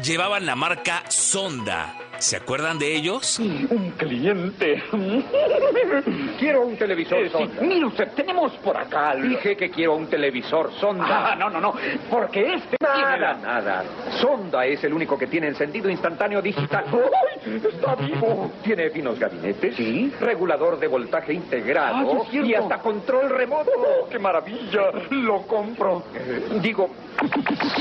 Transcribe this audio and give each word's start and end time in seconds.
llevaban 0.00 0.46
la 0.46 0.56
marca 0.56 1.02
Sonda. 1.08 2.01
¿Se 2.22 2.36
acuerdan 2.36 2.78
de 2.78 2.94
ellos? 2.94 3.40
Un 3.40 3.94
cliente. 3.98 4.80
quiero 6.38 6.62
un 6.62 6.76
televisor 6.76 7.28
Sonda. 7.28 7.60
mire 7.60 7.84
usted, 7.84 8.12
tenemos 8.14 8.52
por 8.58 8.76
acá. 8.76 9.16
Dije 9.16 9.56
que 9.56 9.68
quiero 9.70 9.96
un 9.96 10.06
televisor 10.06 10.72
Sonda. 10.74 11.32
Ah, 11.32 11.34
no, 11.34 11.50
no, 11.50 11.60
no. 11.60 11.74
Porque 12.08 12.54
este 12.54 12.76
nada, 12.80 13.34
nada. 13.34 13.84
Sonda 14.20 14.64
es 14.64 14.84
el 14.84 14.92
único 14.92 15.18
que 15.18 15.26
tiene 15.26 15.48
encendido 15.48 15.90
instantáneo 15.90 16.40
digital. 16.40 16.84
¡Ay! 16.92 17.56
Está 17.56 17.96
vivo. 17.96 18.52
Tiene 18.62 18.90
finos 18.90 19.18
gabinetes. 19.18 19.74
Sí. 19.74 20.12
Regulador 20.20 20.78
de 20.78 20.86
voltaje 20.86 21.32
integrado. 21.32 22.22
Ah, 22.22 22.28
y 22.32 22.54
hasta 22.54 22.78
control 22.78 23.30
remoto. 23.30 23.72
Oh, 23.76 24.08
¡Qué 24.08 24.20
maravilla! 24.20 24.92
Lo 25.10 25.42
compro. 25.42 26.04
Eh, 26.14 26.60
digo. 26.62 26.88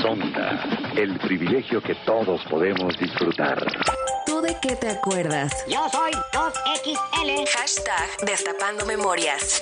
Sonda. 0.01 0.63
El 0.95 1.19
privilegio 1.19 1.79
que 1.79 1.93
todos 2.03 2.43
podemos 2.45 2.97
disfrutar. 2.97 3.63
¿Tú 4.51 4.57
de 4.57 4.60
qué 4.60 4.75
te 4.75 4.89
acuerdas? 4.89 5.51
Yo 5.68 5.87
soy 5.89 6.11
2XL. 6.33 7.47
Hashtag 7.47 8.25
Destapando 8.25 8.86
Memorias. 8.86 9.61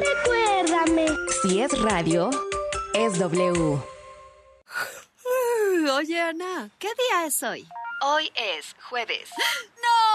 Recuérdame. 0.00 1.06
Si 1.42 1.60
es 1.60 1.78
radio, 1.82 2.30
es 2.94 3.18
W. 3.18 3.78
Oye, 5.92 6.20
Ana, 6.20 6.70
¿qué 6.78 6.88
día 6.88 7.26
es 7.26 7.42
hoy? 7.42 7.66
Hoy 8.02 8.30
es 8.34 8.74
jueves. 8.88 9.28
¡No! 9.82 10.11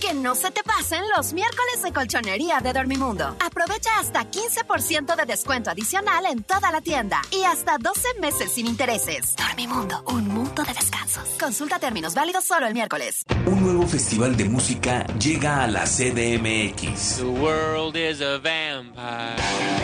Que 0.00 0.14
no 0.14 0.34
se 0.34 0.50
te 0.50 0.62
pasen 0.62 1.02
los 1.14 1.34
miércoles 1.34 1.82
de 1.82 1.92
colchonería 1.92 2.60
de 2.60 2.72
Dormimundo. 2.72 3.36
Aprovecha 3.44 3.90
hasta 3.98 4.30
15% 4.30 5.14
de 5.14 5.26
descuento 5.26 5.70
adicional 5.70 6.24
en 6.26 6.42
toda 6.42 6.72
la 6.72 6.80
tienda 6.80 7.20
y 7.30 7.42
hasta 7.44 7.76
12 7.76 8.20
meses 8.20 8.52
sin 8.52 8.66
intereses. 8.66 9.36
Dormimundo, 9.36 10.02
un 10.08 10.26
mundo 10.28 10.62
de 10.62 10.72
descansos. 10.72 11.28
Consulta 11.38 11.78
términos 11.78 12.14
válidos 12.14 12.44
solo 12.44 12.66
el 12.66 12.72
miércoles. 12.72 13.24
Un 13.44 13.62
nuevo 13.62 13.86
festival 13.86 14.36
de 14.36 14.44
música 14.44 15.06
llega 15.18 15.62
a 15.64 15.66
la 15.66 15.84
CDMX. 15.84 17.18
The 17.18 17.24
world 17.24 17.96
is 17.96 18.22
a 18.22 18.38
vampire. 18.38 19.36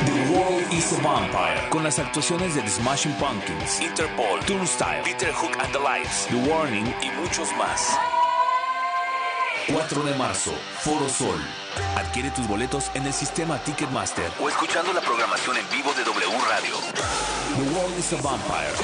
The 0.06 0.32
World 0.32 0.72
is 0.72 0.92
a 0.92 1.02
Vampire. 1.02 1.68
Con 1.70 1.84
las 1.84 1.98
actuaciones 1.98 2.54
de 2.54 2.62
The 2.62 2.70
Smashing 2.70 3.12
Pumpkins, 3.14 3.80
Interpol, 3.80 4.40
Turnstile, 4.46 5.02
Peter 5.04 5.32
Hook 5.32 5.56
and 5.60 5.72
the 5.72 5.78
Lights, 5.78 6.26
The 6.28 6.36
Warning 6.50 6.86
y 7.02 7.10
muchos 7.20 7.48
más. 7.56 7.96
4 9.72 10.02
de 10.04 10.14
marzo, 10.14 10.52
Foro 10.80 11.08
Sol. 11.08 11.40
Adquiere 11.96 12.30
tus 12.30 12.46
boletos 12.46 12.88
en 12.94 13.04
el 13.04 13.12
sistema 13.12 13.58
Ticketmaster 13.58 14.30
o 14.40 14.48
escuchando 14.48 14.92
la 14.92 15.00
programación 15.00 15.56
en 15.56 15.68
vivo 15.70 15.92
de 15.92 16.04
W 16.04 16.38
Radio. 16.48 16.76
The 17.56 17.74
World 17.74 17.98
is 17.98 18.12
a 18.12 18.22
Vampire. 18.22 18.76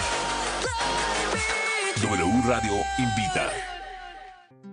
W 2.02 2.42
Radio 2.48 2.72
invita. 2.98 3.81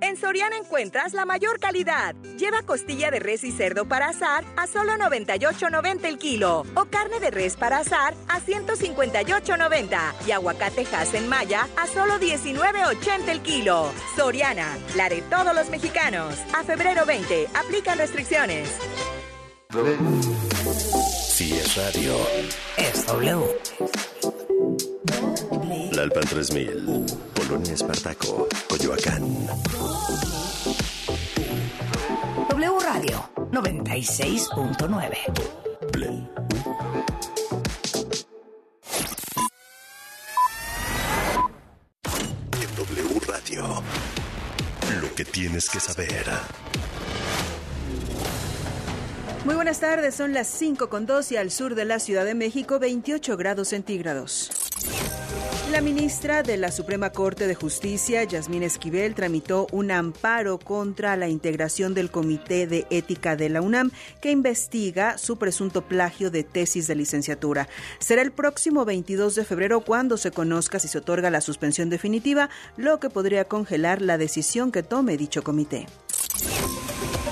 En 0.01 0.17
Soriana 0.17 0.57
encuentras 0.57 1.13
la 1.13 1.25
mayor 1.25 1.59
calidad. 1.59 2.15
Lleva 2.37 2.61
costilla 2.63 3.11
de 3.11 3.19
res 3.19 3.43
y 3.43 3.51
cerdo 3.51 3.87
para 3.87 4.09
asar 4.09 4.45
a 4.55 4.65
solo 4.67 4.93
98.90 4.93 6.05
el 6.05 6.17
kilo. 6.17 6.63
O 6.75 6.85
carne 6.85 7.19
de 7.19 7.31
res 7.31 7.57
para 7.57 7.79
asar 7.79 8.13
a 8.27 8.39
158.90. 8.39 10.13
Y 10.27 10.31
aguacate 10.31 10.85
en 11.13 11.27
maya 11.27 11.67
a 11.75 11.87
solo 11.87 12.19
19.80 12.19 13.29
el 13.29 13.41
kilo. 13.41 13.91
Soriana, 14.15 14.77
la 14.95 15.09
de 15.09 15.21
todos 15.23 15.53
los 15.53 15.69
mexicanos. 15.69 16.35
A 16.53 16.63
febrero 16.63 17.05
20, 17.05 17.47
aplican 17.53 17.97
restricciones. 17.97 18.69
Si 21.27 21.53
es 21.53 21.75
radio. 21.75 22.15
Es 22.77 23.05
W. 23.05 23.59
La 25.99 26.03
Alpan 26.05 26.23
3000. 26.23 27.05
Polonia 27.33 27.73
Espartaco. 27.73 28.47
Coyoacán. 28.69 29.21
W 32.47 32.79
Radio 32.79 33.29
96.9. 33.51 35.17
En 42.53 42.75
W 42.77 43.19
Radio. 43.27 43.83
Lo 45.01 45.13
que 45.15 45.25
tienes 45.25 45.69
que 45.69 45.81
saber. 45.81 46.25
Muy 49.43 49.55
buenas 49.55 49.81
tardes, 49.81 50.15
son 50.15 50.33
las 50.33 50.47
5 50.47 50.89
con 50.89 51.05
2 51.05 51.33
y 51.33 51.35
al 51.35 51.51
sur 51.51 51.75
de 51.75 51.83
la 51.83 51.99
Ciudad 51.99 52.23
de 52.23 52.35
México 52.35 52.79
28 52.79 53.35
grados 53.35 53.67
centígrados. 53.67 54.58
La 55.71 55.81
ministra 55.81 56.41
de 56.41 56.57
la 56.57 56.71
Suprema 56.71 57.11
Corte 57.11 57.45
de 57.45 57.53
Justicia, 57.53 58.23
Yasmín 58.23 58.63
Esquivel, 58.63 59.13
tramitó 59.13 59.67
un 59.71 59.91
amparo 59.91 60.57
contra 60.57 61.15
la 61.15 61.29
integración 61.29 61.93
del 61.93 62.09
Comité 62.09 62.65
de 62.65 62.87
Ética 62.89 63.35
de 63.35 63.49
la 63.49 63.61
UNAM 63.61 63.91
que 64.19 64.31
investiga 64.31 65.19
su 65.19 65.37
presunto 65.37 65.83
plagio 65.83 66.31
de 66.31 66.43
tesis 66.43 66.87
de 66.87 66.95
licenciatura. 66.95 67.69
Será 67.99 68.23
el 68.23 68.31
próximo 68.31 68.83
22 68.83 69.35
de 69.35 69.45
febrero 69.45 69.81
cuando 69.81 70.17
se 70.17 70.31
conozca 70.31 70.79
si 70.79 70.87
se 70.87 70.97
otorga 70.97 71.29
la 71.29 71.39
suspensión 71.39 71.89
definitiva, 71.89 72.49
lo 72.75 72.99
que 72.99 73.11
podría 73.11 73.45
congelar 73.45 74.01
la 74.01 74.17
decisión 74.17 74.71
que 74.71 74.81
tome 74.81 75.17
dicho 75.17 75.43
comité. 75.43 75.85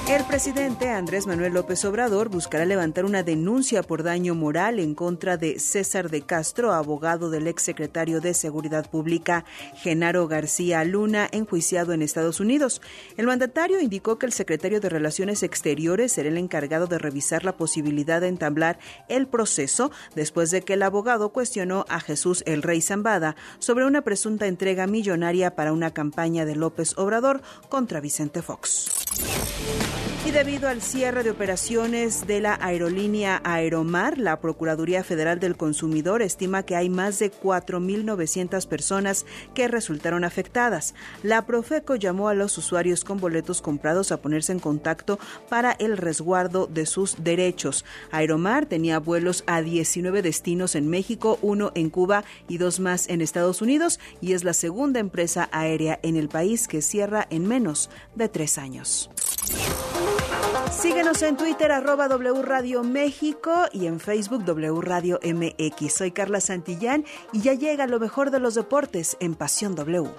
El 0.09 0.23
presidente 0.23 0.87
Andrés 0.89 1.27
Manuel 1.27 1.53
López 1.53 1.83
Obrador 1.83 2.29
buscará 2.29 2.63
levantar 2.63 3.03
una 3.03 3.23
denuncia 3.23 3.83
por 3.83 4.03
daño 4.03 4.35
moral 4.35 4.79
en 4.79 4.95
contra 4.95 5.35
de 5.35 5.59
César 5.59 6.09
de 6.09 6.21
Castro, 6.21 6.71
abogado 6.71 7.29
del 7.29 7.45
exsecretario 7.45 8.21
de 8.21 8.33
Seguridad 8.33 8.89
Pública 8.89 9.43
Genaro 9.75 10.29
García 10.29 10.85
Luna, 10.85 11.27
enjuiciado 11.33 11.91
en 11.91 12.01
Estados 12.01 12.39
Unidos. 12.39 12.81
El 13.17 13.27
mandatario 13.27 13.81
indicó 13.81 14.17
que 14.17 14.27
el 14.27 14.31
secretario 14.31 14.79
de 14.79 14.87
Relaciones 14.87 15.43
Exteriores 15.43 16.13
será 16.13 16.29
el 16.29 16.37
encargado 16.37 16.87
de 16.87 16.99
revisar 16.99 17.43
la 17.43 17.57
posibilidad 17.57 18.21
de 18.21 18.29
entablar 18.29 18.79
el 19.09 19.27
proceso 19.27 19.91
después 20.15 20.51
de 20.51 20.61
que 20.61 20.75
el 20.75 20.83
abogado 20.83 21.33
cuestionó 21.33 21.83
a 21.89 21.99
Jesús 21.99 22.43
el 22.45 22.63
Rey 22.63 22.79
Zambada 22.79 23.35
sobre 23.59 23.85
una 23.85 24.03
presunta 24.03 24.47
entrega 24.47 24.87
millonaria 24.87 25.53
para 25.53 25.73
una 25.73 25.91
campaña 25.91 26.45
de 26.45 26.55
López 26.55 26.97
Obrador 26.97 27.41
contra 27.67 27.99
Vicente 27.99 28.41
Fox. 28.41 28.89
Y 30.27 30.31
debido 30.31 30.67
al 30.67 30.81
cierre 30.81 31.23
de 31.23 31.31
operaciones 31.31 32.27
de 32.27 32.41
la 32.41 32.59
aerolínea 32.59 33.39
Aeromar, 33.45 34.17
la 34.17 34.41
Procuraduría 34.41 35.01
Federal 35.01 35.39
del 35.39 35.55
Consumidor 35.55 36.21
estima 36.21 36.63
que 36.63 36.75
hay 36.75 36.89
más 36.89 37.17
de 37.19 37.31
4.900 37.31 38.67
personas 38.67 39.25
que 39.53 39.69
resultaron 39.69 40.25
afectadas. 40.25 40.95
La 41.23 41.45
Profeco 41.45 41.95
llamó 41.95 42.27
a 42.27 42.33
los 42.33 42.57
usuarios 42.57 43.05
con 43.05 43.21
boletos 43.21 43.61
comprados 43.61 44.11
a 44.11 44.17
ponerse 44.17 44.51
en 44.51 44.59
contacto 44.59 45.17
para 45.47 45.71
el 45.71 45.95
resguardo 45.95 46.67
de 46.67 46.85
sus 46.87 47.23
derechos. 47.23 47.85
Aeromar 48.11 48.65
tenía 48.65 48.99
vuelos 48.99 49.45
a 49.47 49.61
19 49.61 50.23
destinos 50.23 50.75
en 50.75 50.89
México, 50.89 51.39
uno 51.41 51.71
en 51.73 51.89
Cuba 51.89 52.25
y 52.49 52.57
dos 52.57 52.81
más 52.81 53.07
en 53.07 53.21
Estados 53.21 53.61
Unidos 53.61 54.01
y 54.19 54.33
es 54.33 54.43
la 54.43 54.51
segunda 54.51 54.99
empresa 54.99 55.47
aérea 55.53 56.01
en 56.03 56.17
el 56.17 56.27
país 56.27 56.67
que 56.67 56.81
cierra 56.81 57.25
en 57.29 57.47
menos 57.47 57.89
de 58.15 58.27
tres 58.27 58.57
años. 58.57 59.09
Síguenos 60.71 61.21
en 61.21 61.37
Twitter, 61.37 61.71
arroba 61.71 62.07
W 62.07 62.41
Radio 62.41 62.83
México 62.83 63.51
y 63.71 63.87
en 63.87 63.99
Facebook 63.99 64.43
W 64.45 64.81
Radio 64.81 65.19
MX. 65.23 65.93
Soy 65.93 66.11
Carla 66.11 66.41
Santillán 66.41 67.05
y 67.31 67.41
ya 67.41 67.53
llega 67.53 67.87
lo 67.87 67.99
mejor 67.99 68.31
de 68.31 68.39
los 68.39 68.55
deportes 68.55 69.17
en 69.19 69.35
Pasión 69.35 69.75
W. 69.75 70.09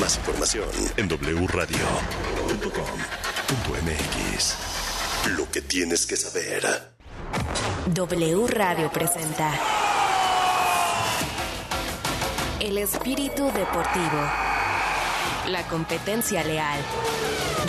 Más 0.00 0.16
información 0.16 0.68
en 0.96 1.08
wradio.com.mx. 1.08 1.76
Lo 5.36 5.50
que 5.50 5.62
tienes 5.62 6.06
que 6.06 6.16
saber. 6.16 6.64
W 7.94 8.46
Radio 8.48 8.90
presenta 8.90 9.52
El 12.60 12.78
espíritu 12.78 13.46
deportivo. 13.46 14.20
La 15.46 15.66
competencia 15.68 16.44
leal. 16.44 16.80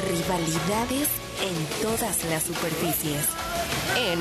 Rivalidades 0.09 1.07
en 1.41 1.65
todas 1.81 2.23
las 2.25 2.43
superficies. 2.43 3.27
En 3.97 4.19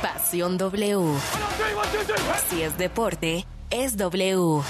Pasión 0.00 0.56
W. 0.58 1.18
Si 2.48 2.62
es 2.62 2.76
deporte, 2.78 3.46
es 3.70 3.96
W. 3.96 4.62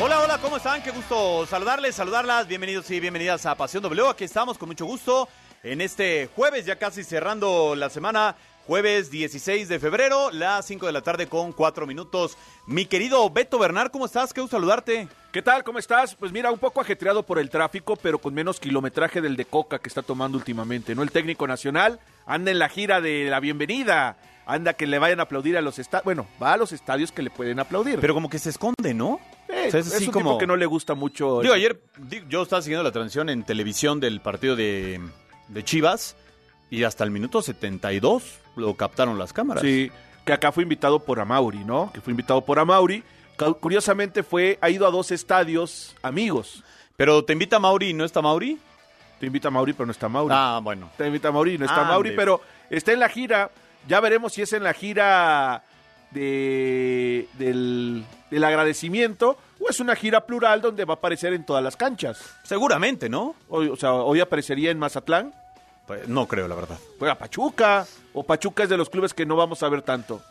Hola, 0.00 0.20
hola, 0.20 0.38
¿cómo 0.38 0.56
están? 0.56 0.82
Qué 0.82 0.90
gusto 0.90 1.46
saludarles, 1.46 1.94
saludarlas. 1.94 2.46
Bienvenidos 2.46 2.90
y 2.90 3.00
bienvenidas 3.00 3.46
a 3.46 3.54
Pasión 3.54 3.82
W. 3.82 4.08
Aquí 4.08 4.24
estamos 4.24 4.58
con 4.58 4.68
mucho 4.68 4.84
gusto 4.84 5.28
en 5.62 5.80
este 5.80 6.28
jueves, 6.34 6.66
ya 6.66 6.76
casi 6.76 7.04
cerrando 7.04 7.74
la 7.74 7.88
semana. 7.88 8.36
Jueves 8.66 9.10
16 9.10 9.68
de 9.68 9.80
febrero, 9.80 10.30
las 10.30 10.64
5 10.66 10.86
de 10.86 10.92
la 10.92 11.00
tarde 11.02 11.26
con 11.26 11.52
4 11.52 11.84
minutos. 11.86 12.36
Mi 12.66 12.86
querido 12.86 13.28
Beto 13.28 13.58
Bernard, 13.58 13.90
¿cómo 13.90 14.06
estás? 14.06 14.32
Qué 14.32 14.40
gusto 14.40 14.56
saludarte. 14.56 15.08
¿Qué 15.32 15.42
tal? 15.42 15.64
¿Cómo 15.64 15.80
estás? 15.80 16.14
Pues 16.14 16.30
mira, 16.30 16.52
un 16.52 16.60
poco 16.60 16.80
ajetreado 16.80 17.24
por 17.24 17.40
el 17.40 17.50
tráfico, 17.50 17.96
pero 17.96 18.18
con 18.20 18.32
menos 18.34 18.60
kilometraje 18.60 19.20
del 19.20 19.36
de 19.36 19.46
Coca 19.46 19.80
que 19.80 19.88
está 19.88 20.02
tomando 20.02 20.38
últimamente, 20.38 20.94
¿no? 20.94 21.02
El 21.02 21.10
técnico 21.10 21.46
nacional 21.48 21.98
anda 22.24 22.52
en 22.52 22.60
la 22.60 22.68
gira 22.68 23.00
de 23.00 23.28
la 23.30 23.40
bienvenida 23.40 24.16
anda 24.46 24.74
que 24.74 24.86
le 24.88 24.98
vayan 24.98 25.20
a 25.20 25.24
aplaudir 25.24 25.56
a 25.56 25.60
los 25.60 25.78
estadios. 25.78 26.04
Bueno, 26.04 26.26
va 26.42 26.52
a 26.52 26.56
los 26.56 26.72
estadios 26.72 27.10
que 27.12 27.22
le 27.22 27.30
pueden 27.30 27.58
aplaudir. 27.60 27.98
Pero 28.00 28.12
como 28.14 28.28
que 28.28 28.38
se 28.40 28.50
esconde, 28.50 28.92
¿no? 28.94 29.20
Eh, 29.48 29.66
O 29.68 29.70
sea, 29.70 29.80
es 29.80 30.00
un 30.00 30.06
como- 30.12 30.30
tipo 30.30 30.38
que 30.38 30.46
no 30.46 30.56
le 30.56 30.66
gusta 30.66 30.94
mucho. 30.94 31.40
Digo, 31.42 31.54
ayer 31.54 31.80
yo 32.28 32.42
estaba 32.42 32.60
siguiendo 32.62 32.82
la 32.84 32.90
transmisión 32.92 33.28
en 33.28 33.44
televisión 33.44 33.98
del 34.00 34.20
partido 34.20 34.54
de, 34.56 35.00
de 35.48 35.64
Chivas 35.64 36.16
y 36.70 36.82
hasta 36.84 37.04
el 37.04 37.10
minuto 37.12 37.40
72 37.42 38.38
lo 38.56 38.74
captaron 38.74 39.18
las 39.18 39.32
cámaras. 39.32 39.62
Sí, 39.62 39.90
que 40.24 40.32
acá 40.32 40.52
fue 40.52 40.62
invitado 40.62 41.00
por 41.00 41.18
Amauri, 41.20 41.64
¿no? 41.64 41.90
Que 41.92 42.00
fue 42.00 42.10
invitado 42.12 42.40
por 42.44 42.58
Amauri. 42.58 43.02
Cu- 43.38 43.54
Curiosamente 43.58 44.22
fue, 44.22 44.58
ha 44.60 44.70
ido 44.70 44.86
a 44.86 44.90
dos 44.90 45.10
estadios 45.10 45.94
amigos. 46.02 46.62
Pero 46.96 47.24
te 47.24 47.32
invita 47.32 47.58
Mauri 47.58 47.88
y 47.90 47.94
no 47.94 48.04
está 48.04 48.20
Mauri. 48.22 48.58
Te 49.18 49.26
invita 49.26 49.50
Mauri, 49.50 49.72
pero 49.72 49.86
no 49.86 49.92
está 49.92 50.08
Mauri. 50.08 50.34
Ah, 50.36 50.60
bueno. 50.62 50.90
Te 50.96 51.06
invita 51.06 51.30
Mauri, 51.32 51.56
no 51.58 51.64
está 51.64 51.80
Ande. 51.82 51.92
Mauri, 51.92 52.12
pero 52.14 52.40
está 52.70 52.92
en 52.92 53.00
la 53.00 53.08
gira. 53.08 53.50
Ya 53.88 54.00
veremos 54.00 54.32
si 54.32 54.42
es 54.42 54.52
en 54.52 54.62
la 54.62 54.74
gira 54.74 55.62
de, 56.10 57.28
del, 57.38 58.04
del 58.30 58.44
agradecimiento 58.44 59.38
o 59.60 59.68
es 59.68 59.80
una 59.80 59.96
gira 59.96 60.26
plural 60.26 60.60
donde 60.60 60.84
va 60.84 60.94
a 60.94 60.96
aparecer 60.96 61.32
en 61.32 61.44
todas 61.44 61.62
las 61.64 61.76
canchas. 61.76 62.34
Seguramente, 62.44 63.08
¿no? 63.08 63.34
Hoy, 63.48 63.68
o 63.68 63.76
sea, 63.76 63.94
hoy 63.94 64.20
aparecería 64.20 64.70
en 64.70 64.78
Mazatlán. 64.78 65.34
Pues, 65.86 66.08
no 66.08 66.26
creo, 66.26 66.48
la 66.48 66.54
verdad. 66.54 66.78
Juega 66.98 67.16
Pachuca. 67.16 67.86
O 68.12 68.22
Pachuca 68.22 68.62
es 68.62 68.68
de 68.68 68.76
los 68.76 68.90
clubes 68.90 69.14
que 69.14 69.26
no 69.26 69.36
vamos 69.36 69.62
a 69.62 69.68
ver 69.68 69.82
tanto. 69.82 70.22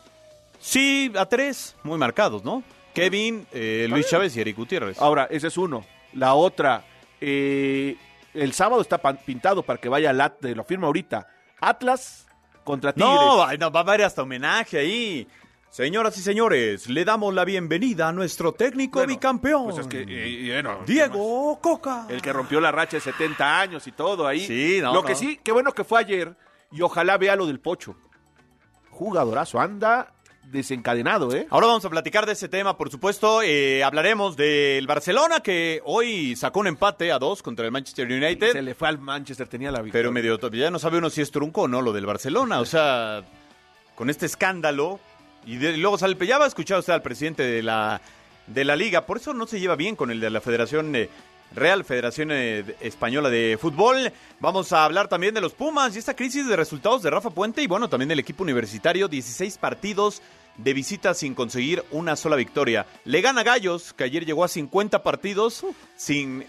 Sí, 0.60 1.12
a 1.16 1.26
tres, 1.26 1.74
muy 1.82 1.98
marcados, 1.98 2.44
¿no? 2.44 2.62
Kevin, 2.94 3.46
eh, 3.52 3.86
Luis 3.88 4.08
Chávez 4.08 4.36
y 4.36 4.40
Eric 4.40 4.56
Gutiérrez. 4.56 5.00
Ahora, 5.00 5.26
ese 5.30 5.48
es 5.48 5.56
uno. 5.56 5.84
La 6.12 6.34
otra, 6.34 6.84
eh, 7.20 7.96
el 8.34 8.52
sábado 8.52 8.82
está 8.82 8.98
pintado 8.98 9.62
para 9.62 9.80
que 9.80 9.88
vaya 9.88 10.10
al 10.10 10.20
At, 10.20 10.42
lo 10.42 10.64
firma 10.64 10.86
ahorita. 10.86 11.26
Atlas 11.60 12.26
contra 12.64 12.92
Tigres. 12.92 13.10
No, 13.10 13.46
no, 13.56 13.70
va 13.72 13.80
a 13.80 13.82
haber 13.82 14.02
hasta 14.02 14.22
homenaje 14.22 14.78
ahí. 14.78 15.26
Señoras 15.72 16.18
y 16.18 16.20
señores, 16.20 16.90
le 16.90 17.02
damos 17.02 17.32
la 17.32 17.46
bienvenida 17.46 18.08
a 18.08 18.12
nuestro 18.12 18.52
técnico 18.52 18.98
Bueno, 18.98 19.14
bicampeón. 19.14 19.64
Pues 19.64 19.78
es 19.78 19.86
que, 19.86 20.04
eh, 20.06 20.52
bueno, 20.52 20.80
Diego 20.86 21.58
Coca. 21.62 22.04
El 22.10 22.20
que 22.20 22.30
rompió 22.30 22.60
la 22.60 22.70
racha 22.70 22.98
de 22.98 23.00
70 23.00 23.58
años 23.58 23.86
y 23.86 23.92
todo 23.92 24.26
ahí. 24.26 24.40
Sí, 24.40 24.80
no, 24.82 24.92
Lo 24.92 25.00
no. 25.00 25.04
que 25.06 25.14
sí, 25.14 25.40
qué 25.42 25.50
bueno 25.50 25.72
que 25.72 25.82
fue 25.82 25.98
ayer 26.00 26.36
y 26.70 26.82
ojalá 26.82 27.16
vea 27.16 27.36
lo 27.36 27.46
del 27.46 27.58
Pocho. 27.58 27.96
Jugadorazo, 28.90 29.60
anda 29.60 30.12
desencadenado, 30.44 31.34
¿eh? 31.34 31.46
Ahora 31.48 31.68
vamos 31.68 31.86
a 31.86 31.88
platicar 31.88 32.26
de 32.26 32.32
ese 32.32 32.50
tema, 32.50 32.76
por 32.76 32.90
supuesto. 32.90 33.40
Eh, 33.40 33.82
hablaremos 33.82 34.36
del 34.36 34.86
Barcelona, 34.86 35.40
que 35.40 35.80
hoy 35.86 36.36
sacó 36.36 36.60
un 36.60 36.66
empate 36.66 37.10
a 37.12 37.18
dos 37.18 37.42
contra 37.42 37.64
el 37.64 37.72
Manchester 37.72 38.06
United. 38.06 38.52
Se 38.52 38.60
le 38.60 38.74
fue 38.74 38.88
al 38.88 38.98
Manchester, 38.98 39.48
tenía 39.48 39.70
la 39.70 39.80
victoria. 39.80 40.02
Pero 40.02 40.12
medio 40.12 40.38
ya 40.50 40.70
no 40.70 40.78
sabe 40.78 40.98
uno 40.98 41.08
si 41.08 41.22
es 41.22 41.30
trunco 41.30 41.62
o 41.62 41.68
no 41.68 41.80
lo 41.80 41.94
del 41.94 42.04
Barcelona. 42.04 42.60
O 42.60 42.66
sea, 42.66 43.24
con 43.94 44.10
este 44.10 44.26
escándalo. 44.26 45.00
Y, 45.46 45.56
de- 45.56 45.76
luego 45.76 45.98
sale, 45.98 46.16
ya 46.26 46.38
va 46.38 46.44
a 46.44 46.48
escuchar 46.48 46.78
usted 46.78 46.92
al 46.92 47.02
presidente 47.02 47.42
de 47.42 47.62
la, 47.62 48.00
de 48.46 48.64
la 48.64 48.76
liga. 48.76 49.06
Por 49.06 49.16
eso 49.18 49.34
no 49.34 49.46
se 49.46 49.60
lleva 49.60 49.76
bien 49.76 49.96
con 49.96 50.10
el 50.10 50.20
de 50.20 50.30
la 50.30 50.40
Federación 50.40 50.94
eh, 50.96 51.08
Real 51.54 51.84
Federación 51.84 52.30
eh, 52.32 52.76
Española 52.80 53.28
de 53.28 53.58
Fútbol. 53.60 54.12
Vamos 54.40 54.72
a 54.72 54.84
hablar 54.84 55.08
también 55.08 55.34
de 55.34 55.40
los 55.40 55.52
Pumas 55.52 55.94
y 55.94 55.98
esta 55.98 56.14
crisis 56.16 56.46
de 56.46 56.56
resultados 56.56 57.02
de 57.02 57.10
Rafa 57.10 57.30
Puente. 57.30 57.62
Y 57.62 57.66
bueno, 57.66 57.88
también 57.88 58.08
del 58.08 58.18
equipo 58.20 58.42
universitario. 58.42 59.08
16 59.08 59.58
partidos 59.58 60.22
de 60.56 60.72
visita 60.74 61.14
sin 61.14 61.34
conseguir 61.34 61.82
una 61.90 62.14
sola 62.16 62.36
victoria. 62.36 62.86
Le 63.04 63.20
gana 63.20 63.42
Gallos, 63.42 63.92
que 63.94 64.04
ayer 64.04 64.24
llegó 64.24 64.44
a 64.44 64.48
50 64.48 65.02
partidos 65.02 65.64
sin 65.96 66.44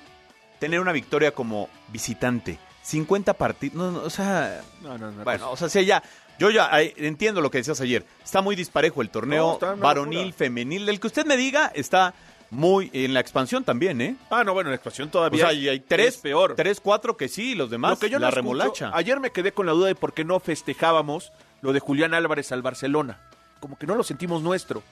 tener 0.59 0.79
una 0.79 0.91
victoria 0.91 1.31
como 1.33 1.67
visitante. 1.89 2.57
50 2.83 3.33
partidos, 3.35 3.75
no, 3.77 3.91
no, 3.91 3.99
o 4.01 4.09
sea, 4.09 4.61
No, 4.81 4.97
no, 4.97 5.09
no. 5.11 5.23
bueno, 5.23 5.51
o 5.51 5.55
sea, 5.57 5.69
sí, 5.69 5.85
ya, 5.85 6.03
yo 6.39 6.49
ya 6.49 6.69
eh, 6.81 6.93
entiendo 6.97 7.41
lo 7.41 7.49
que 7.51 7.59
decías 7.59 7.79
ayer. 7.81 8.05
Está 8.23 8.41
muy 8.41 8.55
disparejo 8.55 9.01
el 9.01 9.09
torneo 9.09 9.47
No, 9.47 9.53
está 9.53 9.73
una 9.73 9.81
varonil, 9.83 10.19
locura. 10.19 10.37
femenil. 10.37 10.87
El 10.89 10.99
que 10.99 11.07
usted 11.07 11.25
me 11.25 11.37
diga 11.37 11.71
está 11.73 12.13
muy 12.49 12.89
en 12.93 13.13
la 13.13 13.19
expansión 13.19 13.63
también, 13.63 13.99
¿eh? 14.01 14.15
Ah, 14.29 14.43
no, 14.43 14.53
bueno, 14.53 14.69
la 14.69 14.75
expansión 14.75 15.07
O 15.07 15.11
todavía 15.11 15.45
sea, 15.45 15.53
y 15.53 15.67
hay 15.69 15.79
tres, 15.79 16.15
es 16.15 16.17
peor. 16.17 16.53
tres, 16.55 16.79
cuatro 16.79 17.17
que 17.17 17.27
sí, 17.27 17.51
y 17.51 17.55
los 17.55 17.69
demás, 17.71 17.91
Lo 17.91 17.97
que 17.99 18.09
yo 18.09 18.19
la 18.19 18.27
no 18.27 18.29
escucho- 18.29 18.35
remolacha. 18.35 18.91
Ayer 18.93 19.19
me 19.19 19.31
quedé 19.31 19.53
con 19.53 19.65
la 19.65 19.71
duda 19.71 19.87
de 19.87 19.95
por 19.95 20.13
qué 20.13 20.23
no 20.23 20.39
festejábamos 20.39 21.31
lo 21.61 21.73
de 21.73 21.79
Julián 21.79 22.13
Álvarez 22.13 22.51
al 22.51 22.61
Barcelona. 22.61 23.19
Como 23.59 23.77
que 23.77 23.87
no 23.87 23.95
lo 23.95 24.03
sentimos 24.03 24.41
nuestro. 24.43 24.83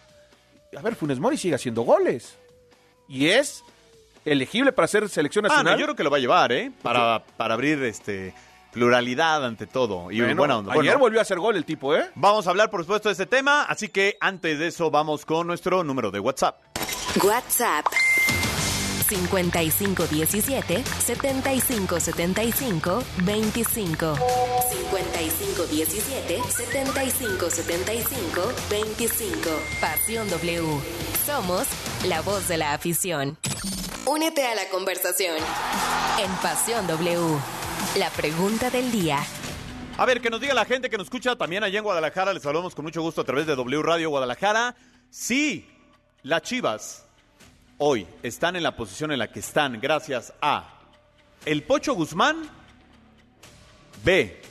A 0.75 0.81
ver, 0.81 0.95
Funes 0.95 1.19
Mori 1.19 1.37
sigue 1.37 1.53
haciendo 1.55 1.81
goles. 1.83 2.37
Y 3.09 3.27
es 3.27 3.63
elegible 4.25 4.71
para 4.71 4.87
ser 4.87 5.09
selección 5.09 5.45
Ah, 5.45 5.49
nacional. 5.49 5.73
no, 5.73 5.79
yo 5.79 5.85
creo 5.87 5.95
que 5.95 6.03
lo 6.03 6.09
va 6.09 6.17
a 6.17 6.21
llevar, 6.21 6.51
¿eh? 6.53 6.71
Para, 6.81 7.23
para 7.37 7.53
abrir 7.55 7.83
este 7.83 8.33
pluralidad 8.71 9.45
ante 9.45 9.67
todo. 9.67 10.11
Y 10.11 10.19
Bueno, 10.21 10.35
bueno, 10.35 10.55
ayer 10.71 10.83
bueno, 10.83 10.99
volvió 10.99 11.19
a 11.19 11.23
hacer 11.23 11.39
gol 11.39 11.55
el 11.55 11.65
tipo, 11.65 11.95
¿eh? 11.95 12.09
Vamos 12.15 12.47
a 12.47 12.51
hablar, 12.51 12.69
por 12.69 12.81
supuesto, 12.81 13.09
de 13.09 13.13
este 13.13 13.25
tema. 13.25 13.63
Así 13.63 13.89
que 13.89 14.17
antes 14.19 14.59
de 14.59 14.67
eso, 14.67 14.91
vamos 14.91 15.25
con 15.25 15.47
nuestro 15.47 15.83
número 15.83 16.11
de 16.11 16.19
WhatsApp. 16.19 16.57
WhatsApp 17.23 17.85
5517 19.09 20.83
7575 20.83 23.03
25 23.23 24.15
5517 24.69 26.41
7575 26.49 28.41
25 28.69 29.49
Pasión 29.81 30.29
W. 30.29 30.63
Somos 31.25 31.67
la 32.05 32.21
voz 32.21 32.47
de 32.47 32.57
la 32.57 32.73
afición. 32.73 33.37
Únete 34.05 34.47
a 34.47 34.55
la 34.55 34.67
conversación 34.69 35.35
en 36.19 36.31
Pasión 36.41 36.87
W. 36.87 37.37
La 37.97 38.09
pregunta 38.09 38.69
del 38.69 38.91
día. 38.91 39.19
A 39.97 40.05
ver, 40.05 40.21
que 40.21 40.29
nos 40.29 40.39
diga 40.39 40.53
la 40.53 40.65
gente 40.65 40.89
que 40.89 40.97
nos 40.97 41.07
escucha 41.07 41.35
también 41.35 41.63
allá 41.63 41.77
en 41.77 41.83
Guadalajara. 41.83 42.33
Les 42.33 42.41
saludamos 42.41 42.73
con 42.73 42.85
mucho 42.85 43.01
gusto 43.01 43.21
a 43.21 43.23
través 43.23 43.45
de 43.45 43.55
W 43.55 43.83
Radio 43.83 44.09
Guadalajara. 44.09 44.75
Sí, 45.09 45.69
las 46.23 46.41
Chivas 46.43 47.05
hoy 47.77 48.07
están 48.23 48.55
en 48.55 48.63
la 48.63 48.75
posición 48.75 49.11
en 49.11 49.19
la 49.19 49.31
que 49.31 49.39
están 49.39 49.79
gracias 49.81 50.31
a 50.41 50.79
el 51.45 51.63
Pocho 51.63 51.93
Guzmán, 51.93 52.49
B, 54.05 54.41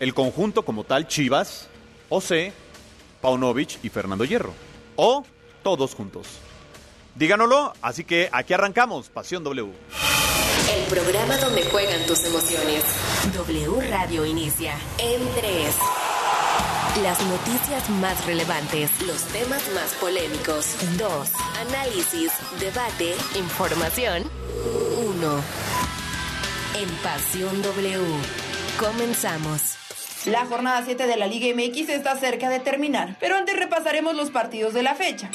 el 0.00 0.14
conjunto 0.14 0.64
como 0.64 0.84
tal 0.84 1.06
Chivas, 1.08 1.68
o 2.08 2.20
C, 2.20 2.52
Paunovic 3.20 3.84
y 3.84 3.88
Fernando 3.88 4.24
Hierro, 4.24 4.54
o 4.96 5.26
todos 5.62 5.94
juntos. 5.94 6.26
Díganoslo, 7.16 7.74
así 7.82 8.04
que 8.04 8.30
aquí 8.32 8.54
arrancamos, 8.54 9.10
Pasión 9.10 9.44
W. 9.44 9.72
El 10.70 10.84
programa 10.88 11.36
donde 11.38 11.64
juegan 11.64 12.06
tus 12.06 12.24
emociones. 12.24 12.84
W 13.34 13.80
Radio 13.90 14.24
inicia 14.24 14.74
en 14.98 15.20
3. 15.34 15.74
Las 17.02 17.20
noticias 17.26 17.90
más 17.90 18.24
relevantes, 18.26 18.90
los 19.06 19.22
temas 19.24 19.62
más 19.74 19.92
polémicos. 20.00 20.76
2. 20.98 21.30
Análisis, 21.68 22.32
debate, 22.60 23.14
información. 23.36 24.24
1. 24.96 25.42
En 26.80 26.88
Pasión 27.02 27.62
W. 27.62 27.98
Comenzamos. 28.78 29.62
La 30.26 30.46
jornada 30.46 30.82
7 30.84 31.06
de 31.06 31.16
la 31.16 31.26
Liga 31.26 31.52
MX 31.54 31.88
está 31.88 32.16
cerca 32.16 32.48
de 32.48 32.60
terminar, 32.60 33.16
pero 33.18 33.36
antes 33.36 33.56
repasaremos 33.56 34.14
los 34.14 34.30
partidos 34.30 34.72
de 34.74 34.82
la 34.84 34.94
fecha. 34.94 35.30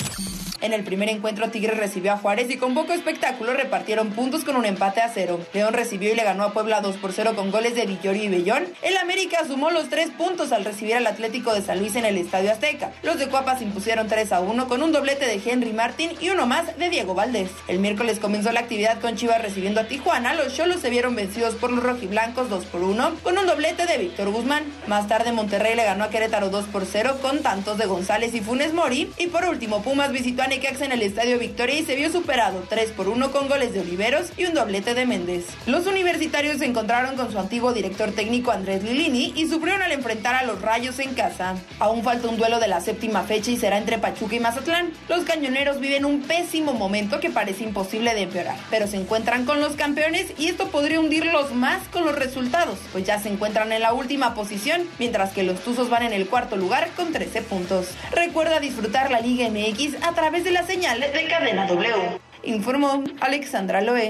En 0.60 0.74
el 0.74 0.84
primer 0.84 1.08
encuentro 1.10 1.50
Tigres 1.50 1.78
recibió 1.78 2.14
a 2.14 2.18
Juárez 2.18 2.50
y 2.50 2.58
con 2.58 2.74
poco 2.74 2.92
espectáculo 2.92 3.54
repartieron 3.54 4.10
puntos 4.10 4.44
con 4.44 4.56
un 4.56 4.66
empate 4.66 5.02
a 5.02 5.10
cero. 5.10 5.40
León 5.54 5.74
recibió 5.74 6.12
y 6.12 6.16
le 6.16 6.24
ganó 6.24 6.46
a 6.46 6.54
Puebla 6.54 6.82
2 6.82 6.98
por 6.98 7.14
0 7.14 7.34
con 7.36 7.52
goles 7.52 7.76
de 7.76 7.86
Villorio 7.86 8.24
y 8.24 8.28
Bellón. 8.28 8.66
El 8.82 8.98
América 8.98 9.46
sumó 9.46 9.70
los 9.70 9.90
tres 9.90 10.10
puntos 10.10 10.52
al 10.52 10.66
recibir 10.66 10.96
al 10.96 11.06
Atlético 11.06 11.54
de 11.54 11.62
San 11.62 11.78
Luis 11.78 11.96
en 11.96 12.06
el 12.06 12.18
Estadio 12.18 12.52
Azteca. 12.52 12.92
Los 13.04 13.20
de 13.20 13.28
Cuapas 13.28 13.62
impusieron 13.62 14.08
3 14.08 14.32
a 14.32 14.40
1 14.40 14.68
con 14.68 14.82
un 14.82 14.92
doblete 14.92 15.28
de 15.28 15.40
Henry 15.46 15.74
Martín 15.74 16.12
y 16.20 16.30
uno 16.30 16.48
más 16.48 16.76
de 16.76 16.90
Diego 16.90 17.14
Valdés. 17.14 17.52
El 17.68 17.78
miércoles 17.78 18.18
comenzó 18.20 18.52
la 18.52 18.62
actividad 18.62 19.00
con 19.00 19.16
Chivas 19.16 19.42
recibiendo 19.42 19.82
a 19.82 19.88
Tijuana. 19.88 20.34
Los 20.34 20.56
Cholos 20.56 20.82
se 20.82 20.90
vieron 20.90 21.16
vencidos 21.16 21.54
por 21.54 21.72
los 21.72 21.84
rojiblancos 21.84 22.50
2 22.50 22.66
por 22.66 22.82
1 22.82 23.18
con 23.22 23.38
un 23.38 23.46
doblete 23.46 23.86
de 23.86 24.00
Víctor 24.00 24.32
Guzmán. 24.32 24.64
Más 24.88 25.08
tarde 25.08 25.32
Monterrey 25.32 25.76
le 25.76 25.84
ganó 25.84 26.06
a 26.06 26.10
Querétaro 26.10 26.50
2 26.50 26.66
por 26.66 26.86
0 26.86 27.20
con 27.22 27.44
tantos 27.44 27.78
de 27.78 27.86
González 27.86 28.34
y 28.34 28.42
Funes 28.42 28.74
Mori. 28.74 29.12
Y 29.20 29.28
por 29.28 29.46
último 29.46 29.84
Pumas 29.84 30.12
visitó 30.12 30.42
a 30.42 30.47
En 30.48 30.94
el 30.94 31.02
Estadio 31.02 31.40
Victoria 31.40 31.78
y 31.78 31.84
se 31.84 31.96
vio 31.96 32.10
superado 32.10 32.64
3 32.70 32.92
por 32.92 33.10
1 33.10 33.32
con 33.32 33.50
goles 33.50 33.74
de 33.74 33.82
Oliveros 33.82 34.28
y 34.38 34.46
un 34.46 34.54
doblete 34.54 34.94
de 34.94 35.06
Méndez. 35.06 35.46
Los 35.66 35.88
universitarios 35.88 36.60
se 36.60 36.66
encontraron 36.66 37.18
con 37.18 37.30
su 37.30 37.38
antiguo 37.38 37.74
director 37.74 38.14
técnico 38.14 38.52
Andrés 38.52 38.82
Lilini 38.82 39.34
y 39.36 39.50
sufrieron 39.50 39.82
al 39.82 39.92
enfrentar 39.92 40.36
a 40.36 40.46
los 40.46 40.62
Rayos 40.62 41.00
en 41.00 41.16
casa. 41.16 41.56
Aún 41.80 42.02
falta 42.02 42.30
un 42.30 42.38
duelo 42.38 42.62
de 42.62 42.70
la 42.70 42.80
séptima 42.80 43.24
fecha 43.24 43.52
y 43.52 43.58
será 43.58 43.78
entre 43.78 43.98
Pachuca 43.98 44.36
y 44.36 44.40
Mazatlán. 44.40 44.92
Los 45.10 45.26
cañoneros 45.26 45.82
viven 45.82 46.06
un 46.06 46.22
pésimo 46.22 46.74
momento 46.74 47.20
que 47.20 47.30
parece 47.30 47.66
imposible 47.66 48.16
de 48.16 48.22
empeorar, 48.22 48.58
pero 48.70 48.88
se 48.88 48.96
encuentran 48.96 49.44
con 49.44 49.60
los 49.60 49.76
campeones 49.76 50.28
y 50.38 50.48
esto 50.48 50.70
podría 50.70 51.02
hundirlos 51.02 51.54
más 51.54 51.86
con 51.90 52.06
los 52.06 52.16
resultados, 52.16 52.80
pues 52.94 53.06
ya 53.06 53.20
se 53.20 53.28
encuentran 53.28 53.74
en 53.74 53.82
la 53.82 53.92
última 53.92 54.34
posición, 54.34 54.84
mientras 54.98 55.34
que 55.34 55.44
los 55.44 55.60
Tuzos 55.60 55.90
van 55.90 56.04
en 56.04 56.14
el 56.14 56.28
cuarto 56.28 56.56
lugar 56.56 56.90
con 56.96 57.12
13 57.12 57.42
puntos. 57.42 57.88
Recuerda 58.12 58.62
disfrutar 58.62 59.12
la 59.12 59.20
Liga 59.20 59.50
MX 59.50 60.04
a 60.04 60.14
través 60.14 60.37
de 60.44 60.52
la 60.52 60.66
señal 60.66 61.00
de 61.00 61.28
Cadena 61.28 61.66
W. 61.66 62.20
Informó 62.44 63.04
Alexandra 63.22 63.82
Loé. 63.82 64.10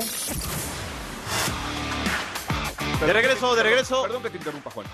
De 3.06 3.14
regreso, 3.14 3.56
de 3.56 3.64
regreso. 3.64 4.02
Perdón 4.04 4.24
que 4.24 4.30
te 4.32 4.38
interrumpa, 4.38 4.72
Juan. 4.72 4.88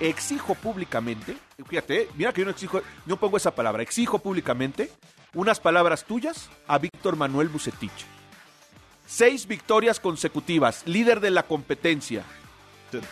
exijo 0.00 0.54
públicamente, 0.54 1.36
fíjate, 1.68 2.08
mira 2.16 2.32
que 2.32 2.40
yo 2.40 2.44
no 2.44 2.50
exijo, 2.50 2.82
no 3.06 3.18
pongo 3.18 3.36
esa 3.36 3.54
palabra, 3.54 3.82
exijo 3.82 4.18
públicamente 4.18 4.90
unas 5.34 5.60
palabras 5.60 6.04
tuyas 6.04 6.50
a 6.66 6.78
Víctor 6.78 7.16
Manuel 7.16 7.48
Bucetich. 7.48 8.06
Seis 9.06 9.46
victorias 9.46 10.00
consecutivas, 10.00 10.82
líder 10.86 11.20
de 11.20 11.30
la 11.30 11.42
competencia. 11.44 12.24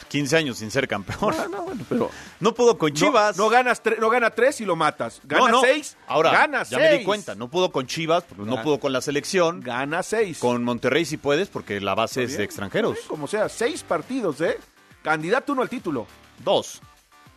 15 0.08 0.36
años 0.36 0.58
sin 0.58 0.70
ser 0.70 0.86
campeón. 0.88 1.34
No, 1.36 1.48
no, 1.48 1.62
bueno, 1.62 1.84
pero 1.88 2.10
no 2.40 2.54
pudo 2.54 2.76
con 2.78 2.92
Chivas. 2.92 3.36
No, 3.36 3.48
ganas 3.48 3.80
no 3.98 4.08
gana 4.10 4.30
tres 4.30 4.60
y 4.60 4.64
lo 4.64 4.76
matas. 4.76 5.20
Gana 5.24 5.52
seis. 5.60 5.96
Ahora, 6.06 6.30
gana 6.32 6.62
ya 6.64 6.78
me 6.78 6.98
di 6.98 7.04
cuenta. 7.04 7.34
No 7.34 7.48
pudo 7.48 7.70
con 7.72 7.86
Chivas, 7.86 8.24
porque 8.24 8.44
no 8.44 8.62
pudo 8.62 8.78
con 8.80 8.92
la 8.92 9.00
selección. 9.00 9.60
Gana 9.60 10.02
seis. 10.02 10.38
Con 10.38 10.64
Monterrey 10.64 11.04
sí 11.04 11.16
puedes, 11.16 11.48
porque 11.48 11.80
la 11.80 11.94
base 11.94 12.24
es 12.24 12.36
de 12.36 12.44
extranjeros. 12.44 12.98
como 13.08 13.26
sea, 13.26 13.48
seis 13.48 13.82
partidos, 13.82 14.40
¿eh? 14.40 14.58
Candidato 15.02 15.52
uno 15.52 15.62
al 15.62 15.68
título. 15.68 16.06
Dos. 16.44 16.80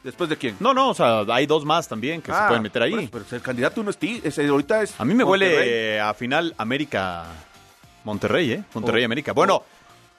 ¿Después 0.03 0.29
de 0.29 0.35
quién? 0.35 0.57
No, 0.59 0.73
no, 0.73 0.89
o 0.89 0.93
sea, 0.93 1.21
hay 1.29 1.45
dos 1.45 1.63
más 1.63 1.87
también 1.87 2.21
que 2.21 2.29
se 2.29 2.37
Ah, 2.37 2.47
pueden 2.47 2.61
meter 2.61 2.81
ahí. 2.83 3.07
Pero, 3.09 3.23
el 3.31 3.41
candidato 3.41 3.79
uno 3.79 3.89
es, 3.89 3.97
ti- 3.97 4.19
es- 4.21 4.37
ahorita 4.37 4.81
es. 4.83 4.93
A 4.99 5.05
mí 5.05 5.13
me 5.13 5.23
Monterrey. 5.23 5.55
huele 5.55 6.01
a 6.01 6.13
final 6.13 6.53
América 6.57 7.23
Monterrey, 8.03 8.51
¿eh? 8.51 8.63
Monterrey 8.73 9.03
Oh. 9.03 9.05
América. 9.05 9.31
Bueno, 9.31 9.63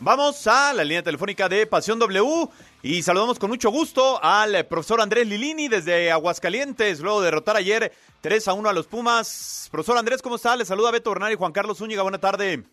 vamos 0.04 0.46
a 0.46 0.74
la 0.74 0.84
línea 0.84 1.02
telefónica 1.02 1.48
de 1.48 1.66
Pasión 1.66 1.98
W 1.98 2.46
y 2.82 3.02
saludamos 3.02 3.38
con 3.38 3.48
mucho 3.48 3.70
gusto 3.70 4.22
al 4.22 4.66
profesor 4.66 5.00
Andrés 5.00 5.26
Lilini 5.26 5.68
desde 5.68 6.12
Aguascalientes, 6.12 7.00
luego 7.00 7.22
de 7.22 7.26
derrotar 7.26 7.56
ayer 7.56 7.90
3 8.20 8.48
a 8.48 8.52
1 8.52 8.68
a 8.68 8.72
los 8.74 8.86
Pumas. 8.86 9.68
Profesor 9.72 9.96
Andrés, 9.96 10.20
¿cómo 10.20 10.36
está? 10.36 10.54
Le 10.56 10.66
saluda 10.66 10.90
Beto 10.90 11.10
Bernal 11.10 11.32
y 11.32 11.36
Juan 11.36 11.52
Carlos 11.52 11.78
Zúñiga. 11.78 12.02
Buena 12.02 12.18
tarde. 12.18 12.64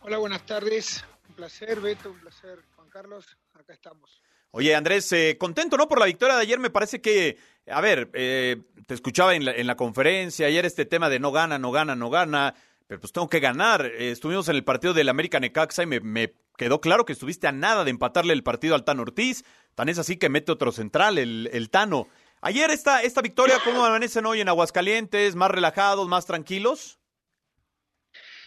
Hola, 0.00 0.18
buenas 0.18 0.44
tardes. 0.44 1.04
Un 1.28 1.36
placer, 1.36 1.80
Beto, 1.80 2.10
un 2.10 2.18
placer, 2.18 2.58
Juan 2.74 2.88
Carlos. 2.88 3.38
Acá 3.54 3.72
estamos. 3.72 4.20
Oye, 4.50 4.74
Andrés, 4.74 5.12
eh, 5.12 5.36
contento, 5.38 5.76
¿no? 5.76 5.86
Por 5.86 6.00
la 6.00 6.06
victoria 6.06 6.34
de 6.34 6.42
ayer, 6.42 6.58
me 6.58 6.70
parece 6.70 7.00
que, 7.00 7.38
a 7.70 7.80
ver, 7.80 8.10
eh, 8.14 8.56
te 8.86 8.94
escuchaba 8.94 9.36
en 9.36 9.44
la, 9.44 9.52
en 9.52 9.68
la 9.68 9.76
conferencia 9.76 10.48
ayer 10.48 10.66
este 10.66 10.84
tema 10.84 11.08
de 11.08 11.20
no 11.20 11.30
gana, 11.30 11.60
no 11.60 11.70
gana, 11.70 11.94
no 11.94 12.10
gana, 12.10 12.54
pero 12.86 13.00
pues 13.00 13.12
tengo 13.12 13.28
que 13.28 13.40
ganar. 13.40 13.86
Eh, 13.86 14.10
estuvimos 14.10 14.48
en 14.48 14.56
el 14.56 14.64
partido 14.64 14.94
del 14.94 15.08
América 15.08 15.40
Necaxa 15.40 15.82
y 15.82 15.86
me, 15.86 16.34
quedó 16.56 16.80
claro 16.80 17.04
que 17.04 17.12
estuviste 17.12 17.46
a 17.46 17.52
nada 17.52 17.84
de 17.84 17.90
empatarle 17.90 18.32
el 18.32 18.42
partido 18.42 18.74
al 18.74 18.84
Tano 18.84 19.02
Ortiz. 19.02 19.44
Tan 19.74 19.88
es 19.88 19.98
así 19.98 20.16
que 20.16 20.28
mete 20.28 20.52
otro 20.52 20.72
central, 20.72 21.18
el, 21.18 21.50
el 21.52 21.70
Tano. 21.70 22.08
Ayer 22.40 22.70
esta, 22.70 23.02
esta 23.02 23.22
victoria, 23.22 23.56
¿cómo 23.64 23.84
amanecen 23.84 24.26
hoy 24.26 24.40
en 24.40 24.48
Aguascalientes? 24.48 25.34
¿Más 25.34 25.50
relajados, 25.50 26.06
más 26.06 26.26
tranquilos? 26.26 27.00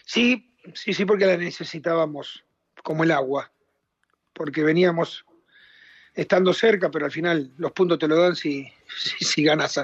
Sí, 0.06 0.54
sí, 0.74 0.94
sí, 0.94 1.04
porque 1.04 1.26
la 1.26 1.36
necesitábamos 1.36 2.44
como 2.82 3.04
el 3.04 3.10
agua. 3.10 3.52
Porque 4.32 4.62
veníamos 4.62 5.26
estando 6.14 6.54
cerca, 6.54 6.90
pero 6.90 7.04
al 7.04 7.12
final 7.12 7.52
los 7.58 7.72
puntos 7.72 7.98
te 7.98 8.08
lo 8.08 8.16
dan 8.16 8.36
si, 8.36 8.66
si, 8.96 9.24
si 9.24 9.42
ganas. 9.44 9.78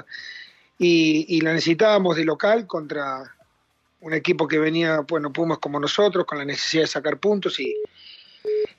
Y, 0.79 1.25
y 1.29 1.41
la 1.41 1.53
necesitábamos 1.53 2.15
de 2.15 2.25
local 2.25 2.65
contra 2.65 3.36
un 4.01 4.13
equipo 4.13 4.47
que 4.47 4.59
venía, 4.59 4.99
bueno, 5.01 5.31
Pumas 5.33 5.57
como 5.59 5.79
nosotros, 5.79 6.25
con 6.25 6.37
la 6.37 6.45
necesidad 6.45 6.83
de 6.83 6.87
sacar 6.87 7.17
puntos 7.17 7.59
y, 7.59 7.75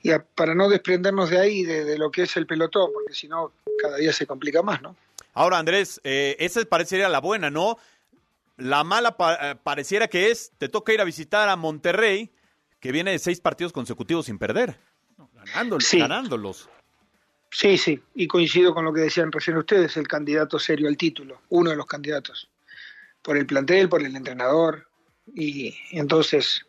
y 0.01 0.11
a- 0.11 0.23
para 0.23 0.55
no 0.55 0.69
desprendernos 0.69 1.29
de 1.29 1.39
ahí, 1.39 1.63
de, 1.63 1.83
de 1.83 1.97
lo 1.97 2.09
que 2.11 2.23
es 2.23 2.37
el 2.37 2.47
pelotón, 2.47 2.91
porque 2.93 3.13
si 3.13 3.27
no, 3.27 3.51
cada 3.81 3.97
día 3.97 4.13
se 4.13 4.25
complica 4.25 4.61
más, 4.61 4.81
¿no? 4.81 4.95
Ahora, 5.33 5.57
Andrés, 5.57 6.01
eh, 6.03 6.35
esa 6.39 6.63
parecería 6.65 7.07
la 7.09 7.19
buena, 7.19 7.49
¿no? 7.49 7.77
La 8.57 8.83
mala 8.83 9.15
pa- 9.15 9.51
eh, 9.51 9.55
pareciera 9.61 10.07
que 10.07 10.31
es, 10.31 10.51
te 10.57 10.67
toca 10.69 10.91
ir 10.93 11.01
a 11.01 11.05
visitar 11.05 11.47
a 11.49 11.55
Monterrey, 11.55 12.29
que 12.79 12.91
viene 12.91 13.11
de 13.11 13.19
seis 13.19 13.39
partidos 13.39 13.71
consecutivos 13.73 14.25
sin 14.25 14.37
perder. 14.37 14.77
Ganándolos. 15.33 15.85
Sí. 15.85 15.99
Ganándolos. 15.99 16.69
Sí, 17.51 17.77
sí, 17.77 18.01
y 18.15 18.27
coincido 18.27 18.73
con 18.75 18.85
lo 18.85 18.93
que 18.93 19.01
decían 19.01 19.31
recién 19.31 19.57
ustedes, 19.57 19.97
el 19.97 20.07
candidato 20.07 20.59
serio 20.59 20.87
al 20.87 20.97
título, 20.97 21.41
uno 21.49 21.71
de 21.71 21.75
los 21.75 21.85
candidatos, 21.87 22.47
por 23.21 23.37
el 23.37 23.45
plantel, 23.45 23.89
por 23.89 24.03
el 24.03 24.15
entrenador, 24.15 24.87
y 25.35 25.75
entonces, 25.91 26.65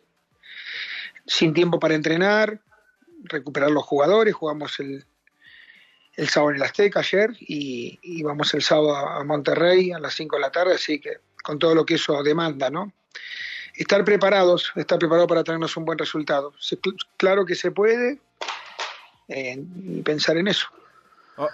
sin 1.25 1.53
tiempo 1.53 1.79
para 1.79 1.95
entrenar, 1.95 2.61
recuperar 3.23 3.71
los 3.71 3.83
jugadores, 3.83 4.33
jugamos 4.33 4.79
el, 4.79 5.05
el 6.15 6.29
sábado 6.29 6.51
en 6.51 6.57
el 6.57 6.63
Azteca 6.63 6.99
ayer 6.99 7.31
y, 7.39 7.99
y 8.01 8.23
vamos 8.23 8.53
el 8.53 8.61
sábado 8.61 8.95
a 8.95 9.23
Monterrey 9.23 9.91
a 9.91 9.99
las 9.99 10.13
5 10.15 10.35
de 10.35 10.41
la 10.41 10.51
tarde, 10.51 10.75
así 10.75 10.99
que 10.99 11.17
con 11.43 11.59
todo 11.59 11.75
lo 11.75 11.85
que 11.85 11.95
eso 11.95 12.21
demanda, 12.23 12.69
¿no? 12.69 12.93
Estar 13.75 14.03
preparados, 14.03 14.71
estar 14.75 14.99
preparados 14.99 15.29
para 15.29 15.43
traernos 15.43 15.75
un 15.77 15.85
buen 15.85 15.97
resultado. 15.97 16.53
Claro 17.17 17.45
que 17.45 17.55
se 17.55 17.71
puede, 17.71 18.19
eh, 19.27 19.63
pensar 20.03 20.37
en 20.37 20.47
eso. 20.47 20.67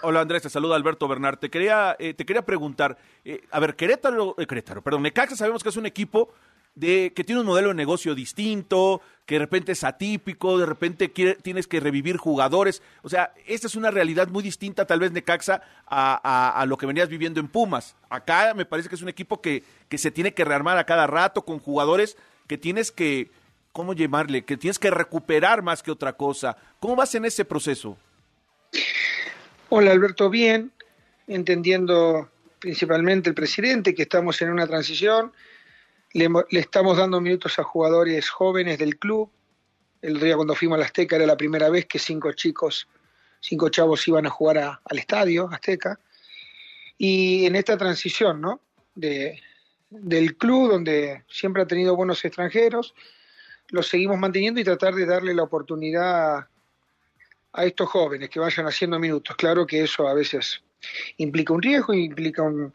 Hola 0.01 0.21
Andrés, 0.21 0.41
te 0.41 0.49
saluda 0.49 0.75
Alberto 0.75 1.07
Bernard. 1.07 1.37
Te 1.37 1.49
quería, 1.49 1.95
eh, 1.99 2.13
te 2.13 2.25
quería 2.25 2.41
preguntar, 2.41 2.97
eh, 3.23 3.43
a 3.51 3.59
ver, 3.59 3.75
Querétaro, 3.75 4.35
eh, 4.37 4.45
Querétaro, 4.45 4.81
perdón, 4.81 5.03
Necaxa 5.03 5.35
sabemos 5.35 5.63
que 5.63 5.69
es 5.69 5.77
un 5.77 5.85
equipo 5.85 6.33
de 6.77 7.11
que 7.15 7.23
tiene 7.23 7.41
un 7.41 7.47
modelo 7.47 7.69
de 7.69 7.73
negocio 7.73 8.13
distinto, 8.13 9.01
que 9.25 9.35
de 9.35 9.39
repente 9.39 9.71
es 9.71 9.83
atípico, 9.83 10.59
de 10.59 10.67
repente 10.67 11.11
quiere- 11.11 11.33
tienes 11.35 11.65
que 11.65 11.79
revivir 11.79 12.17
jugadores. 12.17 12.83
O 13.01 13.09
sea, 13.09 13.33
esta 13.47 13.65
es 13.65 13.75
una 13.75 13.89
realidad 13.89 14.27
muy 14.27 14.43
distinta 14.43 14.85
tal 14.85 14.99
vez 14.99 15.11
Necaxa 15.11 15.63
a, 15.87 16.21
a- 16.23 16.61
a 16.61 16.65
lo 16.67 16.77
que 16.77 16.85
venías 16.85 17.09
viviendo 17.09 17.39
en 17.39 17.47
Pumas. 17.47 17.95
Acá 18.09 18.53
me 18.53 18.63
parece 18.65 18.89
que 18.89 18.95
es 18.95 19.01
un 19.01 19.09
equipo 19.09 19.41
que, 19.41 19.63
que 19.89 19.97
se 19.97 20.11
tiene 20.11 20.35
que 20.35 20.45
rearmar 20.45 20.77
a 20.77 20.85
cada 20.85 21.07
rato 21.07 21.43
con 21.43 21.57
jugadores 21.57 22.15
que 22.45 22.59
tienes 22.59 22.91
que, 22.91 23.31
¿cómo 23.71 23.93
llamarle? 23.93 24.45
Que 24.45 24.55
tienes 24.55 24.77
que 24.77 24.91
recuperar 24.91 25.63
más 25.63 25.81
que 25.81 25.89
otra 25.89 26.13
cosa. 26.13 26.57
¿Cómo 26.79 26.95
vas 26.95 27.15
en 27.15 27.25
ese 27.25 27.43
proceso? 27.43 27.97
Hola 29.69 29.91
Alberto, 29.91 30.29
bien, 30.29 30.71
entendiendo 31.27 32.29
principalmente 32.59 33.29
el 33.29 33.35
presidente 33.35 33.95
que 33.95 34.03
estamos 34.03 34.41
en 34.41 34.49
una 34.51 34.67
transición, 34.67 35.33
le, 36.17 36.29
le 36.49 36.59
estamos 36.59 36.97
dando 36.97 37.21
minutos 37.21 37.59
a 37.59 37.63
jugadores 37.63 38.29
jóvenes 38.29 38.79
del 38.79 38.97
club. 38.97 39.29
El 40.01 40.19
día 40.19 40.35
cuando 40.35 40.55
fuimos 40.55 40.77
al 40.77 40.83
Azteca 40.83 41.15
era 41.15 41.25
la 41.25 41.37
primera 41.37 41.69
vez 41.69 41.85
que 41.85 41.99
cinco 41.99 42.31
chicos, 42.33 42.87
cinco 43.39 43.69
chavos 43.69 44.07
iban 44.07 44.25
a 44.25 44.29
jugar 44.29 44.57
a- 44.57 44.81
al 44.83 44.97
estadio 44.97 45.47
Azteca. 45.51 45.99
Y 46.97 47.45
en 47.45 47.55
esta 47.55 47.77
transición, 47.77 48.41
¿no? 48.41 48.61
De, 48.95 49.39
del 49.89 50.35
club 50.37 50.71
donde 50.71 51.23
siempre 51.29 51.61
ha 51.61 51.67
tenido 51.67 51.95
buenos 51.95 52.25
extranjeros, 52.25 52.95
los 53.69 53.87
seguimos 53.87 54.17
manteniendo 54.17 54.59
y 54.59 54.63
tratar 54.63 54.95
de 54.95 55.05
darle 55.05 55.33
la 55.35 55.43
oportunidad 55.43 56.47
a 57.53 57.65
estos 57.65 57.89
jóvenes 57.89 58.29
que 58.29 58.39
vayan 58.39 58.65
haciendo 58.65 58.97
minutos. 58.99 59.35
Claro 59.35 59.65
que 59.67 59.83
eso 59.83 60.07
a 60.07 60.13
veces 60.13 60.63
implica 61.17 61.53
un 61.53 61.61
riesgo, 61.61 61.93
implica 61.93 62.41
un- 62.41 62.73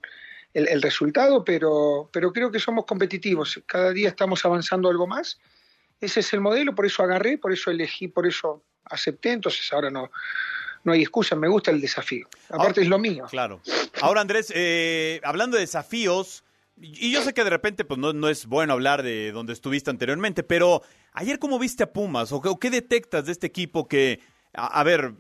el, 0.55 0.69
el 0.69 0.83
resultado, 0.83 1.45
pero, 1.45 2.09
pero 2.13 2.33
creo 2.33 2.51
que 2.51 2.59
somos 2.59 2.85
competitivos. 2.85 3.61
Cada 3.67 3.93
día 3.93 4.09
estamos 4.09 4.45
avanzando 4.45 4.89
algo 4.89 5.07
más. 5.07 5.39
Ese 6.01 6.21
es 6.21 6.33
el 6.33 6.41
modelo, 6.41 6.75
por 6.75 6.87
eso 6.87 7.03
agarré, 7.03 7.39
por 7.39 7.53
eso 7.53 7.71
elegí, 7.71 8.09
por 8.09 8.27
eso 8.27 8.63
acepté. 8.85 9.33
Entonces 9.33 9.73
ahora 9.73 9.91
no, 9.91 10.11
no 10.85 10.93
hay 10.93 11.03
excusa, 11.03 11.37
me 11.37 11.49
gusta 11.49 11.71
el 11.71 11.81
desafío. 11.81 12.29
Aparte 12.51 12.83
es 12.83 12.89
lo 12.89 12.99
mío. 12.99 13.27
Claro. 13.31 13.61
Ahora, 14.01 14.21
Andrés, 14.21 14.53
eh, 14.55 15.21
hablando 15.25 15.57
de 15.57 15.63
desafíos, 15.63 16.45
y 16.81 17.13
yo 17.13 17.23
sé 17.23 17.33
que 17.35 17.45
de 17.45 17.51
repente 17.51 17.85
pues 17.85 17.99
no, 18.01 18.13
no 18.13 18.29
es 18.29 18.47
bueno 18.47 18.73
hablar 18.73 19.03
de 19.03 19.31
donde 19.31 19.53
estuviste 19.53 19.91
anteriormente, 19.91 20.43
pero 20.43 20.83
ayer 21.13 21.39
cómo 21.39 21.59
viste 21.59 21.85
a 21.85 21.93
Pumas 21.93 22.33
o 22.33 22.41
qué, 22.41 22.49
o 22.49 22.59
qué 22.59 22.71
detectas 22.71 23.27
de 23.27 23.33
este 23.33 23.47
equipo 23.47 23.87
que, 23.87 24.21
a, 24.55 24.81
a 24.81 24.83
ver, 24.83 25.13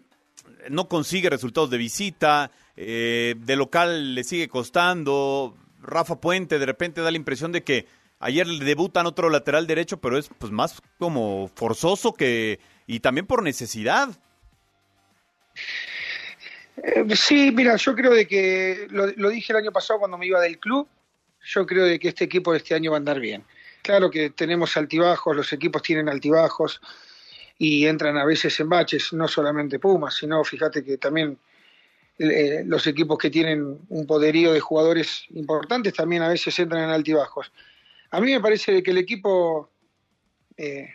no 0.70 0.88
consigue 0.88 1.30
resultados 1.30 1.70
de 1.70 1.78
visita, 1.78 2.50
eh, 2.76 3.34
de 3.38 3.56
local 3.56 4.14
le 4.14 4.24
sigue 4.24 4.48
costando, 4.48 5.56
Rafa 5.82 6.20
Puente 6.20 6.58
de 6.58 6.66
repente 6.66 7.00
da 7.00 7.10
la 7.10 7.16
impresión 7.16 7.52
de 7.52 7.62
que 7.62 7.86
ayer 8.20 8.46
le 8.46 8.64
debutan 8.64 9.06
otro 9.06 9.30
lateral 9.30 9.66
derecho, 9.66 10.00
pero 10.00 10.18
es 10.18 10.30
pues 10.38 10.52
más 10.52 10.80
como 10.98 11.50
forzoso 11.54 12.14
que 12.14 12.60
y 12.86 13.00
también 13.00 13.26
por 13.26 13.42
necesidad. 13.42 14.08
Eh, 16.76 17.04
sí, 17.14 17.50
mira, 17.52 17.76
yo 17.76 17.94
creo 17.94 18.12
de 18.12 18.26
que, 18.26 18.86
lo, 18.90 19.06
lo 19.08 19.28
dije 19.28 19.52
el 19.52 19.58
año 19.58 19.72
pasado 19.72 19.98
cuando 19.98 20.18
me 20.18 20.26
iba 20.26 20.40
del 20.40 20.58
club, 20.58 20.88
yo 21.44 21.66
creo 21.66 21.84
de 21.84 21.98
que 21.98 22.08
este 22.08 22.24
equipo 22.24 22.52
de 22.52 22.58
este 22.58 22.74
año 22.74 22.92
va 22.92 22.96
a 22.96 22.98
andar 22.98 23.20
bien. 23.20 23.44
Claro 23.82 24.10
que 24.10 24.30
tenemos 24.30 24.76
altibajos, 24.76 25.36
los 25.36 25.52
equipos 25.52 25.82
tienen 25.82 26.08
altibajos 26.08 26.80
y 27.58 27.86
entran 27.86 28.16
a 28.16 28.24
veces 28.24 28.58
en 28.60 28.68
baches, 28.68 29.12
no 29.12 29.28
solamente 29.28 29.78
Pumas, 29.78 30.14
sino 30.14 30.42
fíjate 30.44 30.84
que 30.84 30.98
también 30.98 31.38
eh, 32.18 32.62
los 32.66 32.86
equipos 32.86 33.18
que 33.18 33.30
tienen 33.30 33.78
un 33.88 34.06
poderío 34.06 34.52
de 34.52 34.60
jugadores 34.60 35.24
importantes 35.30 35.94
también 35.94 36.22
a 36.22 36.28
veces 36.28 36.58
entran 36.58 36.84
en 36.84 36.90
altibajos. 36.90 37.52
A 38.10 38.20
mí 38.20 38.30
me 38.32 38.40
parece 38.40 38.82
que 38.82 38.90
el 38.90 38.98
equipo 38.98 39.70
eh, 40.56 40.90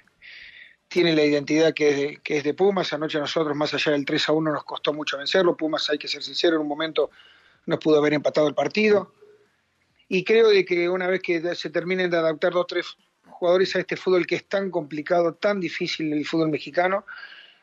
tiene 0.87 1.15
la 1.15 1.23
identidad 1.23 1.73
que 1.73 1.89
es, 1.89 1.97
de, 1.97 2.17
que 2.23 2.37
es 2.37 2.43
de 2.43 2.53
Pumas. 2.53 2.93
Anoche 2.93 3.17
a 3.17 3.21
nosotros, 3.21 3.55
más 3.55 3.73
allá 3.73 3.91
del 3.91 4.05
3 4.05 4.29
a 4.29 4.31
1, 4.33 4.51
nos 4.51 4.63
costó 4.63 4.93
mucho 4.93 5.17
vencerlo. 5.17 5.57
Pumas, 5.57 5.89
hay 5.89 5.97
que 5.97 6.07
ser 6.07 6.23
sincero, 6.23 6.55
en 6.55 6.61
un 6.61 6.67
momento 6.67 7.09
nos 7.65 7.79
pudo 7.79 7.97
haber 7.97 8.13
empatado 8.13 8.47
el 8.47 8.53
partido. 8.53 9.13
Y 10.07 10.23
creo 10.23 10.49
de 10.49 10.63
que 10.63 10.87
una 10.87 11.07
vez 11.07 11.21
que 11.21 11.55
se 11.55 11.69
terminen 11.69 12.09
de 12.09 12.17
adaptar 12.17 12.53
dos 12.53 12.67
tres 12.67 12.97
jugadores 13.38 13.75
a 13.75 13.79
este 13.79 13.96
fútbol 13.96 14.27
que 14.27 14.36
es 14.36 14.46
tan 14.46 14.70
complicado, 14.70 15.34
tan 15.36 15.60
difícil 15.60 16.12
el 16.13 16.25
fútbol 16.25 16.50
mexicano, 16.50 17.06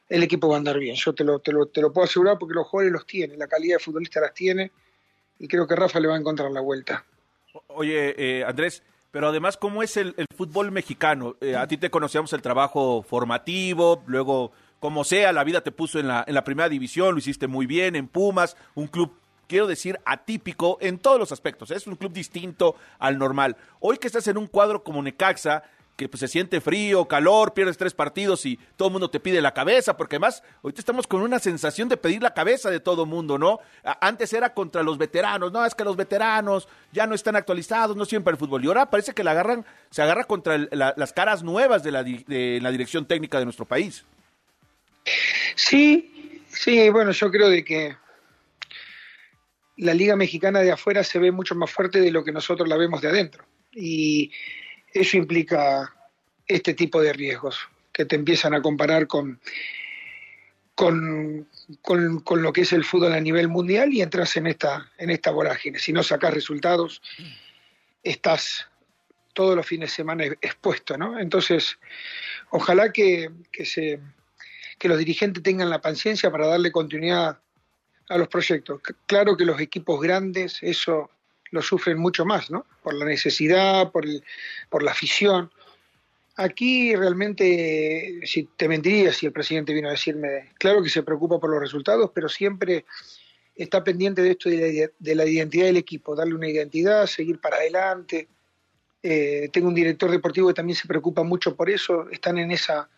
el 0.08 0.22
equipo 0.22 0.48
va 0.48 0.56
a 0.56 0.58
andar 0.58 0.78
bien. 0.78 0.96
Yo 0.96 1.14
te 1.14 1.24
lo, 1.24 1.38
te 1.40 1.52
lo, 1.52 1.66
te 1.66 1.80
lo 1.80 1.92
puedo 1.92 2.04
asegurar 2.04 2.38
porque 2.38 2.54
los 2.54 2.66
jugadores 2.66 2.92
los 2.92 3.06
tiene, 3.06 3.36
la 3.36 3.46
calidad 3.46 3.76
de 3.76 3.84
futbolista 3.84 4.20
las 4.20 4.34
tiene 4.34 4.72
y 5.38 5.48
creo 5.48 5.66
que 5.66 5.76
Rafa 5.76 6.00
le 6.00 6.08
va 6.08 6.14
a 6.14 6.18
encontrar 6.18 6.50
la 6.50 6.60
vuelta. 6.60 7.04
Oye, 7.68 8.14
eh, 8.16 8.44
Andrés, 8.44 8.82
pero 9.10 9.28
además, 9.28 9.56
¿cómo 9.56 9.82
es 9.82 9.96
el, 9.96 10.14
el 10.16 10.26
fútbol 10.36 10.72
mexicano? 10.72 11.36
Eh, 11.40 11.54
a 11.54 11.68
ti 11.68 11.76
te 11.76 11.90
conocíamos 11.90 12.32
el 12.32 12.42
trabajo 12.42 13.02
formativo, 13.02 14.02
luego, 14.06 14.50
como 14.80 15.04
sea, 15.04 15.32
la 15.32 15.44
vida 15.44 15.60
te 15.60 15.70
puso 15.70 16.00
en 16.00 16.08
la, 16.08 16.24
en 16.26 16.34
la 16.34 16.42
primera 16.42 16.68
división, 16.68 17.12
lo 17.12 17.18
hiciste 17.18 17.46
muy 17.46 17.66
bien, 17.66 17.94
en 17.94 18.08
Pumas, 18.08 18.56
un 18.74 18.88
club, 18.88 19.16
quiero 19.48 19.66
decir, 19.66 19.98
atípico 20.04 20.78
en 20.80 20.98
todos 20.98 21.18
los 21.18 21.32
aspectos. 21.32 21.70
Es 21.70 21.86
un 21.86 21.96
club 21.96 22.12
distinto 22.12 22.76
al 22.98 23.18
normal. 23.18 23.56
Hoy 23.80 23.98
que 23.98 24.06
estás 24.06 24.26
en 24.28 24.38
un 24.38 24.46
cuadro 24.46 24.82
como 24.82 25.02
Necaxa, 25.02 25.64
que 25.96 26.08
pues, 26.08 26.20
se 26.20 26.28
siente 26.28 26.60
frío, 26.60 27.06
calor, 27.06 27.54
pierdes 27.54 27.76
tres 27.76 27.94
partidos 27.94 28.44
y 28.46 28.58
todo 28.76 28.88
el 28.88 28.92
mundo 28.92 29.10
te 29.10 29.20
pide 29.20 29.40
la 29.40 29.54
cabeza, 29.54 29.96
porque 29.96 30.16
además 30.16 30.42
ahorita 30.62 30.80
estamos 30.80 31.06
con 31.06 31.22
una 31.22 31.38
sensación 31.38 31.88
de 31.88 31.96
pedir 31.96 32.22
la 32.22 32.34
cabeza 32.34 32.70
de 32.70 32.80
todo 32.80 33.06
mundo, 33.06 33.38
¿no? 33.38 33.60
Antes 34.00 34.32
era 34.32 34.54
contra 34.54 34.82
los 34.82 34.98
veteranos, 34.98 35.52
no, 35.52 35.64
es 35.64 35.74
que 35.74 35.84
los 35.84 35.96
veteranos 35.96 36.68
ya 36.92 37.06
no 37.06 37.14
están 37.14 37.36
actualizados, 37.36 37.96
no 37.96 38.04
siempre 38.04 38.32
el 38.32 38.38
fútbol. 38.38 38.64
Y 38.64 38.68
ahora 38.68 38.90
parece 38.90 39.12
que 39.12 39.22
la 39.22 39.30
agarran, 39.32 39.64
se 39.90 40.02
agarra 40.02 40.24
contra 40.24 40.58
la, 40.58 40.94
las 40.96 41.12
caras 41.12 41.42
nuevas 41.42 41.82
de 41.82 41.92
la, 41.92 42.02
de 42.02 42.58
la 42.60 42.70
dirección 42.70 43.06
técnica 43.06 43.38
de 43.38 43.44
nuestro 43.44 43.64
país. 43.64 44.04
Sí, 45.54 46.42
sí, 46.48 46.88
bueno, 46.90 47.12
yo 47.12 47.30
creo 47.30 47.48
de 47.48 47.64
que 47.64 47.96
la 49.76 49.94
liga 49.94 50.16
mexicana 50.16 50.60
de 50.60 50.72
afuera 50.72 51.02
se 51.02 51.18
ve 51.18 51.32
mucho 51.32 51.54
más 51.54 51.70
fuerte 51.70 52.00
de 52.00 52.10
lo 52.10 52.24
que 52.24 52.32
nosotros 52.32 52.68
la 52.68 52.76
vemos 52.76 53.00
de 53.00 53.08
adentro. 53.08 53.44
Y 53.72 54.30
eso 54.92 55.16
implica 55.16 55.92
este 56.46 56.74
tipo 56.74 57.00
de 57.00 57.12
riesgos, 57.12 57.58
que 57.92 58.04
te 58.04 58.16
empiezan 58.16 58.54
a 58.54 58.62
comparar 58.62 59.06
con, 59.06 59.40
con, 60.74 61.48
con, 61.82 62.42
lo 62.42 62.52
que 62.52 62.62
es 62.62 62.72
el 62.72 62.84
fútbol 62.84 63.12
a 63.12 63.20
nivel 63.20 63.48
mundial 63.48 63.92
y 63.92 64.02
entras 64.02 64.36
en 64.36 64.46
esta, 64.46 64.90
en 64.98 65.10
esta 65.10 65.30
vorágine. 65.30 65.78
Si 65.78 65.92
no 65.92 66.02
sacas 66.02 66.34
resultados, 66.34 67.02
estás 68.02 68.68
todos 69.32 69.56
los 69.56 69.66
fines 69.66 69.90
de 69.90 69.96
semana 69.96 70.24
expuesto, 70.24 70.96
¿no? 70.96 71.18
Entonces, 71.18 71.78
ojalá 72.50 72.92
que, 72.92 73.30
que, 73.50 73.64
se, 73.64 74.00
que 74.78 74.88
los 74.88 74.98
dirigentes 74.98 75.42
tengan 75.42 75.70
la 75.70 75.80
paciencia 75.80 76.30
para 76.30 76.46
darle 76.46 76.70
continuidad 76.70 77.40
a 78.08 78.18
los 78.18 78.28
proyectos. 78.28 78.80
Claro 79.06 79.36
que 79.36 79.44
los 79.44 79.60
equipos 79.60 80.00
grandes, 80.00 80.58
eso 80.62 81.10
lo 81.50 81.62
sufren 81.62 81.98
mucho 81.98 82.24
más, 82.24 82.50
¿no? 82.50 82.66
Por 82.82 82.94
la 82.94 83.04
necesidad, 83.04 83.90
por, 83.92 84.04
el, 84.04 84.22
por 84.68 84.82
la 84.82 84.90
afición. 84.90 85.50
Aquí 86.36 86.96
realmente, 86.96 88.20
si 88.24 88.48
te 88.56 88.68
mentiría 88.68 89.12
si 89.12 89.26
el 89.26 89.32
presidente 89.32 89.72
vino 89.72 89.88
a 89.88 89.92
decirme, 89.92 90.52
claro 90.58 90.82
que 90.82 90.88
se 90.90 91.04
preocupa 91.04 91.38
por 91.38 91.50
los 91.50 91.60
resultados, 91.60 92.10
pero 92.12 92.28
siempre 92.28 92.84
está 93.54 93.84
pendiente 93.84 94.20
de 94.20 94.32
esto 94.32 94.50
de 94.50 95.14
la, 95.14 95.26
identidad 95.26 95.66
del 95.66 95.76
equipo, 95.76 96.16
darle 96.16 96.34
una 96.34 96.48
identidad, 96.48 97.06
seguir 97.06 97.40
para 97.40 97.56
adelante. 97.56 98.28
Eh, 99.00 99.48
tengo 99.52 99.68
un 99.68 99.74
director 99.74 100.10
deportivo 100.10 100.48
que 100.48 100.54
también 100.54 100.76
se 100.76 100.88
preocupa 100.88 101.22
mucho 101.22 101.54
por 101.54 101.70
eso, 101.70 102.08
están 102.10 102.38
en 102.38 102.50
esa, 102.50 102.88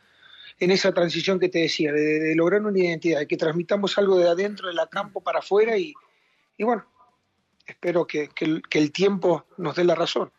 en 0.58 0.70
esa 0.70 0.92
transición 0.92 1.38
que 1.38 1.48
te 1.48 1.60
decía, 1.60 1.92
de, 1.92 2.34
lograr 2.34 2.62
una 2.62 2.78
identidad, 2.78 3.20
de 3.20 3.26
que 3.26 3.36
transmitamos 3.36 3.98
algo 3.98 4.18
de 4.18 4.28
adentro, 4.28 4.68
de 4.68 4.75
la 4.75 4.86
campo 4.86 5.20
para 5.20 5.40
afuera 5.40 5.76
y, 5.76 5.92
y 6.56 6.64
bueno, 6.64 6.86
espero 7.66 8.06
que, 8.06 8.30
el, 8.70 8.92
tiempo 8.92 9.46
nos 9.58 9.76
dé 9.76 9.84
la 9.84 9.94
razón. 9.94 10.32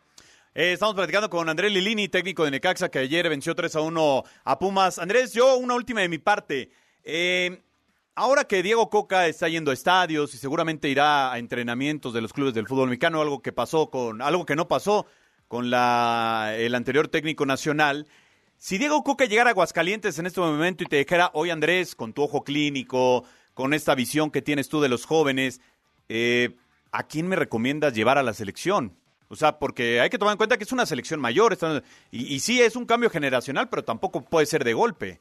Eh, 0.54 0.72
estamos 0.72 0.94
platicando 0.94 1.30
con 1.30 1.48
Andrés 1.48 1.70
Lilini, 1.72 2.08
técnico 2.08 2.44
de 2.44 2.50
Necaxa, 2.50 2.88
que 2.88 2.98
ayer 2.98 3.28
venció 3.28 3.54
3 3.54 3.76
a 3.76 3.80
1 3.80 4.24
a 4.44 4.58
Pumas. 4.58 4.98
Andrés, 4.98 5.32
yo 5.32 5.56
una 5.56 5.74
última 5.74 6.00
de 6.00 6.08
mi 6.08 6.18
parte. 6.18 6.70
Eh, 7.04 7.62
ahora 8.16 8.44
que 8.44 8.62
Diego 8.62 8.90
Coca 8.90 9.28
está 9.28 9.48
yendo 9.48 9.70
a 9.70 9.74
estadios 9.74 10.34
y 10.34 10.38
seguramente 10.38 10.88
irá 10.88 11.32
a 11.32 11.38
entrenamientos 11.38 12.12
de 12.12 12.22
los 12.22 12.32
clubes 12.32 12.54
del 12.54 12.66
fútbol 12.66 12.88
mexicano, 12.88 13.20
algo 13.20 13.40
que 13.40 13.52
pasó 13.52 13.90
con, 13.90 14.20
algo 14.20 14.44
que 14.44 14.56
no 14.56 14.66
pasó 14.66 15.06
con 15.46 15.70
la, 15.70 16.54
el 16.56 16.74
anterior 16.74 17.06
técnico 17.06 17.46
nacional. 17.46 18.08
Si 18.58 18.76
Diego 18.76 19.04
Coca 19.04 19.24
llegara 19.24 19.50
a 19.50 19.52
Aguascalientes 19.52 20.18
en 20.18 20.26
este 20.26 20.40
momento 20.40 20.82
y 20.82 20.88
te 20.88 20.96
dijera, 20.96 21.30
hoy 21.32 21.50
Andrés, 21.50 21.94
con 21.94 22.12
tu 22.12 22.22
ojo 22.22 22.42
clínico, 22.42 23.24
con 23.54 23.72
esta 23.72 23.94
visión 23.94 24.32
que 24.32 24.42
tienes 24.42 24.68
tú 24.68 24.80
de 24.80 24.88
los 24.88 25.06
jóvenes, 25.06 25.60
eh, 26.08 26.56
¿a 26.90 27.06
quién 27.06 27.28
me 27.28 27.36
recomiendas 27.36 27.94
llevar 27.94 28.18
a 28.18 28.24
la 28.24 28.34
selección? 28.34 28.96
O 29.28 29.36
sea, 29.36 29.60
porque 29.60 30.00
hay 30.00 30.10
que 30.10 30.18
tomar 30.18 30.32
en 30.32 30.38
cuenta 30.38 30.56
que 30.56 30.64
es 30.64 30.72
una 30.72 30.86
selección 30.86 31.20
mayor. 31.20 31.56
Y, 32.10 32.40
sí, 32.40 32.60
es 32.60 32.74
un 32.74 32.84
cambio 32.84 33.10
generacional, 33.10 33.68
pero 33.68 33.84
tampoco 33.84 34.24
puede 34.24 34.46
ser 34.46 34.64
de 34.64 34.72
golpe. 34.74 35.20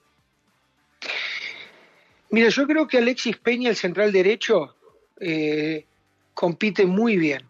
Mira, 2.32 2.50
yo 2.50 2.66
creo 2.66 2.88
que 2.88 2.98
Alexis 2.98 3.38
Peña, 3.38 3.70
el 3.70 3.76
central 3.76 4.12
derecho, 4.12 4.76
eh, 5.20 5.86
compite 6.34 6.86
muy 6.88 7.18
bien. 7.18 7.44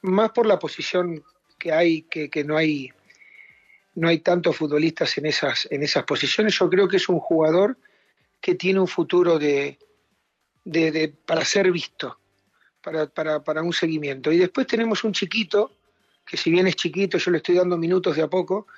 Más 0.00 0.30
por 0.30 0.46
la 0.46 0.58
posición 0.58 1.22
que 1.58 1.72
hay, 1.72 2.02
que, 2.02 2.44
no 2.44 2.56
hay 2.56 2.90
no 3.96 4.08
hay 4.08 4.20
tantos 4.20 4.56
futbolistas 4.56 5.18
en 5.18 5.26
esas, 5.26 5.66
en 5.70 5.82
esas 5.82 6.04
posiciones. 6.04 6.56
Yo 6.58 6.70
creo 6.70 6.86
que 6.86 6.98
es 6.98 7.08
un 7.08 7.18
jugador 7.18 7.76
que 8.40 8.54
tiene 8.54 8.78
un 8.78 8.86
futuro 8.86 9.38
de, 9.38 9.78
de 10.64 11.12
para 11.24 11.44
ser 11.44 11.72
visto 11.72 12.18
para, 12.82 13.06
para, 13.06 13.42
para 13.42 13.62
un 13.62 13.72
seguimiento. 13.72 14.30
Y 14.30 14.38
después 14.38 14.66
tenemos 14.66 15.02
un 15.02 15.12
chiquito, 15.12 15.72
que 16.24 16.36
si 16.36 16.50
bien 16.50 16.66
es 16.66 16.76
chiquito, 16.76 17.18
yo 17.18 17.30
le 17.30 17.38
estoy 17.38 17.56
dando 17.56 17.76
minutos 17.76 18.14
de 18.14 18.22
a 18.22 18.28
poco, 18.28 18.68